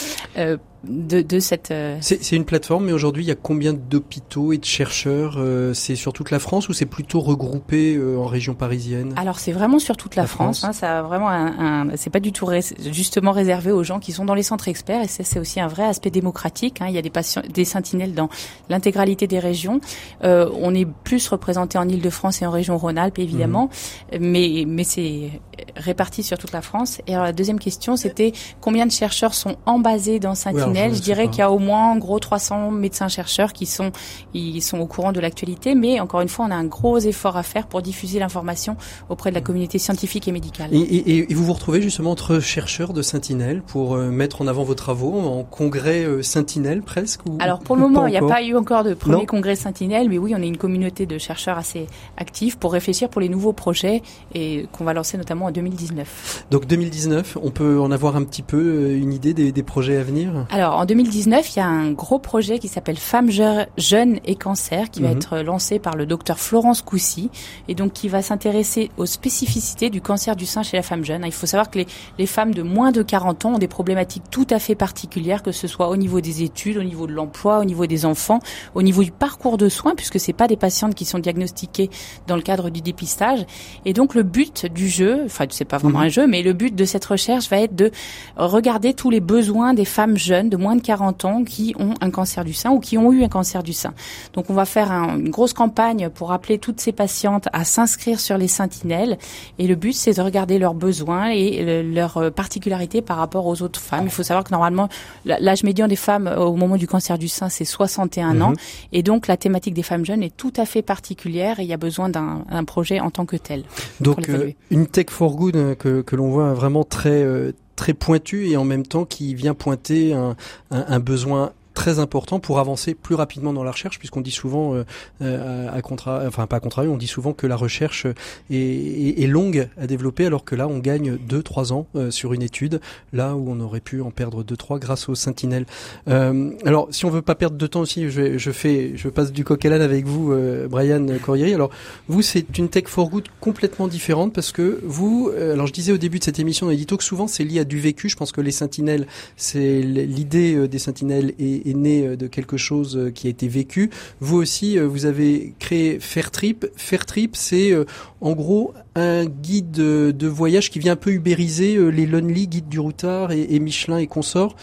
Euh, 0.89 0.91
de, 0.91 1.23
de 1.23 1.39
cette. 1.41 1.71
Euh, 1.71 1.99
c'est 2.01 2.37
une 2.37 2.45
plateforme, 2.45 2.87
mais 2.87 2.93
aujourd'hui, 2.93 3.25
il 3.25 3.29
y 3.29 3.33
a 3.33 3.37
combien 3.37 3.73
d'hôpitaux 3.73 4.53
et 4.53 4.59
de 4.59 4.65
chercheurs 4.65 5.37
euh, 5.39 5.75
C'est 5.75 5.97
sur 5.97 6.13
toute 6.13 6.31
la 6.31 6.39
France 6.39 6.69
ou 6.69 6.73
c'est 6.73 6.87
plutôt 6.87 7.21
regroupé 7.21 7.97
euh, 7.97 8.19
en 8.19 8.27
région 8.27 8.55
parisienne? 8.55 9.13
Alors 9.17 9.39
c'est 9.39 9.53
vraiment 9.53 9.79
sur 9.79 9.97
toute 9.97 10.17
la, 10.17 10.27
France. 10.27 10.65
Hein, 10.65 10.73
ça 10.73 11.01
a 11.01 11.03
vraiment 11.03 11.29
un, 11.29 11.89
un 11.91 11.97
c'est 11.97 12.11
pas 12.11 12.21
du 12.21 12.33
tout 12.33 12.49
justement 12.91 13.33
réservé 13.33 13.73
aux 13.73 13.83
gens 13.83 13.99
qui 13.99 14.13
sont 14.13 14.25
dans 14.25 14.35
les 14.35 14.43
centres 14.43 14.69
experts 14.69 15.03
et 15.03 15.09
c'est 15.09 15.39
aussi 15.39 15.61
un 15.61 15.67
vrai 15.67 15.85
aspect 15.85 16.11
démocratique. 16.11 16.81
Hein. 16.81 16.87
Il 16.89 16.95
y 16.95 16.99
a 16.99 17.03
des 17.03 17.11
patients, 17.11 17.43
des 17.53 17.65
sentinelles 17.65 18.15
dans 18.15 18.29
l'intégralité 18.69 19.27
des 19.27 19.39
régions. 19.39 19.81
on 20.23 20.75
est 20.75 20.87
plus 21.05 21.27
représenté 21.29 21.79
en 21.79 21.89
Île-de-France 21.89 22.43
et 22.43 22.47
en 22.47 22.51
région 22.51 22.77
Rhône-Alpes 22.79 23.19
évidemment, 23.19 23.71
mhm. 24.13 24.19
mais 24.21 24.65
mais 24.67 24.85
c'est 24.85 25.31
réparti 25.77 26.23
sur 26.23 26.39
toute 26.39 26.53
la 26.53 26.63
France. 26.63 27.01
Et 27.07 27.15
alors 27.15 27.25
la 27.25 27.33
deuxième 27.33 27.59
question, 27.59 27.97
c'était 27.97 28.33
combien 28.61 28.87
de 28.87 28.93
chercheurs 28.93 29.35
sont 29.35 29.57
embasés 29.67 30.19
dans 30.19 30.35
Je, 30.75 31.01
dirais 31.01 31.29
qu'il 31.29 31.39
y 31.39 31.43
a 31.43 31.51
au 31.51 31.59
moins 31.59 31.93
en 31.93 31.97
gros 31.97 32.19
300 32.19 32.71
médecins 32.71 33.09
chercheurs 33.09 33.53
qui 33.53 33.67
sont 33.67 33.93
ils 34.35 34.63
sont 34.63 34.79
au 34.79 34.87
courant 34.87 35.13
de 35.13 35.21
l'actualité, 35.21 35.75
mais 35.75 36.01
encore 36.01 36.21
une 36.21 36.29
fois, 36.29 36.47
on 36.47 36.51
a 36.51 36.55
un 36.55 36.65
gros 36.65 36.99
effort 36.99 37.37
à 37.37 37.43
faire 37.43 37.67
pour 37.67 37.83
diffuser 37.83 38.19
l'information 38.19 38.77
auprès 39.09 39.31
de 39.31 39.35
la 39.35 39.41
communauté 39.41 39.79
scientifique 39.79 40.29
et 40.29 40.33
médicale. 40.33 40.71
Et, 40.73 41.27
vous 41.35 41.45
vous 41.45 41.53
retrouvez 41.53 41.81
justement 41.81 42.11
entre 42.11 42.41
chercheurs 42.41 42.93
de 42.93 43.03
Sentinelle 43.03 43.63
pour 43.63 43.95
euh, 43.95 44.11
mettre 44.11 44.43
en 44.43 44.47
avant 44.47 44.65
vos 44.65 44.75
travaux 44.75 45.19
en 45.21 45.43
congrès 45.45 46.05
euh, 46.05 46.23
Sentinelle 46.23 46.83
presque 46.83 47.21
ou, 47.27 47.39
Alors 47.41 47.61
pour 47.61 47.77
le 47.77 47.83
moment, 47.83 48.07
il 48.07 48.11
n'y 48.11 48.19
a 48.19 48.27
pas 48.27 48.43
eu 48.43 48.57
encore 48.57 48.85
de 48.85 48.95
premier 48.95 49.27
congrès 49.27 49.57
Sentinelle, 49.57 50.09
mais 50.09 50.19
oui, 50.19 50.35
on 50.37 50.43
est 50.43 50.49
une 50.49 50.57
communauté 50.57 51.07
de 51.07 51.19
chercheurs 51.19 51.59
assez 51.59 51.87
actifs 52.17 52.57
pour 52.57 52.73
réfléchir 52.73 53.09
pour 53.09 53.21
les 53.21 53.29
nouveaux 53.29 53.53
projets 53.53 54.03
et 54.35 54.67
qu'on 54.73 54.85
va 54.85 54.93
lancer 54.93 55.17
notamment 55.17 55.47
en 55.47 55.51
2019. 55.51 56.47
Donc 56.51 56.67
2019, 56.67 57.39
on 57.43 57.51
peut 57.51 57.81
en 57.81 57.91
avoir 57.91 58.17
un 58.17 58.25
petit 58.25 58.43
peu 58.43 58.59
euh, 58.59 58.99
une 58.99 59.13
idée 59.13 59.35
des, 59.35 59.53
des 59.53 59.63
projets 59.63 59.97
à 59.97 60.03
venir? 60.03 60.47
alors 60.51 60.60
en 60.63 60.85
2019, 60.85 61.55
il 61.55 61.59
y 61.59 61.63
a 61.63 61.67
un 61.67 61.93
gros 61.93 62.19
projet 62.19 62.59
qui 62.59 62.69
s'appelle 62.69 62.97
Femmes 62.97 63.31
jeunes 63.31 64.21
et 64.25 64.35
cancer 64.35 64.91
qui 64.91 65.03
va 65.03 65.09
mhm. 65.09 65.17
être 65.17 65.39
lancé 65.39 65.79
par 65.79 65.97
le 65.97 66.07
docteur 66.07 66.39
Florence 66.39 66.83
Coussy 66.83 67.31
et 67.69 67.75
donc 67.75 67.93
qui 67.93 68.09
va 68.09 68.23
s'intéresser 68.23 68.91
aux 68.97 69.07
spécificités 69.07 69.91
du 69.91 70.01
cancer 70.01 70.37
du 70.37 70.47
sein 70.47 70.63
chez 70.63 70.77
la 70.77 70.83
femme 70.83 71.05
jeune. 71.05 71.23
Il 71.25 71.33
faut 71.33 71.47
savoir 71.47 71.71
que 71.71 71.79
les, 71.79 71.87
les, 72.19 72.27
femmes 72.27 72.55
de 72.55 72.63
moins 72.63 72.93
de 72.93 73.03
40 73.03 73.45
ans 73.45 73.55
ont 73.55 73.59
des 73.59 73.69
problématiques 73.69 74.25
tout 74.31 74.47
à 74.51 74.59
fait 74.59 74.75
particulières, 74.75 75.43
que 75.43 75.53
ce 75.53 75.67
soit 75.67 75.89
au 75.89 75.97
niveau 75.97 76.21
des 76.21 76.43
études, 76.43 76.77
au 76.77 76.83
niveau 76.83 77.07
de 77.07 77.13
l'emploi, 77.13 77.61
au 77.61 77.65
niveau 77.65 77.87
des 77.87 78.05
enfants, 78.05 78.41
au 78.75 78.83
niveau 78.83 79.03
du 79.03 79.13
parcours 79.13 79.57
de 79.57 79.69
soins, 79.69 79.95
puisque 79.95 80.21
c'est 80.21 80.33
pas 80.33 80.49
des 80.49 80.57
patientes 80.57 80.95
qui 80.95 81.05
sont 81.05 81.19
diagnostiquées 81.19 81.91
dans 82.27 82.37
le 82.37 82.43
cadre 82.43 82.71
du 82.71 82.81
dépistage. 82.81 83.47
Et 83.85 83.93
donc 83.93 84.15
le 84.15 84.23
but 84.23 84.67
du 84.67 84.89
jeu, 84.89 85.23
enfin 85.25 85.47
c'est 85.51 85.65
pas 85.65 85.79
vraiment 85.79 86.01
mhm. 86.01 86.07
un 86.07 86.09
jeu, 86.09 86.27
mais 86.27 86.43
le 86.43 86.53
but 86.53 86.75
de 86.75 86.85
cette 86.85 87.05
recherche 87.05 87.49
va 87.49 87.61
être 87.61 87.75
de 87.75 87.91
regarder 88.37 88.95
tous 88.95 89.11
les 89.11 89.21
besoins 89.21 89.75
des 89.75 89.85
femmes 89.85 90.17
jeunes 90.17 90.50
de 90.51 90.57
moins 90.57 90.77
de 90.77 90.83
40 90.83 91.25
ans 91.25 91.45
qui 91.45 91.75
ont 91.79 91.95
un 92.01 92.11
cancer 92.11 92.45
du 92.45 92.53
sein 92.53 92.71
ou 92.71 92.81
qui 92.81 92.99
ont 92.99 93.13
eu 93.13 93.25
un 93.25 93.29
cancer 93.29 93.63
du 93.63 93.73
sein. 93.73 93.95
Donc 94.35 94.51
on 94.51 94.55
va 94.55 94.65
faire 94.65 94.91
une 94.93 95.31
grosse 95.31 95.53
campagne 95.53 96.09
pour 96.11 96.33
appeler 96.33 96.59
toutes 96.59 96.81
ces 96.81 96.93
patientes 96.93 97.49
à 97.53 97.65
s'inscrire 97.65 98.21
sur 98.21 98.37
les 98.37 98.49
sentinelles 98.49 99.19
et 99.59 99.67
le 99.67 99.75
but 99.75 99.95
c'est 99.95 100.15
de 100.15 100.21
regarder 100.21 100.59
leurs 100.59 100.75
besoins 100.75 101.31
et 101.31 101.83
leurs 101.83 102.33
particularités 102.33 103.03
par 103.03 103.17
rapport 103.17 103.47
aux 103.47 103.63
autres 103.63 103.81
femmes. 103.81 104.05
Il 104.05 104.11
faut 104.11 104.23
savoir 104.23 104.45
que 104.45 104.51
normalement 104.51 104.89
l'âge 105.25 105.63
médian 105.63 105.89
des 105.89 105.97
femmes 105.97 106.27
au 106.37 106.55
moment 106.55 106.77
du 106.77 106.87
cancer 106.87 107.17
du 107.17 107.29
sein 107.29 107.49
c'est 107.49 107.65
61 107.65 108.41
ans 108.41 108.51
mhm. 108.51 108.57
et 108.93 109.03
donc 109.03 109.27
la 109.27 109.37
thématique 109.37 109.75
des 109.75 109.83
femmes 109.83 110.05
jeunes 110.05 110.23
est 110.23 110.37
tout 110.37 110.53
à 110.57 110.67
fait 110.67 110.83
particulière 110.83 111.61
et 111.61 111.63
il 111.63 111.69
y 111.69 111.73
a 111.73 111.79
besoin 111.79 112.09
d'un 112.09 112.65
projet 112.65 113.01
en 113.01 113.11
tant 113.11 113.27
que 113.27 113.37
tel. 113.37 113.65
Donc 114.01 114.29
euh, 114.29 114.51
une 114.71 114.87
tech 114.87 115.07
for 115.11 115.37
good 115.37 115.57
euh, 115.57 115.75
que, 115.75 116.03
que 116.03 116.17
l'on 116.17 116.31
voit 116.31 116.53
vraiment 116.55 116.85
très 116.85 117.23
euh, 117.23 117.53
très 117.81 117.95
pointu 117.95 118.51
et 118.51 118.59
en 118.59 118.65
même 118.65 118.85
temps 118.85 119.07
qui 119.07 119.35
vient 119.35 119.55
pointer 119.55 120.13
un, 120.13 121.01
besoin 121.01 121.53
très 121.75 121.99
important 121.99 122.41
pour 122.41 122.59
avancer 122.59 122.95
plus 122.95 123.15
rapidement 123.15 123.53
dans 123.53 123.63
la 123.63 123.71
recherche, 123.71 123.99
puisqu'on 123.99 124.21
dit 124.21 124.31
souvent, 124.31 124.75
euh, 124.75 124.85
euh 125.23 125.69
à 125.71 125.83
contra, 125.83 126.23
enfin 126.27 126.47
pas 126.47 126.57
à 126.57 126.61
contrario, 126.61 126.93
on 126.93 126.97
dit 126.97 127.07
souvent 127.07 127.33
que 127.33 127.47
la 127.47 127.57
recherche 127.57 128.07
est, 128.51 128.57
est, 128.57 129.23
est, 129.23 129.27
longue 129.27 129.69
à 129.81 129.87
développer, 129.87 130.27
alors 130.27 130.45
que 130.45 130.55
là 130.55 130.67
on 130.69 130.79
gagne 130.79 131.17
2-3 131.17 131.73
ans 131.73 131.87
euh, 131.95 132.11
sur 132.11 132.33
une 132.33 132.43
étude, 132.43 132.81
là 133.13 133.37
où 133.37 133.51
on 133.51 133.61
aurait 133.61 133.81
pu 133.81 134.01
en 134.01 134.11
perdre 134.11 134.43
2-3 134.43 134.79
grâce 134.79 135.09
aux 135.09 135.15
sentinelles. 135.15 135.67
Euh, 136.09 136.51
alors 136.65 136.89
si 136.91 137.05
on 137.05 137.11
veut 137.11 137.23
pas 137.23 137.35
perdre 137.35 137.57
de 137.57 137.67
temps 137.67 137.81
aussi, 137.81 138.11
je, 138.11 138.37
je 138.39 138.51
fais, 138.51 138.93
je 138.97 139.09
passe 139.09 139.33
du 139.33 139.45
coq 139.45 139.65
à 139.65 139.69
l'âne 139.69 139.83
avec 139.83 140.07
vous, 140.07 140.33
euh, 140.33 140.69
Brian 140.69 141.07
Corrieri. 141.23 141.55
Alors 141.55 141.71
vous 142.09 142.23
c'est 142.23 142.59
une 142.59 142.69
tech 142.69 142.85
for 142.87 143.09
good 143.11 143.29
complètement 143.41 143.89
différente 143.89 144.33
parce 144.33 144.53
que 144.53 144.81
vous, 144.85 145.31
alors 145.37 145.67
je 145.67 145.73
disais 145.73 145.93
au 145.93 145.99
début 145.99 146.19
de 146.19 146.25
cette 146.25 146.39
émission 146.39 146.67
on 146.67 146.71
a 146.71 146.75
dit 146.75 146.87
que 146.87 147.05
souvent 147.05 147.27
c'est 147.27 147.45
lié 147.45 147.61
à 147.61 147.65
du 147.65 147.79
vécu. 147.79 148.09
Je 148.09 148.17
pense 148.17 148.33
que 148.33 148.41
les 148.41 148.51
sentinelles, 148.51 149.07
c'est 149.37 149.81
l'idée 149.81 150.69
des 150.69 150.79
sentinelles 150.79 151.35
et 151.39 151.70
né 151.75 152.07
euh, 152.07 152.17
de 152.17 152.27
quelque 152.27 152.57
chose 152.57 152.97
euh, 152.97 153.11
qui 153.11 153.27
a 153.27 153.31
été 153.31 153.49
vécu. 153.49 153.91
Vous 154.21 154.37
aussi, 154.37 154.79
euh, 154.79 154.87
vous 154.87 155.07
avez 155.07 155.55
créé 155.59 155.99
Fairtrip. 156.01 156.67
Fairtrip, 156.77 157.37
c'est 157.37 157.73
en 158.21 158.33
gros 158.33 158.75
un 158.95 159.25
guide 159.25 159.73
de 159.73 160.27
voyage 160.27 160.71
qui 160.71 160.79
vient 160.79 160.93
un 160.93 160.97
peu 160.97 161.11
ubériser 161.11 161.79
les 161.91 162.07
Lonely, 162.07 162.49
guides 162.49 162.69
du 162.69 162.81
routard 162.81 163.33
et, 163.33 163.59
Michelin 163.59 163.99
et 163.99 164.07
consorts 164.07 164.57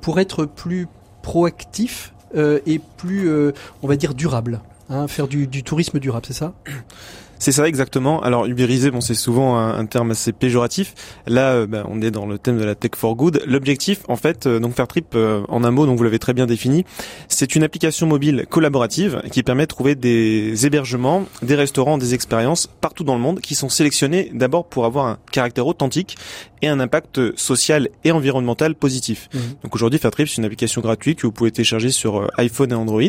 pour 0.00 0.20
être 0.20 0.44
plus 0.44 0.86
proactif 1.22 2.14
et 2.34 2.80
plus, 2.96 3.30
on 3.82 3.88
va 3.88 3.96
dire, 3.96 4.14
durable. 4.14 4.60
Hein, 4.88 5.08
faire 5.08 5.28
du 5.28 5.62
tourisme 5.62 5.98
durable, 5.98 6.26
c'est 6.26 6.34
ça? 6.34 6.54
C'est 7.38 7.52
ça 7.52 7.66
exactement. 7.68 8.22
Alors 8.22 8.46
ubériser, 8.46 8.90
bon, 8.90 9.00
c'est 9.00 9.14
souvent 9.14 9.56
un, 9.58 9.86
terme 9.86 10.10
assez 10.10 10.32
péjoratif. 10.32 10.94
Là, 11.26 11.52
euh, 11.52 11.66
bah, 11.66 11.84
on 11.88 12.00
est 12.00 12.10
dans 12.10 12.26
le 12.26 12.38
thème 12.38 12.58
de 12.58 12.64
la 12.64 12.74
tech 12.74 12.92
for 12.96 13.14
good. 13.14 13.42
L'objectif, 13.46 14.00
en 14.08 14.16
fait, 14.16 14.46
euh, 14.46 14.58
donc 14.58 14.74
Fairtrip, 14.74 15.14
euh, 15.14 15.42
en 15.48 15.64
un 15.64 15.70
mot, 15.70 15.86
donc 15.86 15.96
vous 15.98 16.04
l'avez 16.04 16.18
très 16.18 16.34
bien 16.34 16.46
défini, 16.46 16.84
c'est 17.28 17.54
une 17.54 17.62
application 17.62 18.06
mobile 18.06 18.46
collaborative 18.48 19.22
qui 19.30 19.42
permet 19.42 19.64
de 19.64 19.68
trouver 19.68 19.94
des 19.94 20.66
hébergements, 20.66 21.24
des 21.42 21.54
restaurants, 21.54 21.98
des 21.98 22.14
expériences 22.14 22.66
partout 22.66 23.04
dans 23.04 23.14
le 23.14 23.20
monde 23.20 23.40
qui 23.40 23.54
sont 23.54 23.68
sélectionnés 23.68 24.30
d'abord 24.34 24.66
pour 24.66 24.84
avoir 24.84 25.06
un 25.06 25.18
caractère 25.30 25.66
authentique 25.66 26.16
et 26.62 26.68
un 26.68 26.80
impact 26.80 27.36
social 27.36 27.88
et 28.04 28.12
environnemental 28.12 28.74
positif. 28.74 29.28
Mmh. 29.32 29.38
Donc 29.64 29.74
aujourd'hui, 29.74 29.98
Fairtrip, 29.98 30.28
c'est 30.28 30.38
une 30.38 30.44
application 30.44 30.80
gratuite 30.80 31.20
que 31.20 31.26
vous 31.26 31.32
pouvez 31.32 31.50
télécharger 31.50 31.90
sur 31.90 32.30
iPhone 32.38 32.72
et 32.72 32.74
Android 32.74 33.02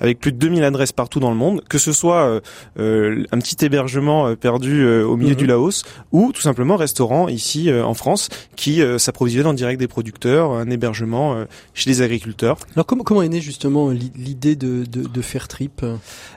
avec 0.00 0.18
plus 0.18 0.32
de 0.32 0.38
2000 0.38 0.64
adresses 0.64 0.92
partout 0.92 1.20
dans 1.20 1.30
le 1.30 1.36
monde, 1.36 1.62
que 1.68 1.78
ce 1.78 1.92
soit 1.92 2.40
euh, 2.78 3.24
un 3.32 3.38
petit 3.38 3.64
hébergement 3.64 4.28
euh, 4.28 4.36
perdu 4.36 4.82
euh, 4.82 5.04
au 5.04 5.16
milieu 5.16 5.34
du 5.34 5.44
mhm. 5.44 5.50
Laos 5.50 5.84
ou 6.12 6.32
tout 6.32 6.40
simplement 6.40 6.76
restaurant 6.76 7.28
ici 7.28 7.70
euh, 7.70 7.84
en 7.84 7.94
France 7.94 8.28
qui 8.56 8.82
s'approvisionne 8.98 9.46
en 9.46 9.54
direct 9.54 9.78
des 9.78 9.88
producteurs, 9.88 10.52
un 10.52 10.68
hébergement 10.70 11.44
chez 11.74 11.90
les 11.90 12.02
agriculteurs. 12.02 12.58
Alors 12.74 12.86
comment, 12.86 13.04
comment 13.04 13.22
est 13.22 13.28
née 13.28 13.40
justement 13.40 13.90
l'idée 13.90 14.56
de, 14.56 14.84
de, 14.84 15.06
de, 15.06 15.22
faire 15.22 15.48
trip? 15.48 15.84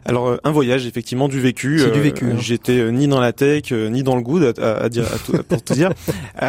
Alors 0.06 0.38
un 0.44 0.52
voyage 0.52 0.86
effectivement 0.86 1.28
du 1.28 1.40
vécu. 1.40 1.80
C'est 1.80 1.92
du 1.92 2.00
vécu. 2.00 2.26
Hein. 2.26 2.38
J'étais 2.40 2.92
ni 2.92 3.08
dans 3.08 3.20
la 3.20 3.34
tech 3.34 3.72
ni 3.72 4.04
dans 4.04 4.16
le 4.16 4.22
good 4.22 4.60
à, 4.60 4.90
dire 4.90 5.06
pour 5.48 5.64
tout 5.64 5.74
dire. 5.74 5.92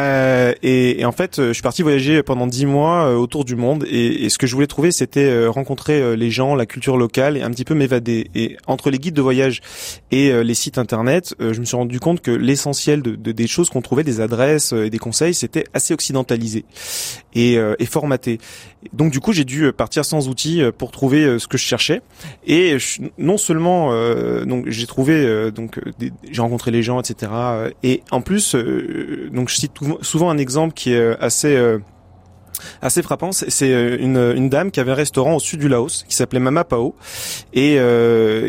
Et, 0.61 1.01
et, 1.01 1.05
en 1.05 1.11
fait 1.11 1.37
je 1.37 1.53
suis 1.53 1.61
parti 1.61 1.81
voyager 1.81 2.23
pendant 2.23 2.47
dix 2.47 2.65
mois 2.65 3.17
autour 3.17 3.45
du 3.45 3.55
monde 3.55 3.85
et, 3.89 4.29
ce 4.29 4.37
que 4.37 4.47
je 4.47 4.55
voulais 4.55 4.67
trouver 4.67 4.91
c'était 4.91 5.47
rencontrer 5.47 6.15
les 6.15 6.31
gens, 6.31 6.55
la 6.55 6.65
culture 6.65 6.97
locale 6.97 7.37
et 7.37 7.41
un 7.41 7.51
petit 7.51 7.65
peu 7.65 7.75
m'évader. 7.75 8.29
Et 8.35 8.57
entre 8.67 8.89
les 8.89 8.99
guides 8.99 9.15
de 9.15 9.21
voyage 9.21 9.61
et 10.11 10.43
les 10.43 10.53
sites 10.53 10.77
internet, 10.77 11.35
euh, 11.41 11.53
je 11.53 11.59
me 11.59 11.65
suis 11.65 11.75
rendu 11.75 11.99
compte 11.99 12.21
que 12.21 12.31
l'essentiel 12.31 13.01
de, 13.01 13.15
des 13.15 13.47
choses 13.47 13.69
qu'on 13.69 13.81
trouvait, 13.81 14.03
des 14.03 14.21
adresses 14.21 14.73
euh, 14.73 14.85
et 14.85 14.89
des 14.89 14.97
conseils, 14.97 15.33
c'était 15.33 15.65
assez 15.73 15.93
occidentalisé 15.93 16.65
et, 17.33 17.57
euh, 17.57 17.75
et 17.79 17.85
formaté. 17.85 18.39
Donc 18.91 19.11
du 19.11 19.19
coup, 19.19 19.33
j'ai 19.33 19.45
dû 19.45 19.71
partir 19.71 20.03
sans 20.05 20.27
outils 20.27 20.61
pour 20.77 20.91
trouver 20.91 21.39
ce 21.39 21.47
que 21.47 21.57
je 21.57 21.63
cherchais. 21.63 22.01
Et 22.45 22.75
non 23.17 23.37
seulement, 23.37 23.93
donc 24.43 24.65
j'ai 24.67 24.85
trouvé, 24.87 25.51
donc 25.51 25.79
j'ai 26.29 26.41
rencontré 26.41 26.69
les 26.69 26.83
gens, 26.83 26.99
etc. 26.99 27.31
Et 27.81 28.03
en 28.11 28.19
plus, 28.19 28.57
donc 29.31 29.47
je 29.47 29.55
cite 29.55 29.71
souvent 30.01 30.29
un 30.29 30.37
exemple 30.37 30.73
qui 30.73 30.93
est 30.93 31.19
assez 31.19 31.79
assez 32.81 33.01
frappant. 33.01 33.31
C'est 33.31 33.69
une, 33.99 34.33
une 34.35 34.49
dame 34.49 34.71
qui 34.71 34.79
avait 34.79 34.91
un 34.91 34.95
restaurant 34.95 35.35
au 35.35 35.39
sud 35.39 35.59
du 35.59 35.67
Laos 35.67 36.05
qui 36.07 36.15
s'appelait 36.15 36.39
Mama 36.39 36.63
Pao 36.63 36.95
et 37.53 37.77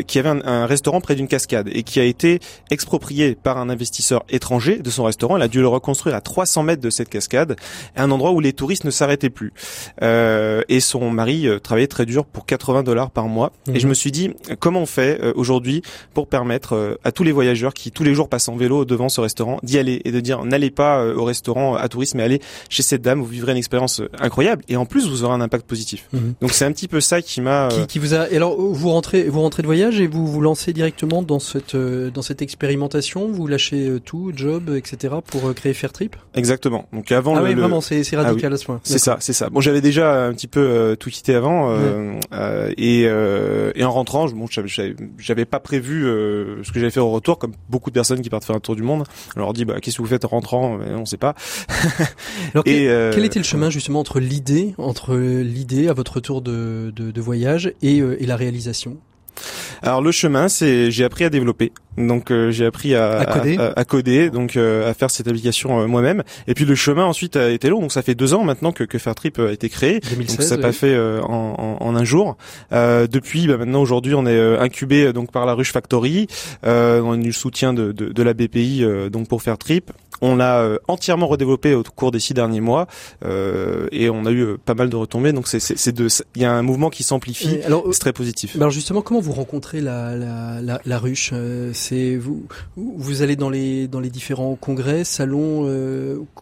qui 0.07 0.19
avait 0.19 0.29
un, 0.29 0.41
un 0.45 0.65
restaurant 0.65 1.01
près 1.01 1.15
d'une 1.15 1.27
cascade 1.27 1.69
et 1.71 1.83
qui 1.83 1.99
a 1.99 2.03
été 2.03 2.39
exproprié 2.71 3.35
par 3.35 3.57
un 3.57 3.69
investisseur 3.69 4.23
étranger 4.29 4.79
de 4.79 4.89
son 4.89 5.03
restaurant. 5.03 5.37
Elle 5.37 5.43
a 5.43 5.47
dû 5.47 5.61
le 5.61 5.67
reconstruire 5.67 6.15
à 6.15 6.21
300 6.21 6.63
mètres 6.63 6.81
de 6.81 6.89
cette 6.89 7.09
cascade, 7.09 7.55
un 7.95 8.11
endroit 8.11 8.31
où 8.31 8.39
les 8.39 8.53
touristes 8.53 8.83
ne 8.83 8.91
s'arrêtaient 8.91 9.29
plus. 9.29 9.53
Euh, 10.01 10.61
et 10.69 10.79
son 10.79 11.09
mari 11.11 11.47
euh, 11.47 11.59
travaillait 11.59 11.87
très 11.87 12.05
dur 12.05 12.25
pour 12.25 12.45
80 12.45 12.83
dollars 12.83 13.11
par 13.11 13.27
mois. 13.27 13.51
Et 13.73 13.79
je 13.79 13.85
mhm. 13.85 13.89
me 13.89 13.93
suis 13.93 14.11
dit, 14.11 14.31
comment 14.59 14.81
on 14.81 14.85
fait 14.85 15.19
euh, 15.21 15.33
aujourd'hui 15.35 15.81
pour 16.13 16.27
permettre 16.27 16.73
euh, 16.73 16.95
à 17.03 17.11
tous 17.11 17.23
les 17.23 17.31
voyageurs 17.31 17.73
qui 17.73 17.91
tous 17.91 18.03
les 18.03 18.13
jours 18.13 18.29
passent 18.29 18.49
en 18.49 18.55
vélo 18.55 18.85
devant 18.85 19.09
ce 19.09 19.21
restaurant 19.21 19.59
d'y 19.63 19.77
aller 19.77 20.01
et 20.05 20.11
de 20.11 20.19
dire, 20.19 20.45
n'allez 20.45 20.71
pas 20.71 21.05
au 21.05 21.23
restaurant 21.23 21.75
à 21.75 21.87
tourisme, 21.87 22.17
mais 22.17 22.23
allez 22.23 22.41
chez 22.69 22.83
cette 22.83 23.01
dame, 23.01 23.19
vous 23.19 23.25
vivrez 23.25 23.51
une 23.51 23.57
expérience 23.57 24.01
incroyable 24.19 24.63
et 24.67 24.77
en 24.77 24.85
plus 24.85 25.07
vous 25.07 25.23
aurez 25.23 25.33
un 25.33 25.41
impact 25.41 25.65
positif. 25.65 26.07
Mhm. 26.13 26.33
Donc 26.41 26.51
c'est 26.51 26.65
un 26.65 26.71
petit 26.71 26.87
peu 26.87 27.01
ça 27.01 27.21
qui 27.21 27.41
m'a 27.41 27.69
qui, 27.69 27.87
qui, 27.87 27.99
vous 27.99 28.13
a 28.13 28.29
et 28.29 28.37
alors 28.37 28.59
vous 28.59 28.89
rentrez 28.89 29.23
vous 29.23 29.41
rentrez 29.41 29.61
de 29.61 29.67
voyage 29.67 29.99
et 29.99 30.07
vous 30.07 30.27
vous 30.27 30.41
lancez 30.41 30.73
directement 30.73 31.21
dans 31.21 31.39
cette 31.39 31.75
dans 31.75 32.21
cette 32.21 32.41
expérimentation, 32.41 33.27
vous 33.31 33.47
lâchez 33.47 33.99
tout, 34.03 34.31
job, 34.35 34.71
etc. 34.75 35.15
pour 35.25 35.53
créer 35.53 35.73
Fairtrip 35.73 36.15
Exactement. 36.33 36.87
Donc 36.93 37.11
avant 37.11 37.35
ah 37.35 37.41
le, 37.41 37.47
oui, 37.47 37.53
vraiment 37.53 37.81
c'est 37.81 38.03
c'est 38.03 38.15
ah 38.15 38.23
radical 38.23 38.53
à 38.53 38.57
ce 38.57 38.65
point. 38.65 38.79
C'est 38.83 38.99
ça, 38.99 39.17
c'est 39.19 39.33
ça. 39.33 39.49
Bon, 39.49 39.61
j'avais 39.61 39.81
déjà 39.81 40.25
un 40.25 40.33
petit 40.33 40.47
peu 40.47 40.59
euh, 40.59 40.95
tout 40.95 41.09
quitté 41.09 41.35
avant 41.35 41.69
euh, 41.69 42.19
euh, 42.33 42.71
et, 42.77 43.03
euh, 43.05 43.71
et 43.75 43.83
en 43.83 43.91
rentrant, 43.91 44.27
bon, 44.27 44.47
j'avais 44.49 45.45
pas 45.45 45.59
prévu 45.59 46.03
ce 46.03 46.71
que 46.71 46.79
j'allais 46.79 46.91
faire 46.91 47.05
au 47.05 47.11
retour, 47.11 47.39
comme 47.39 47.53
beaucoup 47.69 47.89
de 47.89 47.93
personnes 47.95 48.21
qui 48.21 48.29
partent 48.29 48.45
faire 48.45 48.55
un 48.55 48.59
tour 48.59 48.75
du 48.75 48.83
monde. 48.83 49.03
On 49.35 49.39
leur 49.39 49.53
dit, 49.53 49.65
bah, 49.65 49.75
qu'est-ce 49.81 49.97
que 49.97 50.01
vous 50.01 50.07
faites 50.07 50.25
en 50.25 50.29
rentrant? 50.29 50.77
On 50.79 51.05
sait 51.05 51.17
pas. 51.17 51.35
Alors, 52.53 52.63
et, 52.65 52.87
quel, 53.13 53.25
était 53.25 53.39
le 53.39 53.45
chemin 53.45 53.69
justement 53.69 53.94
entre 53.97 54.19
l'idée, 54.19 54.73
entre 54.77 55.15
l'idée 55.15 55.87
à 55.87 55.93
votre 55.93 56.13
retour 56.13 56.41
de, 56.41 57.21
voyage 57.21 57.73
et, 57.81 57.97
et 57.97 58.25
la 58.25 58.35
réalisation? 58.35 58.97
Alors 59.81 60.01
le 60.01 60.11
chemin, 60.11 60.47
c'est 60.47 60.91
j'ai 60.91 61.03
appris 61.03 61.25
à 61.25 61.29
développer. 61.29 61.71
Donc 61.97 62.31
euh, 62.31 62.51
j'ai 62.51 62.65
appris 62.65 62.95
à, 62.95 63.19
à, 63.19 63.85
coder. 63.85 64.29
donc 64.29 64.55
euh, 64.55 64.89
à 64.89 64.93
faire 64.93 65.09
cette 65.09 65.27
application 65.27 65.81
euh, 65.81 65.87
moi-même. 65.87 66.23
Et 66.47 66.53
puis 66.53 66.65
le 66.65 66.75
chemin 66.75 67.05
ensuite 67.05 67.35
a 67.35 67.49
été 67.49 67.69
long. 67.69 67.81
Donc 67.81 67.91
ça 67.91 68.01
fait 68.01 68.15
deux 68.15 68.33
ans 68.33 68.43
maintenant 68.43 68.71
que, 68.71 68.83
que 68.83 68.97
Fairtrip 68.97 69.39
a 69.39 69.51
été 69.51 69.69
créé. 69.69 69.99
2016, 69.99 70.37
donc 70.37 70.47
ça 70.47 70.57
n'a 70.57 70.61
pas 70.61 70.71
fait 70.71 70.97
en, 70.97 71.77
en, 71.79 71.95
un 71.95 72.03
jour. 72.03 72.37
depuis, 72.71 73.47
bah, 73.47 73.57
maintenant 73.57 73.81
aujourd'hui, 73.81 74.13
on 74.15 74.25
est 74.25 74.57
incubé 74.57 75.13
donc 75.13 75.31
par 75.31 75.45
la 75.45 75.53
Ruche 75.53 75.71
Factory. 75.71 76.27
on 76.63 76.67
a 77.13 77.15
eu 77.15 77.27
le 77.27 77.31
soutien 77.31 77.73
de, 77.73 77.91
de, 77.91 78.11
de 78.11 78.23
la 78.23 78.33
BPI 78.33 78.85
donc 79.11 79.27
pour 79.27 79.41
Fairtrip. 79.41 79.91
On 80.21 80.35
l'a 80.35 80.59
euh, 80.61 80.77
entièrement 80.87 81.27
redéveloppé 81.27 81.73
au 81.73 81.83
cours 81.83 82.11
des 82.11 82.19
six 82.19 82.33
derniers 82.33 82.61
mois 82.61 82.87
euh, 83.25 83.87
et 83.91 84.09
on 84.09 84.25
a 84.25 84.31
eu 84.31 84.41
euh, 84.41 84.57
pas 84.63 84.73
mal 84.73 84.89
de 84.89 84.95
retombées. 84.95 85.33
Donc 85.33 85.47
c'est 85.47 85.59
il 86.35 86.41
y 86.41 86.45
a 86.45 86.51
un 86.51 86.61
mouvement 86.61 86.89
qui 86.89 87.03
s'amplifie. 87.03 87.59
C'est 87.91 87.99
très 87.99 88.13
positif. 88.13 88.55
Alors 88.55 88.71
justement, 88.71 89.01
comment 89.01 89.19
vous 89.19 89.33
rencontrez 89.33 89.81
la 89.81 90.15
la, 90.15 90.61
la, 90.61 90.81
la 90.85 90.99
ruche 90.99 91.33
C'est 91.87 92.15
vous 92.15 92.47
vous 92.75 93.21
allez 93.21 93.35
dans 93.35 93.51
les 93.51 93.87
dans 93.87 93.99
les 93.99 94.09
différents 94.09 94.55
congrès, 94.55 95.03
salons. 95.03 95.69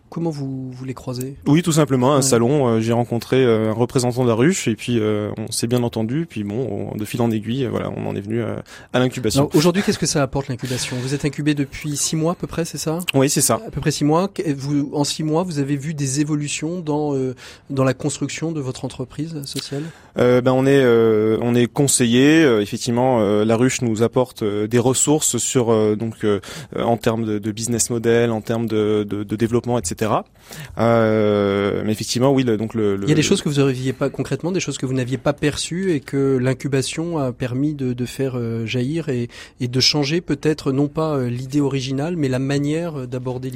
comment 0.10 0.30
vous 0.30 0.72
vous 0.72 0.86
les 0.86 0.94
croisez? 0.94 1.36
Oui, 1.48 1.62
tout 1.62 1.74
simplement 1.74 2.16
un 2.16 2.22
salon. 2.22 2.80
J'ai 2.80 2.94
rencontré 2.94 3.44
un 3.44 3.74
représentant 3.74 4.24
de 4.24 4.30
la 4.30 4.36
ruche 4.36 4.70
et 4.70 4.76
puis 4.76 5.02
on 5.02 5.52
s'est 5.52 5.68
bien 5.68 5.84
entendu. 5.84 6.26
Puis 6.30 6.46
bon, 6.46 6.92
de 6.96 7.04
fil 7.04 7.22
en 7.22 7.30
aiguille, 7.30 7.68
voilà, 7.70 7.92
on 7.96 8.08
en 8.08 8.16
est 8.16 8.22
venu 8.22 8.42
à 8.42 9.00
l'incubation. 9.00 9.50
Aujourd'hui, 9.54 9.84
qu'est-ce 9.84 10.00
que 10.00 10.06
ça 10.06 10.24
apporte 10.24 10.48
l'incubation? 10.48 10.96
Vous 11.02 11.14
êtes 11.14 11.26
incubé 11.26 11.56
depuis 11.56 11.98
six 11.98 12.16
mois 12.16 12.34
à 12.34 12.36
peu 12.36 12.48
près, 12.48 12.64
c'est 12.64 12.78
ça? 12.78 13.00
Oui, 13.14 13.30
c'est 13.30 13.42
ça 13.42 13.56
à 13.56 13.72
peu 13.72 13.82
près 13.82 13.92
six 13.92 14.06
mois. 14.06 14.30
Vous, 14.56 14.92
en 14.94 15.04
six 15.04 15.24
mois, 15.24 15.44
vous 15.44 15.60
avez 15.60 15.76
vu 15.76 15.94
des 15.94 16.22
évolutions 16.22 16.80
dans 16.80 17.16
euh, 17.16 17.36
dans 17.70 17.84
la 17.84 17.94
construction 17.94 18.54
de 18.54 18.62
votre 18.62 18.86
entreprise 18.86 19.44
sociale? 19.44 19.84
Euh, 20.18 20.42
Ben 20.42 20.54
on 20.54 20.66
est 20.66 20.84
euh, 20.84 21.38
on 21.42 21.54
est 21.56 21.68
conseillé. 21.68 22.44
Euh, 22.44 22.62
effectivement, 22.62 23.20
la 23.44 23.58
ruche 23.58 23.82
nous 23.82 24.04
apporte 24.04 24.44
des 24.44 24.80
ressources 24.80 25.33
sur 25.38 25.96
donc 25.98 26.26
en 26.78 26.98
termes 26.98 27.40
de, 27.40 27.52
business 27.52 27.90
model, 27.90 28.32
en 28.32 28.42
termes 28.42 28.68
de 28.68 29.36
développement, 29.36 29.78
etc. 29.78 30.12
mais 30.78 31.92
effectivement, 31.92 32.32
oui. 32.32 32.44
Le, 32.44 32.58
donc 32.58 32.74
le, 32.74 33.00
il 33.04 33.10
y 33.10 33.12
a 33.12 33.16
des 33.16 33.22
choses 33.22 33.42
que 33.42 33.50
vous 33.50 33.62
n'aviez 33.62 33.94
pas 33.94 34.10
concrètement, 34.10 34.52
des 34.52 34.60
choses 34.60 34.78
que 34.78 34.86
vous 34.86 34.94
n'aviez 34.94 35.18
pas 35.18 35.34
perçues 35.34 35.94
et 35.94 36.00
que 36.00 36.38
l'incubation 36.38 37.18
a 37.18 37.32
permis 37.32 37.74
de, 37.74 37.94
de 37.94 38.06
faire 38.06 38.38
jaillir 38.66 39.10
et, 39.10 39.30
et 39.60 39.68
de 39.68 39.80
changer 39.80 40.22
peut-être 40.22 40.72
non 40.72 40.88
pas 40.88 41.22
l'idée 41.24 41.62
originale, 41.62 42.16
mais 42.18 42.28
la 42.28 42.40
manière 42.40 43.08
d'aborder 43.08 43.52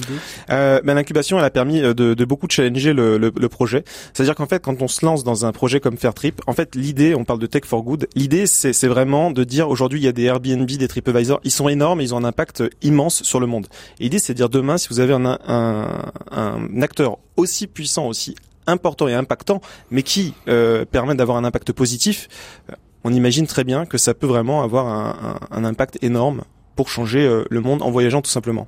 euh, 0.49 0.81
ben, 0.83 0.93
L'incubation, 0.93 1.37
elle 1.37 1.45
a 1.45 1.49
permis 1.49 1.81
euh, 1.81 1.93
de, 1.93 2.13
de 2.13 2.25
beaucoup 2.25 2.47
de 2.47 2.51
challenger 2.51 2.93
le, 2.93 3.17
le, 3.17 3.31
le 3.35 3.49
projet. 3.49 3.83
C'est-à-dire 4.13 4.35
qu'en 4.35 4.47
fait, 4.47 4.63
quand 4.63 4.81
on 4.81 4.87
se 4.87 5.05
lance 5.05 5.23
dans 5.23 5.45
un 5.45 5.51
projet 5.51 5.79
comme 5.79 5.97
Fairtrip, 5.97 6.41
en 6.47 6.53
fait, 6.53 6.75
l'idée, 6.75 7.15
on 7.15 7.23
parle 7.23 7.39
de 7.39 7.47
tech 7.47 7.63
for 7.65 7.83
good, 7.83 8.07
l'idée, 8.15 8.47
c'est 8.47 8.87
vraiment 8.87 9.31
de 9.31 9.43
dire 9.43 9.69
aujourd'hui, 9.69 9.99
il 9.99 10.03
y 10.03 10.07
a 10.07 10.11
des 10.11 10.23
Airbnb, 10.23 10.65
des 10.65 10.87
TripAdvisor, 10.87 11.39
ils 11.43 11.51
sont 11.51 11.69
énormes, 11.69 12.01
ils 12.01 12.13
ont 12.13 12.17
un 12.17 12.23
impact 12.23 12.63
immense 12.81 13.23
sur 13.23 13.39
le 13.39 13.47
monde. 13.47 13.67
l'idée, 13.99 14.19
c'est 14.19 14.33
de 14.33 14.37
dire 14.37 14.49
demain, 14.49 14.77
si 14.77 14.87
vous 14.89 14.99
avez 14.99 15.13
un, 15.13 15.25
un, 15.25 16.11
un 16.31 16.59
acteur 16.81 17.17
aussi 17.35 17.67
puissant, 17.67 18.07
aussi 18.07 18.35
important 18.67 19.07
et 19.07 19.13
impactant, 19.13 19.61
mais 19.91 20.03
qui 20.03 20.33
euh, 20.47 20.85
permet 20.85 21.15
d'avoir 21.15 21.37
un 21.37 21.43
impact 21.43 21.71
positif, 21.71 22.27
euh, 22.69 22.73
on 23.03 23.13
imagine 23.13 23.47
très 23.47 23.63
bien 23.63 23.85
que 23.85 23.97
ça 23.97 24.13
peut 24.13 24.27
vraiment 24.27 24.61
avoir 24.63 24.87
un, 24.87 25.39
un, 25.51 25.57
un 25.57 25.63
impact 25.63 25.97
énorme 26.01 26.43
pour 26.75 26.89
changer 26.89 27.25
euh, 27.25 27.43
le 27.49 27.59
monde 27.59 27.81
en 27.81 27.89
voyageant 27.89 28.21
tout 28.21 28.29
simplement. 28.29 28.67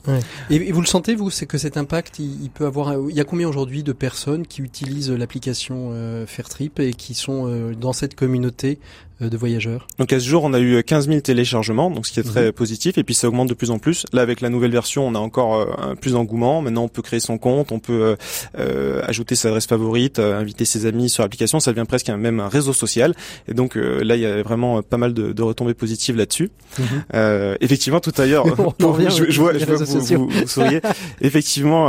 Et, 0.49 0.71
vous 0.71 0.81
le 0.81 0.87
sentez 0.87 1.15
vous, 1.15 1.29
c'est 1.29 1.45
que 1.45 1.57
cet 1.57 1.77
impact, 1.77 2.19
il, 2.19 2.49
peut 2.49 2.65
avoir. 2.65 2.93
Il 3.09 3.15
y 3.15 3.19
a 3.21 3.23
combien 3.23 3.47
aujourd'hui 3.47 3.83
de 3.83 3.93
personnes 3.93 4.47
qui 4.47 4.61
utilisent 4.61 5.11
l'application 5.11 5.91
euh, 5.93 6.25
Fairtrip 6.25 6.79
et 6.79 6.93
qui 6.93 7.13
sont 7.13 7.71
dans 7.79 7.93
cette 7.93 8.15
communauté 8.15 8.79
de 9.21 9.37
voyageurs 9.37 9.87
Donc 9.97 10.13
à 10.13 10.19
ce 10.19 10.27
jour, 10.27 10.43
on 10.43 10.53
a 10.53 10.59
eu 10.59 10.81
15 10.81 11.07
000 11.07 11.19
téléchargements, 11.19 11.91
donc 11.91 12.07
ce 12.07 12.13
qui 12.13 12.19
est 12.19 12.23
très 12.23 12.47
mhm. 12.47 12.51
positif, 12.53 12.97
et 12.97 13.03
puis 13.03 13.13
ça 13.13 13.27
augmente 13.27 13.49
de 13.49 13.53
plus 13.53 13.71
en 13.71 13.79
plus. 13.79 14.05
Là, 14.13 14.21
avec 14.21 14.39
la 14.41 14.49
nouvelle 14.49 14.71
version, 14.71 15.05
on 15.07 15.15
a 15.15 15.19
encore 15.19 15.55
euh, 15.55 15.95
plus 15.95 16.13
d'engouement. 16.13 16.61
Maintenant, 16.61 16.83
on 16.83 16.87
peut 16.87 17.01
créer 17.01 17.19
son 17.19 17.37
compte, 17.37 17.71
on 17.71 17.79
peut 17.79 18.15
euh, 18.57 19.01
ajouter 19.05 19.35
sa 19.35 19.49
adresse 19.49 19.67
favorite, 19.67 20.19
inviter 20.19 20.65
ses 20.65 20.85
amis 20.85 21.09
sur 21.09 21.23
l'application. 21.23 21.59
Ça 21.59 21.71
devient 21.71 21.85
presque 21.87 22.09
un, 22.09 22.17
même 22.17 22.39
un 22.39 22.47
réseau 22.47 22.73
social. 22.73 23.13
Et 23.47 23.53
donc 23.53 23.75
là, 23.75 24.15
il 24.15 24.21
y 24.21 24.25
a 24.25 24.41
vraiment 24.41 24.81
pas 24.81 24.97
mal 24.97 25.13
de, 25.13 25.33
de 25.33 25.41
retombées 25.41 25.73
positives 25.73 26.15
là-dessus. 26.15 26.51
Mhm. 26.77 27.57
effectivement, 27.59 27.99
tout 27.99 28.13
ailleurs, 28.17 28.45
je, 28.79 29.29
je, 29.29 29.39
vois, 29.39 29.57
je 29.57 29.65
vois 29.65 29.75
vous, 29.75 29.99
vous, 29.99 30.29
vous, 30.29 30.47
souriez. 30.47 30.81
effectivement, 31.21 31.87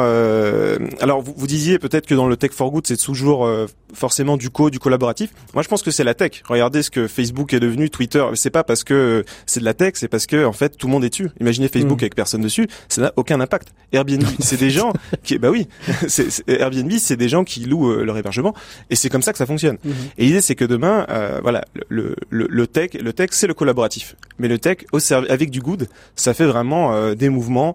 alors 1.00 1.22
vous, 1.22 1.34
vous 1.36 1.46
disiez 1.46 1.78
peut-être 1.78 2.06
que 2.06 2.14
dans 2.14 2.26
le 2.26 2.36
tech 2.36 2.50
for 2.52 2.70
good, 2.70 2.86
c'est 2.86 2.96
toujours 2.96 3.48
forcément 3.94 4.36
du 4.36 4.50
co, 4.50 4.70
du 4.70 4.78
collaboratif. 4.78 5.30
Moi, 5.54 5.62
je 5.62 5.68
pense 5.68 5.82
que 5.82 5.90
c'est 5.90 6.04
la 6.04 6.14
tech. 6.14 6.42
Regardez 6.48 6.82
ce 6.82 6.90
que 6.90 7.08
Facebook 7.20 7.52
est 7.52 7.60
devenu, 7.60 7.90
Twitter. 7.90 8.24
C'est 8.34 8.50
pas 8.50 8.64
parce 8.64 8.82
que 8.82 9.24
c'est 9.44 9.60
de 9.60 9.64
la 9.66 9.74
tech, 9.74 9.92
c'est 9.96 10.08
parce 10.08 10.26
que 10.26 10.46
en 10.46 10.54
fait 10.54 10.78
tout 10.78 10.86
le 10.86 10.92
monde 10.92 11.04
est 11.04 11.10
dessus. 11.10 11.28
Imaginez 11.38 11.68
Facebook 11.68 12.00
mm. 12.00 12.04
avec 12.04 12.14
personne 12.14 12.40
dessus, 12.40 12.66
ça 12.88 13.02
n'a 13.02 13.12
aucun 13.16 13.40
impact. 13.40 13.74
Airbnb, 13.92 14.24
c'est 14.38 14.58
des 14.58 14.70
gens 14.70 14.94
qui, 15.22 15.38
bah 15.38 15.50
oui, 15.50 15.68
Airbnb, 16.48 16.92
c'est 16.98 17.18
des 17.18 17.28
gens 17.28 17.44
qui 17.44 17.60
louent 17.66 17.90
euh, 17.90 18.04
leur 18.04 18.16
hébergement, 18.16 18.54
et 18.88 18.96
c'est 18.96 19.10
comme 19.10 19.20
ça 19.20 19.32
que 19.32 19.38
ça 19.38 19.44
fonctionne. 19.44 19.76
Mm-hmm. 19.86 19.92
Et 20.16 20.24
l'idée, 20.24 20.40
c'est 20.40 20.54
que 20.54 20.64
demain, 20.64 21.06
euh, 21.10 21.40
voilà, 21.42 21.64
le, 21.88 22.16
le, 22.30 22.46
le, 22.48 22.66
tech, 22.66 22.94
le 22.94 23.12
tech, 23.12 23.30
c'est 23.32 23.46
le 23.46 23.54
collaboratif, 23.54 24.16
mais 24.38 24.48
le 24.48 24.58
tech 24.58 24.78
au 24.92 24.98
avec 25.12 25.50
du 25.50 25.60
good, 25.60 25.88
ça 26.16 26.32
fait 26.32 26.46
vraiment 26.46 26.94
euh, 26.94 27.14
des 27.14 27.28
mouvements 27.28 27.74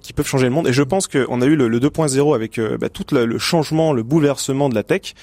qui 0.00 0.12
peuvent 0.12 0.26
changer 0.26 0.46
le 0.46 0.52
monde. 0.52 0.68
Et 0.68 0.72
je 0.72 0.82
pense 0.82 1.06
qu'on 1.06 1.40
a 1.40 1.46
eu 1.46 1.56
le, 1.56 1.68
2.0 1.80 2.34
avec 2.34 2.60
bah, 2.80 2.88
tout 2.88 3.06
le 3.12 3.38
changement, 3.38 3.92
le 3.92 4.02
bouleversement 4.02 4.68
de 4.68 4.74
la 4.74 4.82
tech. 4.82 5.14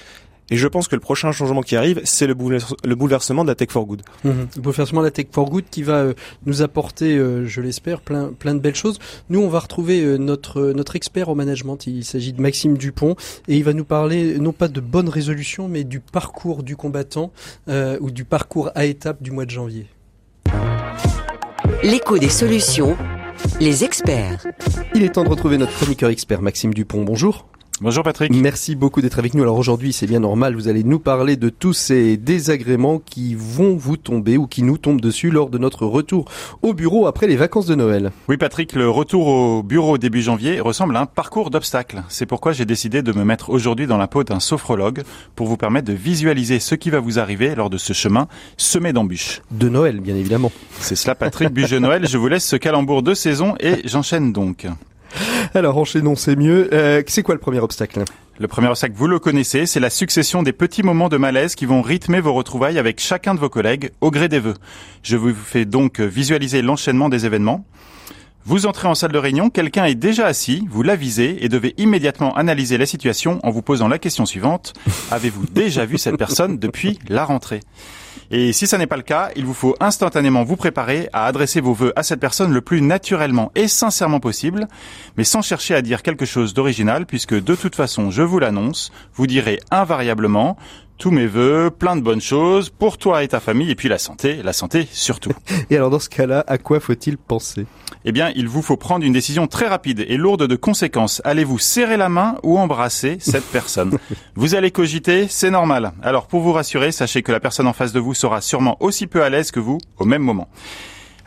Et 0.51 0.57
je 0.57 0.67
pense 0.67 0.87
que 0.87 0.95
le 0.95 1.01
prochain 1.01 1.31
changement 1.31 1.61
qui 1.61 1.75
arrive, 1.75 2.01
c'est 2.03 2.27
le, 2.27 2.33
bouleversement 2.33 3.43
de 3.43 3.49
la 3.49 3.55
tech 3.55 3.69
for 3.69 3.85
good. 3.85 4.01
Mhm. 4.23 4.47
Le 4.55 4.61
bouleversement 4.61 5.01
de 5.01 5.05
la 5.05 5.11
tech 5.11 5.27
for 5.31 5.49
good 5.49 5.65
qui 5.69 5.83
va 5.83 5.97
euh, 5.97 6.13
nous 6.45 6.61
apporter, 6.61 7.17
euh, 7.17 7.45
je 7.45 7.61
l'espère, 7.61 8.01
plein, 8.01 8.31
plein 8.37 8.55
de 8.55 8.59
belles 8.59 8.75
choses. 8.75 8.99
Nous, 9.29 9.39
on 9.39 9.49
va 9.49 9.59
retrouver 9.59 10.01
euh, 10.01 10.17
notre, 10.17 10.71
notre 10.71 10.95
expert 10.95 11.29
au 11.29 11.35
management. 11.35 11.85
Il 11.87 12.03
s'agit 12.03 12.33
de 12.33 12.41
Maxime 12.41 12.77
Dupont 12.77 13.15
et 13.47 13.57
il 13.57 13.63
va 13.63 13.73
nous 13.73 13.85
parler 13.85 14.39
non 14.39 14.53
pas 14.53 14.67
de 14.67 14.81
bonnes 14.81 15.09
résolutions, 15.09 15.67
mais 15.67 15.83
du 15.83 15.99
parcours 15.99 16.63
du 16.63 16.75
combattant 16.75 17.31
ou 17.67 18.11
du 18.11 18.25
parcours 18.25 18.71
à 18.75 18.85
étapes 18.85 19.21
du 19.21 19.31
mois 19.31 19.45
de 19.45 19.51
janvier. 19.51 19.87
L'écho 21.83 22.17
des 22.17 22.29
solutions, 22.29 22.97
les 23.59 23.83
experts. 23.83 24.45
Il 24.95 25.03
est 25.03 25.09
temps 25.09 25.23
de 25.23 25.29
retrouver 25.29 25.57
notre 25.57 25.73
chroniqueur 25.73 26.09
expert 26.09 26.41
Maxime 26.41 26.73
Dupont. 26.73 27.03
Bonjour. 27.03 27.47
Bonjour 27.81 28.03
Patrick. 28.03 28.35
Merci 28.35 28.75
beaucoup 28.75 28.99
d'être 28.99 29.19
avec 29.19 29.33
nous. 29.33 29.41
Alors 29.41 29.57
aujourd'hui, 29.57 29.93
c'est 29.93 30.05
bien 30.05 30.19
normal, 30.19 30.53
vous 30.53 30.67
allez 30.67 30.83
nous 30.83 30.99
parler 30.99 31.37
de 31.37 31.47
tous 31.47 31.71
ces 31.71 32.17
désagréments 32.17 32.99
qui 32.99 33.35
vont 33.35 33.77
vous 33.77 33.95
tomber 33.95 34.35
ou 34.35 34.47
qui 34.47 34.63
nous 34.63 34.77
tombent 34.77 34.99
dessus 34.99 35.31
lors 35.31 35.49
de 35.49 35.57
notre 35.57 35.85
retour 35.85 36.25
au 36.61 36.73
bureau 36.73 37.07
après 37.07 37.25
les 37.25 37.37
vacances 37.37 37.67
de 37.67 37.75
Noël. 37.75 38.11
Oui 38.27 38.35
Patrick, 38.35 38.73
le 38.73 38.89
retour 38.89 39.27
au 39.27 39.63
bureau 39.63 39.97
début 39.97 40.21
janvier 40.21 40.59
ressemble 40.59 40.97
à 40.97 40.99
un 40.99 41.05
parcours 41.05 41.51
d'obstacles. 41.51 42.03
C'est 42.09 42.25
pourquoi 42.25 42.51
j'ai 42.51 42.65
décidé 42.65 43.01
de 43.01 43.13
me 43.13 43.23
mettre 43.23 43.49
aujourd'hui 43.49 43.87
dans 43.87 43.97
la 43.97 44.07
peau 44.07 44.25
d'un 44.25 44.41
sophrologue 44.41 45.03
pour 45.37 45.47
vous 45.47 45.55
permettre 45.55 45.87
de 45.87 45.93
visualiser 45.93 46.59
ce 46.59 46.75
qui 46.75 46.89
va 46.89 46.99
vous 46.99 47.17
arriver 47.17 47.55
lors 47.55 47.69
de 47.69 47.77
ce 47.77 47.93
chemin 47.93 48.27
semé 48.57 48.91
d'embûches. 48.91 49.41
De 49.51 49.69
Noël, 49.69 50.01
bien 50.01 50.17
évidemment. 50.17 50.51
C'est 50.81 50.97
cela 50.97 51.15
Patrick, 51.15 51.47
bûche 51.53 51.71
de 51.71 51.79
Noël. 51.79 52.05
Je 52.09 52.17
vous 52.17 52.27
laisse 52.27 52.45
ce 52.45 52.57
calembour 52.57 53.03
de 53.03 53.13
saison 53.13 53.55
et 53.61 53.87
j'enchaîne 53.87 54.33
donc. 54.33 54.67
Alors 55.53 55.77
enchaînons, 55.77 56.15
c'est 56.15 56.35
mieux. 56.35 56.69
Euh, 56.73 57.01
c'est 57.07 57.23
quoi 57.23 57.35
le 57.35 57.41
premier 57.41 57.59
obstacle? 57.59 58.03
Le 58.39 58.47
premier 58.47 58.67
obstacle, 58.67 58.93
vous 58.95 59.07
le 59.07 59.19
connaissez, 59.19 59.65
c'est 59.65 59.81
la 59.81 59.89
succession 59.89 60.43
des 60.43 60.53
petits 60.53 60.81
moments 60.81 61.09
de 61.09 61.17
malaise 61.17 61.55
qui 61.55 61.65
vont 61.65 61.81
rythmer 61.81 62.21
vos 62.21 62.33
retrouvailles 62.33 62.79
avec 62.79 63.01
chacun 63.01 63.35
de 63.35 63.39
vos 63.39 63.49
collègues 63.49 63.91
au 63.99 64.11
gré 64.11 64.29
des 64.29 64.39
vœux. 64.39 64.53
Je 65.03 65.17
vous 65.17 65.33
fais 65.33 65.65
donc 65.65 65.99
visualiser 65.99 66.61
l'enchaînement 66.61 67.09
des 67.09 67.25
événements. 67.25 67.65
Vous 68.45 68.65
entrez 68.65 68.87
en 68.87 68.95
salle 68.95 69.11
de 69.11 69.17
réunion, 69.17 69.49
quelqu'un 69.49 69.85
est 69.85 69.95
déjà 69.95 70.25
assis, 70.25 70.65
vous 70.71 70.81
l'avisez 70.81 71.43
et 71.43 71.49
devez 71.49 71.73
immédiatement 71.77 72.33
analyser 72.35 72.77
la 72.77 72.85
situation 72.85 73.39
en 73.43 73.51
vous 73.51 73.61
posant 73.61 73.89
la 73.89 73.99
question 73.99 74.25
suivante. 74.25 74.73
Avez-vous 75.11 75.45
déjà 75.47 75.85
vu 75.85 75.97
cette 75.97 76.17
personne 76.17 76.57
depuis 76.57 76.97
la 77.09 77.25
rentrée? 77.25 77.59
Et 78.31 78.53
si 78.53 78.67
ça 78.67 78.77
n'est 78.77 78.87
pas 78.87 78.97
le 78.97 79.03
cas, 79.03 79.29
il 79.35 79.45
vous 79.45 79.53
faut 79.53 79.75
instantanément 79.79 80.43
vous 80.43 80.55
préparer 80.55 81.09
à 81.13 81.25
adresser 81.25 81.61
vos 81.61 81.73
vœux 81.73 81.93
à 81.95 82.03
cette 82.03 82.19
personne 82.19 82.53
le 82.53 82.61
plus 82.61 82.81
naturellement 82.81 83.51
et 83.55 83.67
sincèrement 83.67 84.19
possible, 84.19 84.67
mais 85.17 85.23
sans 85.23 85.41
chercher 85.41 85.75
à 85.75 85.81
dire 85.81 86.03
quelque 86.03 86.25
chose 86.25 86.53
d'original 86.53 87.05
puisque 87.05 87.33
de 87.33 87.55
toute 87.55 87.75
façon, 87.75 88.11
je 88.11 88.21
vous 88.21 88.39
l'annonce, 88.39 88.91
vous 89.13 89.27
direz 89.27 89.59
invariablement 89.71 90.57
tous 90.99 91.11
mes 91.11 91.27
vœux, 91.27 91.71
plein 91.71 91.95
de 91.95 92.01
bonnes 92.01 92.19
choses 92.19 92.69
pour 92.69 92.97
toi 92.97 93.23
et 93.23 93.29
ta 93.29 93.39
famille 93.39 93.71
et 93.71 93.75
puis 93.75 93.87
la 93.87 93.97
santé, 93.97 94.43
la 94.43 94.51
santé 94.51 94.85
surtout. 94.91 95.31
Et 95.69 95.77
alors 95.77 95.89
dans 95.89 95.99
ce 95.99 96.09
cas-là, 96.09 96.43
à 96.45 96.57
quoi 96.57 96.81
faut-il 96.81 97.17
penser? 97.17 97.65
Eh 98.03 98.11
bien, 98.11 98.31
il 98.35 98.47
vous 98.49 98.61
faut 98.61 98.75
prendre 98.75 99.05
une 99.05 99.13
décision 99.13 99.47
très 99.47 99.67
rapide 99.67 100.05
et 100.07 100.17
lourde 100.17 100.45
de 100.45 100.55
conséquences. 100.55 101.21
Allez-vous 101.23 101.57
serrer 101.57 101.95
la 101.95 102.09
main 102.09 102.35
ou 102.43 102.59
embrasser 102.59 103.17
cette 103.19 103.45
personne? 103.51 103.97
Vous 104.35 104.55
allez 104.55 104.71
cogiter, 104.71 105.27
c'est 105.29 105.51
normal. 105.51 105.93
Alors, 106.01 106.27
pour 106.27 106.41
vous 106.41 106.53
rassurer, 106.53 106.91
sachez 106.91 107.23
que 107.23 107.31
la 107.31 107.39
personne 107.39 107.67
en 107.67 107.73
face 107.73 107.93
de 107.93 107.99
vous 107.99 108.13
sera 108.13 108.41
sûrement 108.41 108.77
aussi 108.81 109.07
peu 109.07 109.23
à 109.23 109.29
l'aise 109.29 109.51
que 109.51 109.59
vous 109.59 109.77
au 109.97 110.05
même 110.05 110.21
moment. 110.21 110.49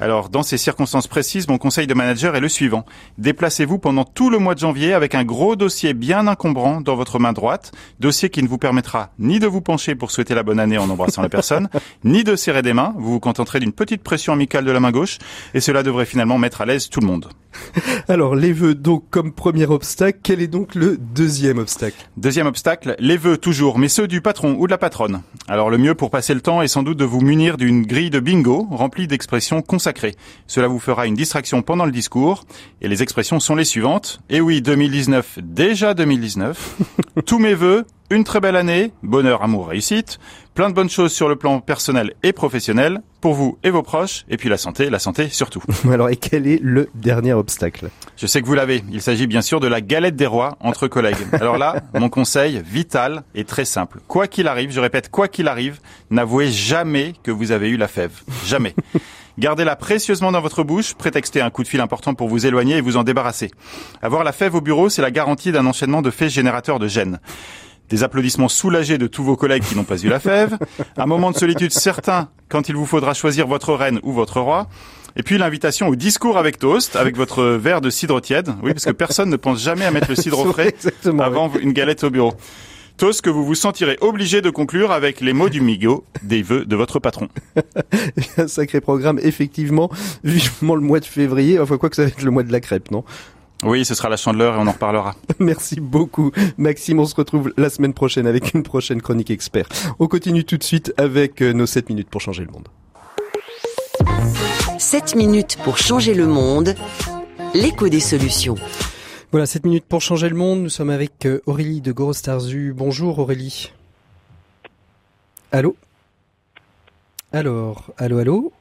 Alors, 0.02 0.30
dans 0.30 0.42
ces 0.42 0.58
circonstances 0.58 1.06
précises, 1.06 1.46
mon 1.46 1.58
conseil 1.58 1.86
de 1.86 1.94
manager 1.94 2.34
est 2.34 2.40
le 2.40 2.48
suivant. 2.48 2.84
Déplacez-vous 3.18 3.78
pendant 3.78 4.02
tout 4.02 4.30
le 4.30 4.38
mois 4.40 4.56
de 4.56 4.58
janvier 4.58 4.94
avec 4.94 5.14
un 5.14 5.22
gros 5.22 5.54
dossier 5.54 5.94
bien 5.94 6.26
encombrant 6.26 6.80
dans 6.80 6.96
votre 6.96 7.20
main 7.20 7.32
droite, 7.32 7.70
dossier 8.00 8.28
qui 8.28 8.42
ne 8.42 8.48
vous 8.48 8.58
permettra 8.58 9.10
ni 9.20 9.38
de 9.38 9.46
vous 9.46 9.60
pencher 9.60 9.94
pour 9.94 10.10
souhaiter 10.10 10.34
la 10.34 10.42
bonne 10.42 10.58
année 10.58 10.76
en 10.76 10.90
embrassant 10.90 11.22
la 11.22 11.28
personne, 11.28 11.68
ni 12.04 12.24
de 12.24 12.34
serrer 12.34 12.62
des 12.62 12.72
mains. 12.72 12.94
Vous 12.98 13.12
vous 13.12 13.20
contenterez 13.20 13.60
d'une 13.60 13.70
petite 13.70 14.02
pression 14.02 14.32
amicale 14.32 14.64
de 14.64 14.72
la 14.72 14.80
main 14.80 14.90
gauche, 14.90 15.18
et 15.54 15.60
cela 15.60 15.84
devrait 15.84 16.04
finalement 16.04 16.36
mettre 16.36 16.62
à 16.62 16.66
l'aise 16.66 16.88
tout 16.88 16.98
le 16.98 17.06
monde. 17.06 17.28
Alors, 18.08 18.34
les 18.34 18.52
vœux, 18.52 18.74
donc, 18.74 19.04
comme 19.10 19.30
premier 19.30 19.66
obstacle, 19.66 20.18
quel 20.20 20.40
est 20.40 20.48
donc 20.48 20.74
le 20.74 20.96
deuxième 20.96 21.58
obstacle? 21.58 22.08
Deuxième 22.16 22.48
obstacle, 22.48 22.96
les 22.98 23.16
vœux 23.16 23.36
toujours, 23.36 23.78
mais 23.78 23.88
ceux 23.88 24.08
du 24.08 24.20
patron 24.20 24.56
ou 24.58 24.66
de 24.66 24.72
la 24.72 24.78
patronne. 24.78 25.22
Alors, 25.46 25.70
le 25.70 25.78
mieux 25.78 25.94
pour 25.94 26.10
passer 26.10 26.34
le 26.34 26.40
temps 26.40 26.60
est 26.60 26.66
sans 26.68 26.82
doute 26.82 26.98
de 26.98 27.04
vous 27.04 27.20
munir 27.20 27.56
d'une 27.56 27.86
grille 27.86 28.10
de 28.10 28.18
bingo 28.18 28.66
remplie 28.70 29.06
d'expressions 29.06 29.62
consacrées. 29.62 29.91
Cela 30.46 30.68
vous 30.68 30.78
fera 30.78 31.06
une 31.06 31.14
distraction 31.14 31.62
pendant 31.62 31.84
le 31.84 31.92
discours, 31.92 32.44
et 32.80 32.88
les 32.88 33.02
expressions 33.02 33.40
sont 33.40 33.54
les 33.54 33.64
suivantes. 33.64 34.20
Et 34.30 34.40
oui, 34.40 34.62
2019, 34.62 35.38
déjà 35.42 35.94
2019. 35.94 36.76
Tous 37.26 37.38
mes 37.38 37.54
vœux, 37.54 37.84
une 38.10 38.24
très 38.24 38.40
belle 38.40 38.56
année, 38.56 38.92
bonheur, 39.02 39.42
amour, 39.42 39.68
réussite, 39.68 40.18
plein 40.54 40.68
de 40.68 40.74
bonnes 40.74 40.90
choses 40.90 41.12
sur 41.12 41.28
le 41.28 41.36
plan 41.36 41.60
personnel 41.60 42.12
et 42.22 42.32
professionnel, 42.32 43.00
pour 43.22 43.32
vous 43.34 43.56
et 43.62 43.70
vos 43.70 43.82
proches, 43.82 44.24
et 44.28 44.36
puis 44.36 44.50
la 44.50 44.58
santé, 44.58 44.90
la 44.90 44.98
santé 44.98 45.28
surtout. 45.30 45.62
Alors, 45.90 46.10
et 46.10 46.16
quel 46.16 46.46
est 46.46 46.60
le 46.62 46.90
dernier 46.94 47.32
obstacle? 47.32 47.88
Je 48.18 48.26
sais 48.26 48.42
que 48.42 48.46
vous 48.46 48.54
l'avez. 48.54 48.84
Il 48.90 49.00
s'agit 49.00 49.26
bien 49.26 49.40
sûr 49.40 49.60
de 49.60 49.66
la 49.66 49.80
galette 49.80 50.16
des 50.16 50.26
rois 50.26 50.58
entre 50.60 50.88
collègues. 50.88 51.16
Alors 51.32 51.56
là, 51.56 51.82
mon 51.94 52.10
conseil 52.10 52.62
vital 52.62 53.22
est 53.34 53.48
très 53.48 53.64
simple. 53.64 54.00
Quoi 54.08 54.26
qu'il 54.26 54.46
arrive, 54.46 54.72
je 54.72 54.80
répète, 54.80 55.10
quoi 55.10 55.28
qu'il 55.28 55.48
arrive, 55.48 55.80
n'avouez 56.10 56.50
jamais 56.50 57.14
que 57.22 57.30
vous 57.30 57.50
avez 57.50 57.70
eu 57.70 57.76
la 57.76 57.88
fève. 57.88 58.12
Jamais. 58.44 58.74
Gardez-la 59.38 59.76
précieusement 59.76 60.32
dans 60.32 60.40
votre 60.40 60.62
bouche, 60.62 60.94
prétextez 60.94 61.40
un 61.40 61.50
coup 61.50 61.62
de 61.62 61.68
fil 61.68 61.80
important 61.80 62.14
pour 62.14 62.28
vous 62.28 62.46
éloigner 62.46 62.76
et 62.76 62.80
vous 62.80 62.96
en 62.96 63.04
débarrasser. 63.04 63.50
Avoir 64.02 64.24
la 64.24 64.32
fève 64.32 64.54
au 64.54 64.60
bureau, 64.60 64.88
c'est 64.88 65.02
la 65.02 65.10
garantie 65.10 65.52
d'un 65.52 65.66
enchaînement 65.66 66.02
de 66.02 66.10
faits 66.10 66.30
générateurs 66.30 66.78
de 66.78 66.88
gêne 66.88 67.18
des 67.92 68.02
applaudissements 68.02 68.48
soulagés 68.48 68.96
de 68.96 69.06
tous 69.06 69.22
vos 69.22 69.36
collègues 69.36 69.64
qui 69.64 69.76
n'ont 69.76 69.84
pas 69.84 69.98
eu 69.98 70.08
la 70.08 70.18
fève, 70.18 70.56
un 70.96 71.04
moment 71.04 71.30
de 71.30 71.36
solitude 71.36 71.72
certain 71.72 72.30
quand 72.48 72.70
il 72.70 72.74
vous 72.74 72.86
faudra 72.86 73.12
choisir 73.12 73.46
votre 73.46 73.74
reine 73.74 74.00
ou 74.02 74.12
votre 74.12 74.40
roi, 74.40 74.66
et 75.14 75.22
puis 75.22 75.36
l'invitation 75.36 75.88
au 75.88 75.94
discours 75.94 76.38
avec 76.38 76.58
toast, 76.58 76.96
avec 76.96 77.16
votre 77.16 77.44
verre 77.44 77.82
de 77.82 77.90
cidre 77.90 78.20
tiède. 78.22 78.48
Oui, 78.62 78.72
parce 78.72 78.86
que 78.86 78.92
personne 78.92 79.28
ne 79.28 79.36
pense 79.36 79.62
jamais 79.62 79.84
à 79.84 79.90
mettre 79.90 80.08
le 80.08 80.16
cidre 80.16 80.46
frais 80.52 80.74
avant 81.18 81.52
une 81.60 81.72
galette 81.72 82.02
au 82.04 82.10
bureau. 82.10 82.32
Toast 82.96 83.20
que 83.20 83.30
vous 83.30 83.44
vous 83.44 83.54
sentirez 83.54 83.98
obligé 84.00 84.40
de 84.42 84.50
conclure 84.50 84.92
avec 84.92 85.20
les 85.20 85.32
mots 85.32 85.48
du 85.48 85.60
migo 85.60 86.04
des 86.22 86.42
vœux 86.42 86.64
de 86.64 86.76
votre 86.76 86.98
patron. 86.98 87.28
un 88.36 88.48
sacré 88.48 88.80
programme, 88.80 89.18
effectivement. 89.22 89.90
Vivement 90.24 90.74
le 90.74 90.82
mois 90.82 91.00
de 91.00 91.04
février. 91.04 91.58
Enfin, 91.58 91.78
quoi 91.78 91.90
que 91.90 91.96
ça 91.96 92.02
va 92.02 92.08
être 92.08 92.22
le 92.22 92.30
mois 92.30 92.42
de 92.42 92.52
la 92.52 92.60
crêpe, 92.60 92.90
non? 92.90 93.04
Oui, 93.64 93.84
ce 93.84 93.94
sera 93.94 94.08
la 94.08 94.16
chandeleur 94.16 94.56
et 94.56 94.58
on 94.58 94.66
en 94.66 94.72
reparlera. 94.72 95.14
Merci 95.38 95.80
beaucoup, 95.80 96.32
Maxime. 96.58 96.98
On 96.98 97.06
se 97.06 97.14
retrouve 97.14 97.52
la 97.56 97.70
semaine 97.70 97.94
prochaine 97.94 98.26
avec 98.26 98.54
une 98.54 98.62
prochaine 98.62 99.00
chronique 99.00 99.30
expert. 99.30 99.68
On 99.98 100.08
continue 100.08 100.44
tout 100.44 100.56
de 100.56 100.64
suite 100.64 100.92
avec 100.96 101.42
euh, 101.42 101.52
nos 101.52 101.66
7 101.66 101.88
minutes 101.88 102.08
pour 102.10 102.20
changer 102.20 102.44
le 102.44 102.50
monde. 102.50 102.68
7 104.78 105.14
minutes 105.14 105.58
pour 105.62 105.78
changer 105.78 106.14
le 106.14 106.26
monde. 106.26 106.74
L'écho 107.54 107.88
des 107.88 108.00
solutions. 108.00 108.56
Voilà, 109.32 109.46
7 109.46 109.64
minutes 109.64 109.86
pour 109.86 110.02
changer 110.02 110.28
le 110.28 110.36
monde. 110.36 110.60
Nous 110.60 110.68
sommes 110.68 110.90
avec 110.90 111.24
euh, 111.24 111.40
Aurélie 111.46 111.80
de 111.80 111.90
Gorostarzu. 111.90 112.74
Bonjour 112.76 113.18
Aurélie. 113.18 113.72
Allô? 115.50 115.74
Alors, 117.32 117.94
allô, 117.96 118.18
allô? 118.18 118.52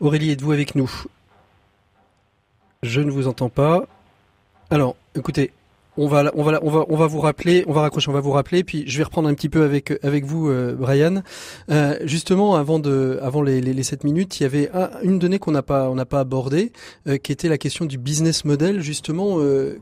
Aurélie, 0.00 0.30
êtes-vous 0.30 0.52
avec 0.52 0.74
nous? 0.76 0.90
Je 2.82 3.02
ne 3.02 3.10
vous 3.10 3.28
entends 3.28 3.50
pas. 3.50 3.84
Alors, 4.70 4.96
écoutez, 5.14 5.52
on 5.96 6.08
va, 6.08 6.30
on 6.34 6.42
va, 6.42 6.58
on 6.62 6.70
va, 6.70 6.84
on 6.88 6.96
va 6.96 7.06
vous 7.06 7.20
rappeler, 7.20 7.64
on 7.66 7.72
va 7.72 7.82
raccrocher, 7.82 8.10
on 8.10 8.14
va 8.14 8.20
vous 8.20 8.32
rappeler, 8.32 8.64
puis 8.64 8.84
je 8.86 8.98
vais 8.98 9.04
reprendre 9.04 9.28
un 9.28 9.34
petit 9.34 9.48
peu 9.48 9.62
avec 9.62 9.92
avec 10.02 10.24
vous, 10.24 10.48
euh, 10.48 10.74
Brian. 10.74 11.22
Euh, 11.70 11.98
justement, 12.04 12.56
avant 12.56 12.78
de, 12.78 13.18
avant 13.22 13.42
les, 13.42 13.60
les, 13.60 13.82
7 13.82 14.04
minutes, 14.04 14.40
il 14.40 14.42
y 14.44 14.46
avait 14.46 14.70
une 15.02 15.18
donnée 15.18 15.38
qu'on 15.38 15.52
n'a 15.52 15.62
pas, 15.62 15.90
on 15.90 15.94
n'a 15.94 16.06
pas 16.06 16.20
abordée, 16.20 16.72
euh, 17.08 17.18
qui 17.18 17.32
était 17.32 17.48
la 17.48 17.58
question 17.58 17.84
du 17.84 17.98
business 17.98 18.44
model. 18.44 18.80
Justement, 18.80 19.38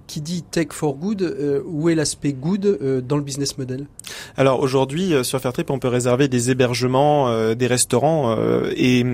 qui 0.07 0.21
dit 0.21 0.43
tech 0.43 0.69
for 0.71 0.95
good, 0.95 1.63
où 1.67 1.89
est 1.89 1.95
l'aspect 1.95 2.33
good 2.33 3.03
dans 3.07 3.17
le 3.17 3.23
business 3.23 3.59
model? 3.59 3.87
Alors 4.37 4.61
aujourd'hui, 4.61 5.13
sur 5.23 5.41
Fairtrip, 5.41 5.71
on 5.71 5.79
peut 5.79 5.89
réserver 5.89 6.29
des 6.29 6.51
hébergements, 6.51 7.55
des 7.55 7.67
restaurants, 7.67 8.37
et 8.77 9.05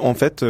en 0.00 0.14
fait, 0.14 0.44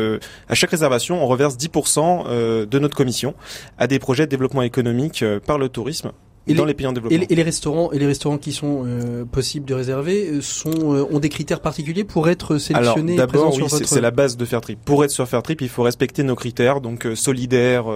à 0.48 0.54
chaque 0.54 0.70
réservation, 0.70 1.22
on 1.22 1.26
reverse 1.26 1.56
10% 1.56 2.66
de 2.66 2.78
notre 2.78 2.96
commission 2.96 3.34
à 3.78 3.86
des 3.86 3.98
projets 3.98 4.26
de 4.26 4.30
développement 4.30 4.62
économique 4.62 5.24
par 5.46 5.58
le 5.58 5.68
tourisme 5.68 6.12
et 6.48 6.54
dans 6.54 6.64
les, 6.64 6.74
pays 6.74 6.86
en 6.86 6.92
développement. 6.92 7.18
Et 7.18 7.34
les, 7.34 7.42
restaurants 7.42 7.92
et 7.92 7.98
les 7.98 8.06
restaurants 8.06 8.38
qui 8.38 8.52
sont 8.52 8.84
euh, 8.84 9.24
possibles 9.24 9.66
de 9.66 9.74
réserver 9.74 10.28
euh, 10.28 10.40
sont 10.40 10.94
euh, 10.94 11.06
ont 11.10 11.18
des 11.18 11.28
critères 11.28 11.60
particuliers 11.60 12.04
pour 12.04 12.28
être 12.28 12.58
sélectionnés. 12.58 13.14
Alors 13.14 13.26
d'abord 13.26 13.54
oui, 13.54 13.64
c'est 13.68 14.00
la 14.00 14.10
base 14.10 14.36
de 14.36 14.44
Fairtrip. 14.44 14.78
Pour 14.84 15.04
être 15.04 15.10
sur 15.10 15.28
Fairtrip, 15.28 15.60
il 15.60 15.68
faut 15.68 15.82
respecter 15.82 16.22
nos 16.22 16.34
critères 16.36 16.80
donc 16.80 17.06
solidaire, 17.14 17.86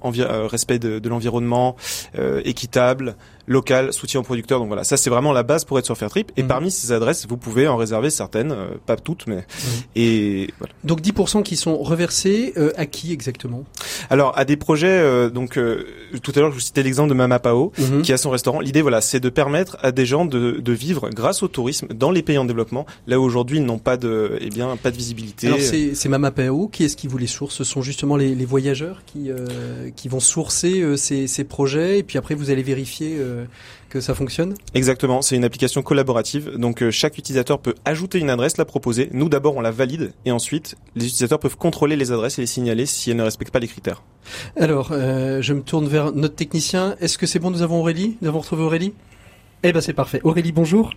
respect 0.00 0.78
de, 0.78 0.98
de 0.98 1.08
l'environnement, 1.08 1.76
équitable, 2.44 3.16
local, 3.50 3.92
soutien 3.92 4.20
aux 4.20 4.22
producteurs. 4.22 4.60
Donc 4.60 4.68
voilà, 4.68 4.84
ça 4.84 4.96
c'est 4.96 5.10
vraiment 5.10 5.32
la 5.32 5.42
base 5.42 5.64
pour 5.64 5.78
être 5.78 5.84
sur 5.84 5.98
Fairtrip. 5.98 6.30
Et 6.36 6.42
mhm. 6.42 6.48
parmi 6.48 6.70
ces 6.70 6.92
adresses, 6.92 7.26
vous 7.28 7.36
pouvez 7.36 7.66
en 7.66 7.76
réserver 7.76 8.08
certaines, 8.08 8.52
euh, 8.52 8.68
pas 8.86 8.96
toutes, 8.96 9.26
mais 9.26 9.36
mhm. 9.36 9.42
et 9.96 10.50
voilà. 10.58 10.72
Donc 10.84 11.00
10% 11.00 11.42
qui 11.42 11.56
sont 11.56 11.76
reversés 11.78 12.52
euh, 12.56 12.72
à 12.76 12.86
qui 12.86 13.12
exactement? 13.12 13.64
Alors 14.08 14.38
à 14.38 14.44
des 14.44 14.56
projets. 14.56 14.86
Euh, 14.88 15.30
donc 15.30 15.58
tout 16.22 16.32
à 16.34 16.40
l'heure 16.40 16.50
je 16.50 16.54
vous 16.54 16.60
citais 16.60 16.82
l'exemple 16.82 17.08
de 17.08 17.14
Mamapao 17.14 17.72
mhm. 17.76 18.02
qui 18.02 18.12
a 18.12 18.16
son 18.16 18.30
restaurant. 18.30 18.60
L'idée 18.60 18.82
voilà, 18.82 19.00
c'est 19.00 19.20
de 19.20 19.28
permettre 19.28 19.76
à 19.82 19.90
des 19.90 20.06
gens 20.06 20.24
de, 20.24 20.60
de, 20.60 20.72
vivre 20.72 21.10
grâce 21.10 21.42
au 21.42 21.48
tourisme 21.48 21.88
dans 21.88 22.12
les 22.12 22.22
pays 22.22 22.38
en 22.38 22.44
développement, 22.44 22.86
là 23.08 23.18
où 23.18 23.24
aujourd'hui 23.24 23.58
ils 23.58 23.64
n'ont 23.64 23.78
pas 23.78 23.96
de, 23.96 24.38
eh 24.40 24.48
bien, 24.48 24.76
pas 24.76 24.92
de 24.92 24.96
visibilité. 24.96 25.48
Alors 25.48 25.60
c'est, 25.60 25.96
c'est 25.96 26.08
Mamapao. 26.08 26.68
Qui 26.68 26.84
est-ce 26.84 26.96
qui 26.96 27.08
vous 27.08 27.18
les 27.18 27.26
source 27.26 27.56
Ce 27.56 27.64
sont 27.64 27.82
justement 27.82 28.16
les, 28.16 28.36
les 28.36 28.44
voyageurs 28.44 29.02
qui 29.06 29.30
qui 29.96 30.08
vont 30.08 30.20
sourcer 30.20 30.96
ces, 30.96 31.26
ces 31.26 31.44
projets 31.44 31.98
et 31.98 32.02
puis 32.04 32.16
après 32.16 32.36
vous 32.36 32.50
allez 32.50 32.62
vérifier 32.62 33.18
que 33.88 34.00
ça 34.00 34.14
fonctionne 34.14 34.54
Exactement, 34.74 35.22
c'est 35.22 35.36
une 35.36 35.44
application 35.44 35.82
collaborative. 35.82 36.56
Donc 36.56 36.82
euh, 36.82 36.90
chaque 36.90 37.18
utilisateur 37.18 37.58
peut 37.58 37.74
ajouter 37.84 38.18
une 38.18 38.30
adresse, 38.30 38.56
la 38.56 38.64
proposer. 38.64 39.08
Nous 39.12 39.28
d'abord 39.28 39.56
on 39.56 39.60
la 39.60 39.70
valide 39.70 40.12
et 40.24 40.32
ensuite 40.32 40.76
les 40.96 41.04
utilisateurs 41.04 41.40
peuvent 41.40 41.56
contrôler 41.56 41.96
les 41.96 42.12
adresses 42.12 42.38
et 42.38 42.42
les 42.42 42.46
signaler 42.46 42.86
si 42.86 43.10
elles 43.10 43.16
ne 43.16 43.22
respectent 43.22 43.52
pas 43.52 43.58
les 43.58 43.68
critères. 43.68 44.02
Alors 44.56 44.90
euh, 44.92 45.42
je 45.42 45.52
me 45.52 45.62
tourne 45.62 45.88
vers 45.88 46.12
notre 46.12 46.36
technicien. 46.36 46.96
Est-ce 47.00 47.18
que 47.18 47.26
c'est 47.26 47.38
bon 47.38 47.50
Nous 47.50 47.62
avons 47.62 47.80
Aurélie 47.80 48.16
Nous 48.22 48.28
avons 48.28 48.40
retrouvé 48.40 48.62
Aurélie? 48.62 48.94
Eh 49.62 49.72
ben 49.72 49.80
c'est 49.80 49.92
parfait. 49.92 50.20
Aurélie, 50.24 50.52
bonjour. 50.52 50.90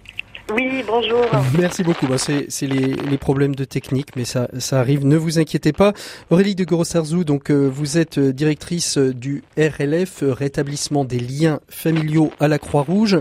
Oui, 0.54 0.84
bonjour. 0.86 1.26
Merci 1.58 1.84
beaucoup. 1.84 2.08
C'est 2.18 2.68
les, 2.68 3.18
problèmes 3.18 3.56
de 3.56 3.64
technique, 3.64 4.16
mais 4.16 4.26
ça, 4.26 4.48
arrive. 4.72 5.06
Ne 5.06 5.16
vous 5.16 5.40
inquiétez 5.40 5.72
pas. 5.72 5.94
Aurélie 6.30 6.56
de 6.56 6.64
Gorosarzou, 6.66 7.24
donc 7.24 7.50
euh, 7.50 7.68
vous 7.68 7.98
êtes 7.98 8.18
euh, 8.18 8.34
directrice 8.34 8.98
euh, 8.98 9.14
du 9.14 9.44
RLF, 9.58 10.24
rétablissement 10.24 11.06
des 11.06 11.20
liens 11.20 11.60
familiaux 11.70 12.32
à 12.40 12.48
la 12.48 12.60
Croix-Rouge. 12.60 13.20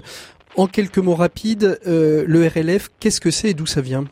En 0.56 0.66
quelques 0.66 0.98
mots 0.98 1.14
rapides, 1.14 1.80
le 1.86 2.46
RLF, 2.46 2.90
qu'est-ce 3.00 3.22
que 3.22 3.30
c'est 3.30 3.50
et 3.50 3.54
d'où 3.54 3.64
ça 3.64 3.80
vient? 3.80 4.04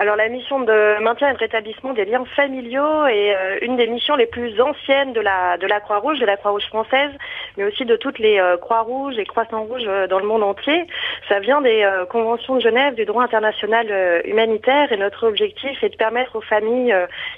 Alors 0.00 0.16
la 0.16 0.30
mission 0.30 0.60
de 0.60 0.98
maintien 1.02 1.28
et 1.28 1.34
de 1.34 1.38
rétablissement 1.38 1.92
des 1.92 2.06
liens 2.06 2.24
familiaux 2.34 3.04
est 3.04 3.36
euh, 3.36 3.58
une 3.60 3.76
des 3.76 3.86
missions 3.86 4.16
les 4.16 4.24
plus 4.24 4.58
anciennes 4.58 5.12
de 5.12 5.20
la 5.20 5.80
Croix-Rouge, 5.80 6.18
de 6.18 6.24
la 6.24 6.38
Croix-Rouge 6.38 6.66
française, 6.68 7.10
mais 7.58 7.64
aussi 7.64 7.84
de 7.84 7.96
toutes 7.96 8.18
les 8.18 8.40
euh, 8.40 8.56
Croix-Rouges 8.56 9.18
et 9.18 9.26
Croissants-Rouges 9.26 9.84
euh, 9.86 10.06
dans 10.06 10.18
le 10.18 10.26
monde 10.26 10.42
entier. 10.42 10.86
Ça 11.28 11.38
vient 11.38 11.60
des 11.60 11.86
conventions 12.08 12.56
de 12.56 12.62
Genève 12.62 12.94
du 12.94 13.04
droit 13.04 13.24
international 13.24 14.22
humanitaire 14.24 14.90
et 14.90 14.96
notre 14.96 15.28
objectif 15.28 15.84
est 15.84 15.90
de 15.90 15.96
permettre 15.96 16.36
aux 16.36 16.40
familles 16.40 16.96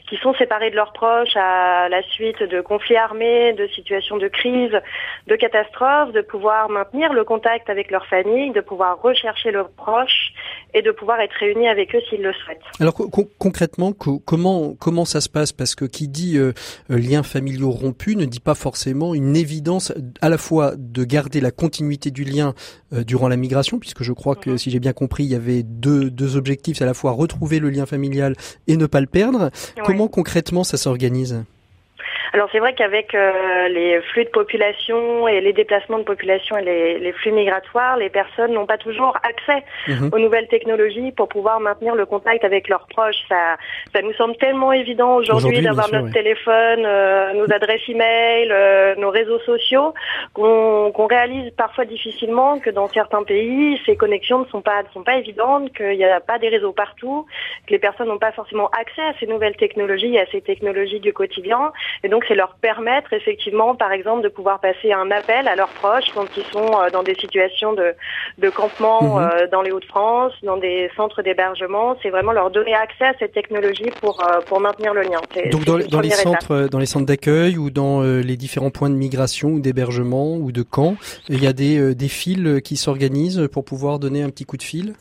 qui 0.09 0.17
sont 0.19 0.33
séparées 0.35 0.71
de 0.71 0.77
leurs 0.77 0.93
proches 0.93 1.37
à 1.37 1.89
la 1.89 2.03
suite 2.03 2.45
de 2.45 2.61
conflits 2.61 2.97
armés, 2.97 3.55
de 3.55 3.67
situations 3.67 4.19
de 4.19 4.29
crise, 4.29 4.79
de 5.27 5.35
catastrophes, 5.35 6.13
de 6.13 6.21
pouvoir 6.21 6.69
maintenir 6.69 7.13
le 7.13 7.25
contact 7.25 7.69
avec 7.69 7.91
leur 7.91 8.07
famille, 8.07 8.53
de 8.53 8.61
pouvoir 8.61 9.03
rechercher 9.03 9.51
leurs 9.51 9.71
proches 9.71 10.33
et 10.75 10.83
de 10.83 10.93
pouvoir 10.93 11.21
être 11.21 11.35
réunis 11.35 11.69
avec 11.69 11.95
eux 11.95 12.01
s'ils 12.09 12.23
le 12.23 12.33
souhaitent. 12.33 12.52
Alors 12.81 12.95
concrètement, 13.39 13.93
comment 13.93 14.75
comment 14.79 15.05
ça 15.05 15.21
se 15.21 15.29
passe? 15.29 15.53
Parce 15.53 15.75
que 15.75 15.85
qui 15.85 16.09
dit 16.09 16.39
euh, 16.39 16.53
liens 16.89 17.23
familiaux 17.23 17.71
rompus 17.71 18.17
ne 18.17 18.25
dit 18.25 18.41
pas 18.41 18.55
forcément 18.55 19.15
une 19.15 19.37
évidence 19.37 19.93
à 20.21 20.29
la 20.29 20.39
fois 20.39 20.75
de 20.77 21.05
garder 21.05 21.41
la 21.41 21.51
continuité 21.51 22.11
du 22.11 22.25
lien 22.25 22.55
euh, 22.93 23.05
durant 23.05 23.29
la 23.29 23.37
migration, 23.37 23.79
puisque 23.79 24.03
je 24.03 24.13
crois 24.13 24.37
que 24.37 24.51
mhm. 24.51 24.59
si 24.59 24.71
j'ai 24.71 24.81
bien 24.81 24.93
compris, 24.93 25.25
il 25.25 25.31
y 25.31 25.35
avait 25.35 25.63
deux 25.63 26.11
deux 26.11 26.37
objectifs, 26.37 26.79
c'est 26.79 26.85
à 26.85 26.87
la 26.87 26.95
fois 26.95 27.13
retrouver 27.13 27.59
le 27.59 27.71
lien 27.71 27.87
familial 27.87 28.35
et 28.67 28.77
ne 28.77 28.87
pas 28.87 29.01
le 29.01 29.07
perdre. 29.07 29.51
Comment 29.85 30.09
concrètement 30.09 30.65
ça 30.65 30.77
s'organise? 30.77 31.45
Alors 32.33 32.49
c'est 32.51 32.61
vrai 32.61 32.75
qu'avec 32.75 33.15
euh, 33.15 33.69
les 33.69 34.01
flux 34.01 34.25
de 34.25 34.31
population 34.31 35.29
et 35.29 35.43
les 35.43 35.53
déplacements 35.53 35.99
de 35.99 36.05
population 36.05 36.57
et 36.57 36.99
les, 36.99 37.13
flux 37.13 37.31
migratoires, 37.31 37.99
les 37.99 38.09
personnes 38.09 38.55
n'ont 38.55 38.65
pas 38.65 38.79
toujours 38.79 39.17
accès 39.23 39.63
mhm. 39.87 40.09
aux 40.13 40.19
nouvelles 40.19 40.49
technologies 40.49 41.13
pour 41.13 41.29
pouvoir 41.29 41.61
maintenir 41.61 41.95
le 41.95 42.07
contact 42.07 42.43
avec 42.45 42.69
leurs 42.69 42.87
proches. 42.87 43.23
Ça, 43.29 43.59
ça 43.95 44.01
nous 44.01 44.15
semble 44.15 44.37
tellement 44.37 44.73
évident 44.73 45.17
aujourd'hui 45.17 45.61
d'avoir 45.61 45.93
notre 45.93 46.11
téléphone, 46.11 46.85
euh, 46.87 47.35
nos 47.35 47.53
adresses 47.53 47.87
e-mail, 47.91 48.49
euh, 48.51 48.95
nos 48.97 49.11
réseaux 49.11 49.41
sociaux, 49.41 49.93
qu'on 50.33 51.07
réalise 51.07 51.51
parfois 51.53 51.85
difficilement 51.85 52.59
que 52.61 52.71
dans 52.71 52.89
certains 52.89 53.25
pays, 53.25 53.79
ces 53.85 53.97
connexions 53.97 54.41
ne 54.41 54.47
sont 54.47 54.63
pas, 54.63 54.83
ne 54.83 54.89
sont 54.95 55.03
pas 55.03 55.17
évidentes, 55.17 55.71
qu'il 55.77 55.99
n'y 55.99 56.05
a 56.05 56.21
pas 56.21 56.39
des 56.39 56.49
réseaux 56.49 56.73
partout, 56.73 57.27
que 57.67 57.73
les 57.73 57.79
personnes 57.79 58.09
n'ont 58.09 58.19
pas 58.19 58.33
forcément 58.33 58.71
accès 58.71 59.03
à 59.03 59.13
ces 59.21 59.27
nouvelles 59.27 59.57
technologies, 59.57 60.19
à 60.19 60.25
ces 60.33 60.41
technologies 60.41 61.01
du 61.01 61.13
quotidien. 61.13 61.73
Et 62.05 62.09
donc 62.09 62.22
c'est 62.29 62.35
leur 62.35 62.57
permettre 62.57 63.13
effectivement, 63.13 63.75
par 63.75 63.93
exemple, 63.93 64.23
de 64.23 64.29
pouvoir 64.29 64.61
passer 64.61 64.93
un 64.93 65.11
appel 65.11 65.49
à 65.49 65.57
leurs 65.57 65.69
proches 65.69 66.11
quand 66.15 66.27
ils 66.37 66.45
sont 66.53 66.71
euh, 66.73 66.91
dans 66.91 67.03
des 67.03 67.15
situations 67.15 67.73
de, 67.73 67.95
de 68.39 68.51
campement 68.51 69.03
mhm. 69.03 69.19
euh, 69.19 69.47
dans 69.51 69.63
les 69.63 69.71
Hauts-de-France, 69.71 70.33
dans 70.43 70.57
des 70.57 70.91
centres 70.97 71.23
d'hébergement. 71.23 71.97
C'est 72.03 72.11
vraiment 72.11 72.33
leur 72.33 72.51
donner 72.51 72.75
accès 72.75 73.05
à 73.05 73.15
cette 73.19 73.33
technologie 73.33 73.91
pour 74.01 74.21
euh, 74.23 74.41
pour 74.47 74.61
maintenir 74.61 74.95
le 74.95 75.03
lien. 75.03 75.21
Donc 75.51 75.65
dans, 75.65 75.79
dans 75.79 76.01
les 76.01 76.11
centres, 76.11 76.69
dans 76.69 76.79
les 76.79 76.87
centres 76.87 77.07
d'accueil 77.07 77.59
ou 77.59 77.71
dans 77.71 78.03
les 78.03 78.37
différents 78.37 78.71
points 78.71 78.91
de 78.91 78.95
migration 78.95 79.51
ou 79.51 79.61
d'hébergement 79.61 80.37
ou 80.37 80.53
de 80.53 80.63
camps, 80.63 80.97
il 81.29 81.43
y 81.43 81.47
a 81.47 81.53
des 81.53 81.95
des 81.95 82.09
fils 82.09 82.63
qui 82.63 82.77
s'organisent 82.77 83.49
pour 83.53 83.65
pouvoir 83.65 83.99
donner 83.99 84.23
un 84.23 84.31
petit 84.31 84.45
coup 84.45 84.57
de 84.57 84.63
fil? 84.63 84.95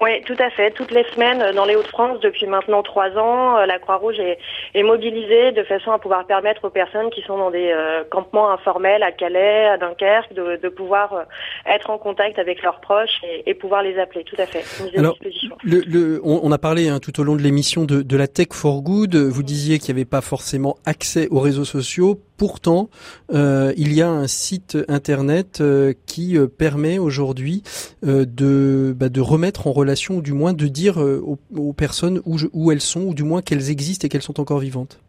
Oui, 0.00 0.22
tout 0.26 0.36
à 0.38 0.50
fait. 0.50 0.72
Toutes 0.72 0.90
les 0.90 1.04
semaines, 1.14 1.54
dans 1.54 1.64
les 1.64 1.74
Hauts-de-France, 1.74 2.20
depuis 2.20 2.46
maintenant 2.46 2.82
trois 2.82 3.10
ans, 3.16 3.56
euh, 3.56 3.66
la 3.66 3.78
Croix-Rouge 3.78 4.18
est, 4.18 4.38
est, 4.74 4.82
mobilisée 4.82 5.52
de 5.52 5.62
façon 5.62 5.90
à 5.90 5.98
pouvoir 5.98 6.26
permettre 6.26 6.66
aux 6.66 6.70
personnes 6.70 7.08
qui 7.10 7.22
sont 7.22 7.38
dans 7.38 7.50
des 7.50 7.70
euh, 7.72 8.04
campements 8.10 8.50
informels 8.50 9.02
à 9.02 9.10
Calais, 9.10 9.66
à 9.66 9.78
Dunkerque, 9.78 10.34
de, 10.34 10.60
de 10.62 10.68
pouvoir 10.68 11.14
euh, 11.14 11.22
être 11.66 11.88
en 11.88 11.96
contact 11.96 12.38
avec 12.38 12.62
leurs 12.62 12.80
proches 12.80 13.22
et, 13.22 13.48
et, 13.48 13.54
pouvoir 13.54 13.82
les 13.82 13.98
appeler. 13.98 14.24
Tout 14.24 14.36
à 14.38 14.44
fait. 14.44 14.64
Alors, 14.98 15.16
le, 15.64 15.80
le, 15.86 16.20
on, 16.22 16.40
on, 16.42 16.52
a 16.52 16.58
parlé 16.58 16.88
hein, 16.88 16.98
tout 17.00 17.18
au 17.18 17.24
long 17.24 17.34
de 17.34 17.42
l'émission 17.42 17.84
de, 17.84 18.02
de, 18.02 18.16
la 18.16 18.26
tech 18.26 18.48
for 18.52 18.82
good. 18.82 19.14
Vous 19.16 19.42
disiez 19.42 19.78
qu'il 19.78 19.94
n'y 19.94 20.00
avait 20.00 20.08
pas 20.08 20.20
forcément 20.20 20.76
accès 20.84 21.28
aux 21.30 21.40
réseaux 21.40 21.64
sociaux. 21.64 22.20
Pourtant, 22.36 22.90
euh, 23.32 23.72
il 23.76 23.92
y 23.94 24.02
a 24.02 24.10
un 24.10 24.26
site 24.26 24.76
internet 24.88 25.60
euh, 25.60 25.94
qui 26.04 26.36
euh, 26.36 26.46
permet 26.46 26.98
aujourd'hui 26.98 27.62
de, 28.02 28.94
bah, 28.96 29.08
de 29.08 29.20
remettre 29.20 29.66
en 29.66 29.72
relation, 29.72 30.16
ou 30.16 30.22
du 30.22 30.32
moins 30.32 30.52
de 30.52 30.66
dire 30.68 30.98
aux, 30.98 31.72
personnes 31.72 32.20
où, 32.24 32.38
où 32.52 32.70
elles 32.72 32.80
sont, 32.80 33.02
ou 33.02 33.14
du 33.14 33.22
moins 33.22 33.42
qu'elles 33.42 33.70
existent 33.70 34.06
et 34.06 34.08
qu'elles 34.08 34.22
sont 34.22 34.40
encore 34.40 34.58
vivantes. 34.58 35.00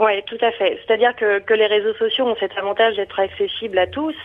Oui, 0.00 0.22
tout 0.22 0.38
à 0.40 0.50
fait. 0.50 0.78
C'est-à-dire 0.80 1.14
que, 1.14 1.40
que 1.40 1.52
les 1.52 1.66
réseaux 1.66 1.92
sociaux 1.92 2.24
ont 2.26 2.36
cet 2.40 2.56
avantage 2.56 2.96
d'être 2.96 3.20
accessibles 3.20 3.78
à 3.78 3.86
tous, 3.86 4.16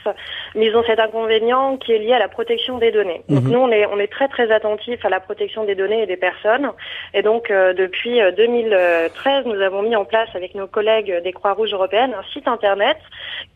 mais 0.55 0.67
ils 0.67 0.75
ont 0.77 0.83
cet 0.85 1.01
inconvénient 1.01 1.75
qui 1.75 1.91
est 1.91 1.99
lié 1.99 2.13
à 2.13 2.19
la 2.19 2.29
protection 2.29 2.77
des 2.77 2.93
données. 2.93 3.23
Donc 3.27 3.43
mhm. 3.43 3.51
nous, 3.51 3.59
on 3.59 3.69
est, 3.69 3.85
on 3.87 3.99
est 3.99 4.07
très 4.07 4.29
très 4.29 4.53
attentifs 4.53 5.03
à 5.03 5.09
la 5.09 5.19
protection 5.19 5.65
des 5.65 5.75
données 5.75 6.03
et 6.03 6.05
des 6.05 6.15
personnes. 6.15 6.71
Et 7.13 7.23
donc 7.23 7.51
euh, 7.51 7.73
depuis 7.73 8.21
2013, 8.37 8.63
euh, 8.71 9.53
nous 9.53 9.61
avons 9.61 9.81
mis 9.81 9.97
en 9.97 10.05
place 10.05 10.29
avec 10.33 10.55
nos 10.55 10.67
collègues 10.67 11.21
des 11.25 11.33
Croix-Rouges 11.33 11.73
européennes 11.73 12.15
un 12.17 12.23
site 12.31 12.47
internet 12.47 12.97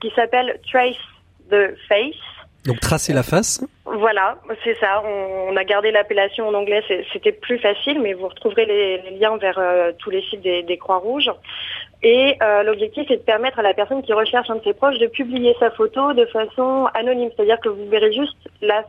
qui 0.01 0.11
s'appelle 0.13 0.59
Trace 0.70 0.97
the 1.49 1.74
Face. 1.88 2.15
Donc 2.65 2.82
tracer 2.82 3.13
la 3.13 3.24
face. 3.24 3.65
Voilà, 3.86 4.38
c'est 4.65 4.78
ça. 4.80 5.01
On, 5.05 5.55
a 5.55 5.63
gardé 5.63 5.91
l'appellation 5.91 6.49
en 6.49 6.53
anglais, 6.53 6.84
c'était 7.13 7.32
plus 7.32 7.57
facile, 7.57 8.01
mais 8.01 8.13
vous 8.13 8.28
retrouverez 8.28 8.65
les, 8.65 9.17
liens 9.17 9.38
vers 9.38 9.57
euh, 9.57 9.93
tous 9.97 10.09
les 10.09 10.22
sites 10.24 10.41
des, 10.41 10.61
des 10.63 10.78
Croix-Rouges. 10.78 11.32
Et 12.02 12.38
euh, 12.41 12.64
l'objectif 12.64 13.10
est 13.12 13.18
de 13.18 13.22
permettre 13.22 13.60
à 13.60 13.62
la 13.62 13.74
personne 13.74 14.02
qui 14.02 14.14
recherche 14.14 14.50
un 14.50 14.56
de 14.56 14.64
ses 14.64 14.74
proches 14.74 14.97
de 15.00 15.08
publier 15.08 15.56
sa 15.60 15.70
photo 15.72 16.14
de 16.14 16.26
façon 16.26 16.88
anonyme. 16.93 17.30
C'est-à-dire 17.36 17.60
que 17.60 17.70
vous 17.70 17.89
verrez 17.89 18.14
juste 18.14 18.38
la, 18.62 18.86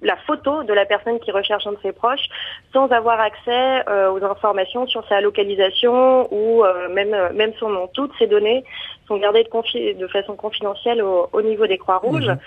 la 0.00 0.16
photo 0.26 0.62
de 0.62 0.72
la 0.72 0.86
personne 0.86 1.20
qui 1.20 1.30
recherche 1.30 1.66
un 1.66 1.72
de 1.72 1.78
ses 1.82 1.92
proches 1.92 2.26
sans 2.72 2.88
avoir 2.88 3.20
accès 3.20 3.86
euh, 3.88 4.10
aux 4.10 4.24
informations 4.24 4.86
sur 4.86 5.06
sa 5.06 5.20
localisation 5.20 6.32
ou 6.32 6.64
euh, 6.64 6.88
même, 6.88 7.14
même 7.34 7.52
son 7.60 7.68
nom. 7.68 7.88
Toutes 7.92 8.12
ces 8.18 8.26
données 8.26 8.64
sont 9.06 9.18
gardées 9.18 9.44
de, 9.44 9.98
de 9.98 10.06
façon 10.06 10.34
confidentielle 10.34 11.02
au, 11.02 11.28
au 11.32 11.42
niveau 11.42 11.66
des 11.66 11.78
Croix-Rouges. 11.78 12.28
Mhm. 12.28 12.38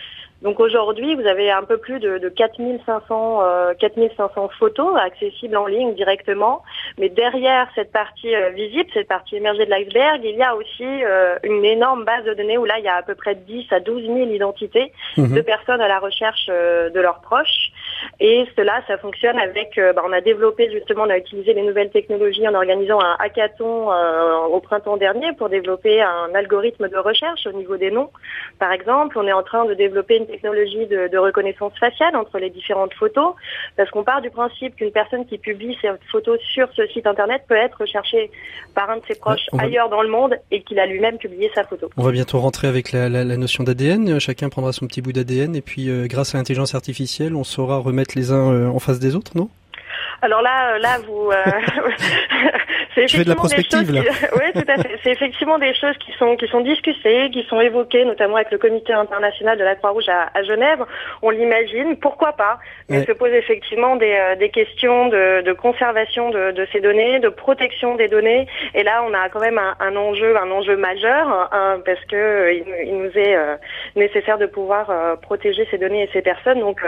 Donc 0.41 0.59
aujourd'hui, 0.61 1.15
vous 1.15 1.25
avez 1.27 1.51
un 1.51 1.63
peu 1.63 1.77
plus 1.77 1.99
de, 1.99 2.17
de 2.17 2.29
4500, 2.29 3.39
euh, 3.41 3.73
4500 3.77 4.49
photos 4.57 4.97
accessibles 4.97 5.57
en 5.57 5.65
ligne 5.65 5.93
directement. 5.95 6.63
Mais 6.97 7.09
derrière 7.09 7.67
cette 7.75 7.91
partie 7.91 8.33
euh, 8.33 8.49
visible, 8.51 8.89
cette 8.93 9.09
partie 9.09 9.35
émergée 9.35 9.65
de 9.65 9.69
l'iceberg, 9.69 10.21
il 10.23 10.37
y 10.37 10.43
a 10.43 10.55
aussi 10.55 10.83
euh, 10.83 11.37
une 11.43 11.65
énorme 11.65 12.05
base 12.05 12.23
de 12.23 12.33
données 12.33 12.57
où 12.57 12.63
là, 12.63 12.79
il 12.79 12.85
y 12.85 12.87
a 12.87 12.95
à 12.95 13.03
peu 13.03 13.15
près 13.15 13.35
10 13.35 13.65
à 13.71 13.81
12 13.81 14.03
000 14.03 14.17
identités 14.29 14.93
mhm. 15.17 15.35
de 15.35 15.41
personnes 15.41 15.81
à 15.81 15.89
la 15.89 15.99
recherche 15.99 16.47
euh, 16.49 16.89
de 16.89 16.99
leurs 17.01 17.19
proches. 17.19 17.71
Et 18.19 18.45
cela, 18.55 18.81
ça 18.87 18.97
fonctionne 18.97 19.37
avec, 19.39 19.75
bah, 19.77 20.01
on 20.05 20.11
a 20.11 20.21
développé 20.21 20.69
justement, 20.71 21.03
on 21.03 21.09
a 21.09 21.17
utilisé 21.17 21.53
les 21.53 21.61
nouvelles 21.61 21.89
technologies 21.89 22.47
en 22.47 22.53
organisant 22.53 22.99
un 22.99 23.15
hackathon 23.19 23.89
au 24.51 24.59
printemps 24.59 24.97
dernier 24.97 25.33
pour 25.33 25.49
développer 25.49 26.01
un 26.01 26.33
algorithme 26.33 26.89
de 26.89 26.97
recherche 26.97 27.45
au 27.47 27.51
niveau 27.51 27.77
des 27.77 27.91
noms. 27.91 28.09
Par 28.59 28.71
exemple, 28.71 29.17
on 29.17 29.27
est 29.27 29.33
en 29.33 29.43
train 29.43 29.65
de 29.65 29.73
développer 29.73 30.17
une 30.17 30.27
technologie 30.27 30.85
de, 30.87 31.17
reconnaissance 31.17 31.73
faciale 31.79 32.15
entre 32.15 32.39
les 32.39 32.49
différentes 32.49 32.93
photos, 32.93 33.33
parce 33.75 33.89
qu'on 33.89 34.03
part 34.03 34.21
du 34.21 34.29
principe 34.29 34.75
qu'une 34.75 34.91
personne 34.91 35.25
qui 35.25 35.37
publie 35.37 35.77
ses 35.81 35.89
photos 36.11 36.39
sur 36.53 36.67
ce 36.75 36.85
site 36.87 37.07
internet 37.07 37.43
peut 37.47 37.55
être 37.55 37.79
recherchée 37.79 38.31
par 38.73 38.89
un 38.89 38.97
de 38.97 39.01
ses 39.07 39.15
proches 39.15 39.47
ailleurs 39.57 39.89
dans 39.89 40.01
le 40.01 40.09
monde 40.09 40.35
et 40.51 40.61
qu'il 40.61 40.79
a 40.79 40.85
lui-même 40.85 41.17
publié 41.17 41.51
sa 41.53 41.63
photo. 41.63 41.89
On 41.97 42.03
va 42.03 42.11
bientôt 42.11 42.39
rentrer 42.39 42.67
avec 42.67 42.91
la, 42.91 43.09
notion 43.09 43.63
d'ADN. 43.63 44.19
Chacun 44.19 44.49
prendra 44.49 44.71
son 44.71 44.87
petit 44.87 45.01
bout 45.01 45.11
d'ADN 45.11 45.55
et 45.55 45.61
puis 45.61 45.89
euh, 45.89 46.07
grâce 46.07 46.35
à 46.35 46.37
l'intelligence 46.37 46.75
artificielle, 46.75 47.35
on 47.35 47.43
saura 47.43 47.79
remettre 47.89 48.15
les 48.15 48.31
uns 48.31 48.51
euh, 48.51 48.67
en 48.67 48.79
face 48.79 48.99
des 48.99 49.15
autres, 49.15 49.31
non? 49.35 49.49
Alors 50.21 50.41
là, 50.41 50.73
euh, 50.73 50.79
là, 50.79 50.97
vous, 51.07 51.31
C'est 53.07 53.17
fais 53.17 53.23
de 53.23 53.29
la 53.29 53.35
prospective 53.35 53.91
là. 53.91 54.01
oui, 54.33 54.51
tout 54.53 54.71
à 54.71 54.81
fait. 54.81 54.99
C'est 55.03 55.11
effectivement 55.11 55.57
des 55.57 55.73
choses 55.73 55.97
qui 55.97 56.11
sont 56.17 56.35
qui 56.35 56.47
sont 56.47 56.61
discutées, 56.61 57.29
qui 57.31 57.43
sont 57.49 57.59
évoquées, 57.59 58.05
notamment 58.05 58.35
avec 58.35 58.51
le 58.51 58.57
Comité 58.57 58.93
international 58.93 59.57
de 59.57 59.63
la 59.63 59.75
Croix-Rouge 59.75 60.09
à, 60.09 60.29
à, 60.33 60.43
Genève. 60.43 60.83
On 61.21 61.29
l'imagine, 61.29 61.97
pourquoi 61.97 62.33
pas 62.33 62.59
Mais 62.89 63.05
se 63.05 63.11
pose 63.11 63.31
effectivement 63.31 63.95
des, 63.95 64.11
euh, 64.11 64.35
des 64.35 64.49
questions 64.49 65.07
de, 65.07 65.41
de 65.41 65.53
conservation 65.53 66.29
de, 66.29 66.51
de, 66.51 66.67
ces 66.71 66.81
données, 66.81 67.19
de 67.19 67.29
protection 67.29 67.95
des 67.95 68.07
données. 68.07 68.47
Et 68.75 68.83
là, 68.83 69.03
on 69.07 69.13
a 69.13 69.29
quand 69.29 69.39
même 69.39 69.57
un, 69.57 69.75
un 69.79 69.95
enjeu, 69.95 70.37
un 70.37 70.51
enjeu 70.51 70.75
majeur, 70.75 71.49
hein, 71.51 71.81
parce 71.85 72.03
que 72.05 72.15
euh, 72.15 72.53
il, 72.53 72.97
nous 72.97 73.11
est 73.15 73.35
euh, 73.35 73.55
nécessaire 73.95 74.37
de 74.37 74.45
pouvoir 74.45 74.91
protéger 75.21 75.67
ces 75.71 75.77
données 75.77 76.03
et 76.03 76.09
ces 76.13 76.21
personnes. 76.21 76.59
Donc, 76.59 76.81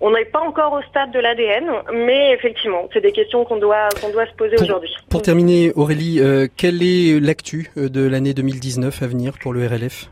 on 0.00 0.10
n'est 0.10 0.24
pas 0.24 0.40
encore 0.40 0.72
au 0.72 0.82
stade 0.82 1.10
de 1.10 1.18
l'ADN, 1.18 1.70
mais 1.92 2.32
effectivement, 2.32 2.88
c'est 2.92 3.00
des 3.00 3.12
questions 3.12 3.44
qu'on 3.44 3.56
doit 3.56 3.88
qu'on 4.00 4.10
doit 4.10 4.26
se 4.26 4.34
poser 4.34 4.56
aujourd'hui. 4.60 4.94
Pour 5.10 5.22
terminer 5.22 5.49
Aurélie, 5.74 6.20
euh, 6.20 6.46
quelle 6.56 6.82
est 6.82 7.18
l'actu 7.20 7.70
euh, 7.76 7.88
de 7.88 8.06
l'année 8.06 8.34
2019 8.34 9.02
à 9.02 9.06
venir 9.06 9.32
pour 9.38 9.52
le 9.52 9.66
RLF 9.66 10.08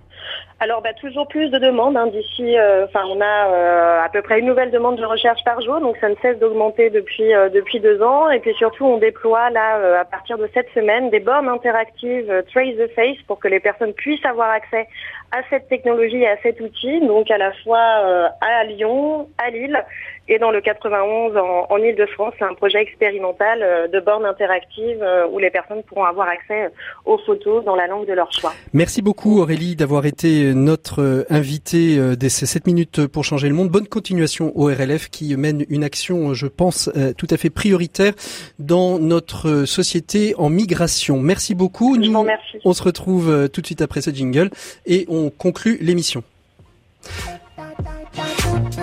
alors, 0.61 0.83
bah, 0.83 0.93
toujours 1.01 1.29
plus 1.29 1.51
de 1.51 1.59
demandes. 1.59 1.97
Hein, 1.97 2.09
D'ici, 2.09 2.59
euh, 2.59 2.85
enfin, 2.87 3.05
on 3.09 3.21
a 3.21 3.49
euh, 3.49 4.05
à 4.05 4.09
peu 4.09 4.23
près 4.23 4.41
une 4.41 4.47
nouvelle 4.47 4.73
demande 4.73 4.97
de 4.97 5.05
recherche 5.05 5.45
par 5.45 5.61
jour, 5.61 5.79
donc 5.79 5.97
ça 6.01 6.09
ne 6.09 6.17
cesse 6.21 6.37
d'augmenter 6.41 6.91
depuis 6.91 7.31
depuis 7.55 7.79
deux 7.79 8.03
ans. 8.03 8.29
Et 8.29 8.41
puis 8.41 8.53
surtout, 8.55 8.85
on 8.85 8.99
déploie 8.99 9.51
là, 9.51 10.01
à 10.01 10.05
partir 10.05 10.37
de 10.37 10.51
cette 10.53 10.69
semaine, 10.75 11.11
des 11.11 11.21
bornes 11.21 11.49
interactives 11.49 12.43
Trace 12.53 12.75
the 12.75 12.91
Face 12.97 13.19
pour 13.29 13.39
que 13.39 13.47
les 13.47 13.61
personnes 13.61 13.93
puissent 13.93 14.25
avoir 14.25 14.51
accès 14.51 14.89
à 15.31 15.43
cette 15.49 15.69
technologie 15.69 16.23
et 16.23 16.29
à 16.29 16.43
cet 16.43 16.61
outil. 16.61 17.07
Donc, 17.07 17.31
à 17.31 17.39
la 17.39 17.53
fois 17.63 17.79
à 17.79 18.65
Lyon, 18.65 19.29
à 19.39 19.51
Lille 19.51 19.81
et 20.29 20.39
dans 20.39 20.51
le 20.51 20.61
91 20.61 21.37
en, 21.37 21.67
en 21.69 21.77
Ile-de-France. 21.79 22.35
C'est 22.39 22.45
un 22.45 22.55
projet 22.55 22.81
expérimental 22.81 23.91
de 23.91 24.01
bornes 24.01 24.27
interactives 24.27 25.05
où 25.31 25.39
les 25.39 25.51
personnes 25.51 25.83
pourront 25.83 26.05
avoir 26.05 26.29
accès 26.29 26.71
aux 27.05 27.19
photos 27.19 27.65
dans 27.65 27.77
la 27.77 27.87
langue 27.87 28.07
de 28.07 28.13
leur 28.13 28.33
choix. 28.33 28.53
Merci 28.73 29.03
beaucoup 29.03 29.41
Aurélie 29.41 29.77
d'avoir 29.77 30.07
été 30.07 30.55
notre 30.55 31.03
euh, 31.03 31.25
invité 31.31 31.99
euh, 31.99 32.17
des 32.17 32.29
7 32.29 32.67
minutes 32.67 33.07
pour 33.07 33.25
changer 33.25 33.49
le 33.49 33.55
monde. 33.55 33.69
Bonne 33.69 33.87
continuation 33.87 34.53
au 34.57 34.67
RLF 34.67 35.09
qui 35.09 35.37
mène 35.37 35.65
une 35.69 35.85
action, 35.85 36.35
je 36.35 36.47
pense, 36.47 36.91
euh, 36.97 37.13
tout 37.17 37.27
à 37.31 37.37
fait 37.37 37.51
prioritaire 37.51 38.13
dans 38.59 38.99
notre 38.99 39.65
société 39.65 40.35
en 40.37 40.51
migration. 40.51 41.21
Merci 41.21 41.55
beaucoup. 41.55 41.97
Nous, 41.97 42.27
on 42.65 42.73
se 42.73 42.83
retrouve 42.83 43.49
tout 43.49 43.61
de 43.61 43.67
suite 43.67 43.83
après 43.83 44.01
ce 44.01 44.11
jingle 44.11 44.51
et 44.87 45.07
on 45.09 45.31
conclut 45.31 45.79
l'émission. 45.81 46.23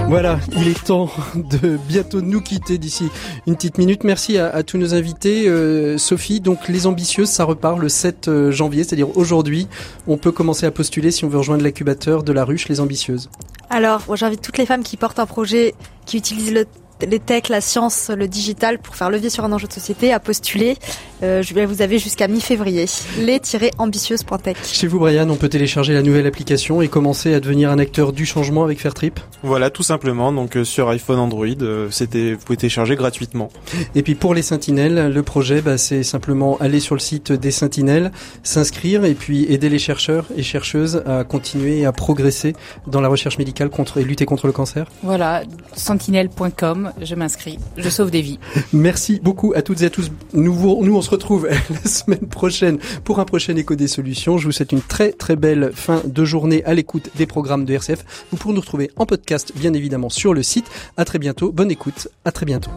Voilà, 0.07 0.39
il 0.55 0.67
est 0.67 0.83
temps 0.85 1.09
de 1.35 1.77
bientôt 1.77 2.21
nous 2.21 2.39
quitter 2.39 2.77
d'ici 2.77 3.09
une 3.47 3.55
petite 3.55 3.79
minute. 3.79 4.03
Merci 4.03 4.37
à, 4.37 4.61
tous 4.61 4.77
nos 4.77 4.93
invités. 4.93 5.47
Euh, 5.47 5.97
Sophie, 5.97 6.39
donc 6.39 6.67
les 6.67 6.85
ambitieuses, 6.85 7.29
ça 7.29 7.43
repart 7.43 7.79
le 7.79 7.89
7 7.89 8.27
euh, 8.27 8.51
janvier, 8.51 8.83
c'est-à-dire 8.83 9.17
aujourd'hui. 9.17 9.67
On 10.07 10.17
peut 10.17 10.31
commencer 10.31 10.67
à 10.67 10.71
postuler 10.71 11.09
si 11.09 11.25
on 11.25 11.27
veut 11.27 11.39
rejoindre 11.39 11.63
l'incubateur 11.63 12.23
de 12.23 12.31
la 12.31 12.45
ruche, 12.45 12.69
les 12.69 12.79
ambitieuses. 12.79 13.29
Alors, 13.69 14.15
j'invite 14.15 14.41
toutes 14.41 14.59
les 14.59 14.67
femmes 14.67 14.83
qui 14.83 14.95
portent 14.95 15.19
un 15.19 15.25
projet, 15.25 15.73
qui 16.05 16.17
utilisent 16.17 16.53
le 16.53 16.65
les 17.01 17.19
techs, 17.19 17.49
la 17.49 17.61
science, 17.61 18.09
le 18.15 18.27
digital 18.27 18.79
pour 18.79 18.95
faire 18.95 19.09
levier 19.09 19.29
sur 19.29 19.43
un 19.43 19.51
enjeu 19.51 19.67
de 19.67 19.73
société 19.73 20.13
à 20.13 20.19
postuler. 20.19 20.77
Euh, 21.23 21.43
vous 21.67 21.81
avez 21.81 21.97
jusqu'à 21.97 22.27
mi-février. 22.27 22.85
Les-ambitieuses.tech. 23.19 24.57
Chez 24.63 24.87
vous, 24.87 24.99
Brian, 24.99 25.29
on 25.29 25.35
peut 25.35 25.49
télécharger 25.49 25.93
la 25.93 26.01
nouvelle 26.01 26.27
application 26.27 26.81
et 26.81 26.87
commencer 26.87 27.33
à 27.33 27.39
devenir 27.39 27.71
un 27.71 27.79
acteur 27.79 28.13
du 28.13 28.25
changement 28.25 28.63
avec 28.63 28.79
Fairtrip? 28.79 29.19
Voilà, 29.43 29.69
tout 29.69 29.83
simplement. 29.83 30.31
Donc 30.31 30.57
euh, 30.57 30.63
sur 30.63 30.89
iPhone, 30.89 31.19
Android, 31.19 31.45
euh, 31.61 31.89
c'était 31.91 32.33
vous 32.33 32.43
pouvez 32.45 32.57
télécharger 32.57 32.95
gratuitement. 32.95 33.49
Et 33.95 34.03
puis 34.03 34.15
pour 34.15 34.33
les 34.33 34.41
Sentinelles, 34.41 35.11
le 35.13 35.23
projet, 35.23 35.61
bah, 35.61 35.77
c'est 35.77 36.03
simplement 36.03 36.57
aller 36.59 36.79
sur 36.79 36.95
le 36.95 36.99
site 36.99 37.31
des 37.31 37.51
Sentinelles, 37.51 38.11
s'inscrire 38.43 39.05
et 39.05 39.15
puis 39.15 39.45
aider 39.51 39.69
les 39.69 39.79
chercheurs 39.79 40.25
et 40.35 40.43
chercheuses 40.43 41.03
à 41.05 41.23
continuer 41.23 41.85
à 41.85 41.91
progresser 41.91 42.53
dans 42.87 43.01
la 43.01 43.07
recherche 43.07 43.37
médicale 43.37 43.69
contre 43.69 43.97
et 43.97 44.03
lutter 44.03 44.25
contre 44.25 44.47
le 44.47 44.53
cancer. 44.53 44.87
Voilà, 45.03 45.43
sentinelle.com 45.75 46.84
je 47.01 47.15
m'inscris, 47.15 47.59
je 47.77 47.89
sauve 47.89 48.11
des 48.11 48.21
vies. 48.21 48.39
Merci 48.73 49.19
beaucoup 49.21 49.53
à 49.55 49.61
toutes 49.61 49.81
et 49.81 49.85
à 49.85 49.89
tous. 49.89 50.11
Nous, 50.33 50.53
nous 50.83 50.95
on 50.95 51.01
se 51.01 51.09
retrouve 51.09 51.47
la 51.69 51.89
semaine 51.89 52.27
prochaine 52.27 52.77
pour 53.03 53.19
un 53.19 53.25
prochain 53.25 53.55
écho 53.55 53.75
des 53.75 53.87
solutions. 53.87 54.37
Je 54.37 54.45
vous 54.45 54.51
souhaite 54.51 54.71
une 54.71 54.81
très 54.81 55.11
très 55.11 55.35
belle 55.35 55.71
fin 55.73 56.01
de 56.05 56.25
journée 56.25 56.63
à 56.65 56.73
l'écoute 56.73 57.09
des 57.15 57.25
programmes 57.25 57.65
de 57.65 57.73
RCF. 57.73 58.27
Vous 58.31 58.37
pourrez 58.37 58.53
nous 58.53 58.61
retrouver 58.61 58.91
en 58.95 59.05
podcast 59.05 59.51
bien 59.55 59.73
évidemment 59.73 60.09
sur 60.09 60.33
le 60.33 60.43
site. 60.43 60.65
À 60.97 61.05
très 61.05 61.19
bientôt, 61.19 61.51
bonne 61.51 61.71
écoute, 61.71 62.07
à 62.23 62.31
très 62.31 62.45
bientôt. 62.45 62.71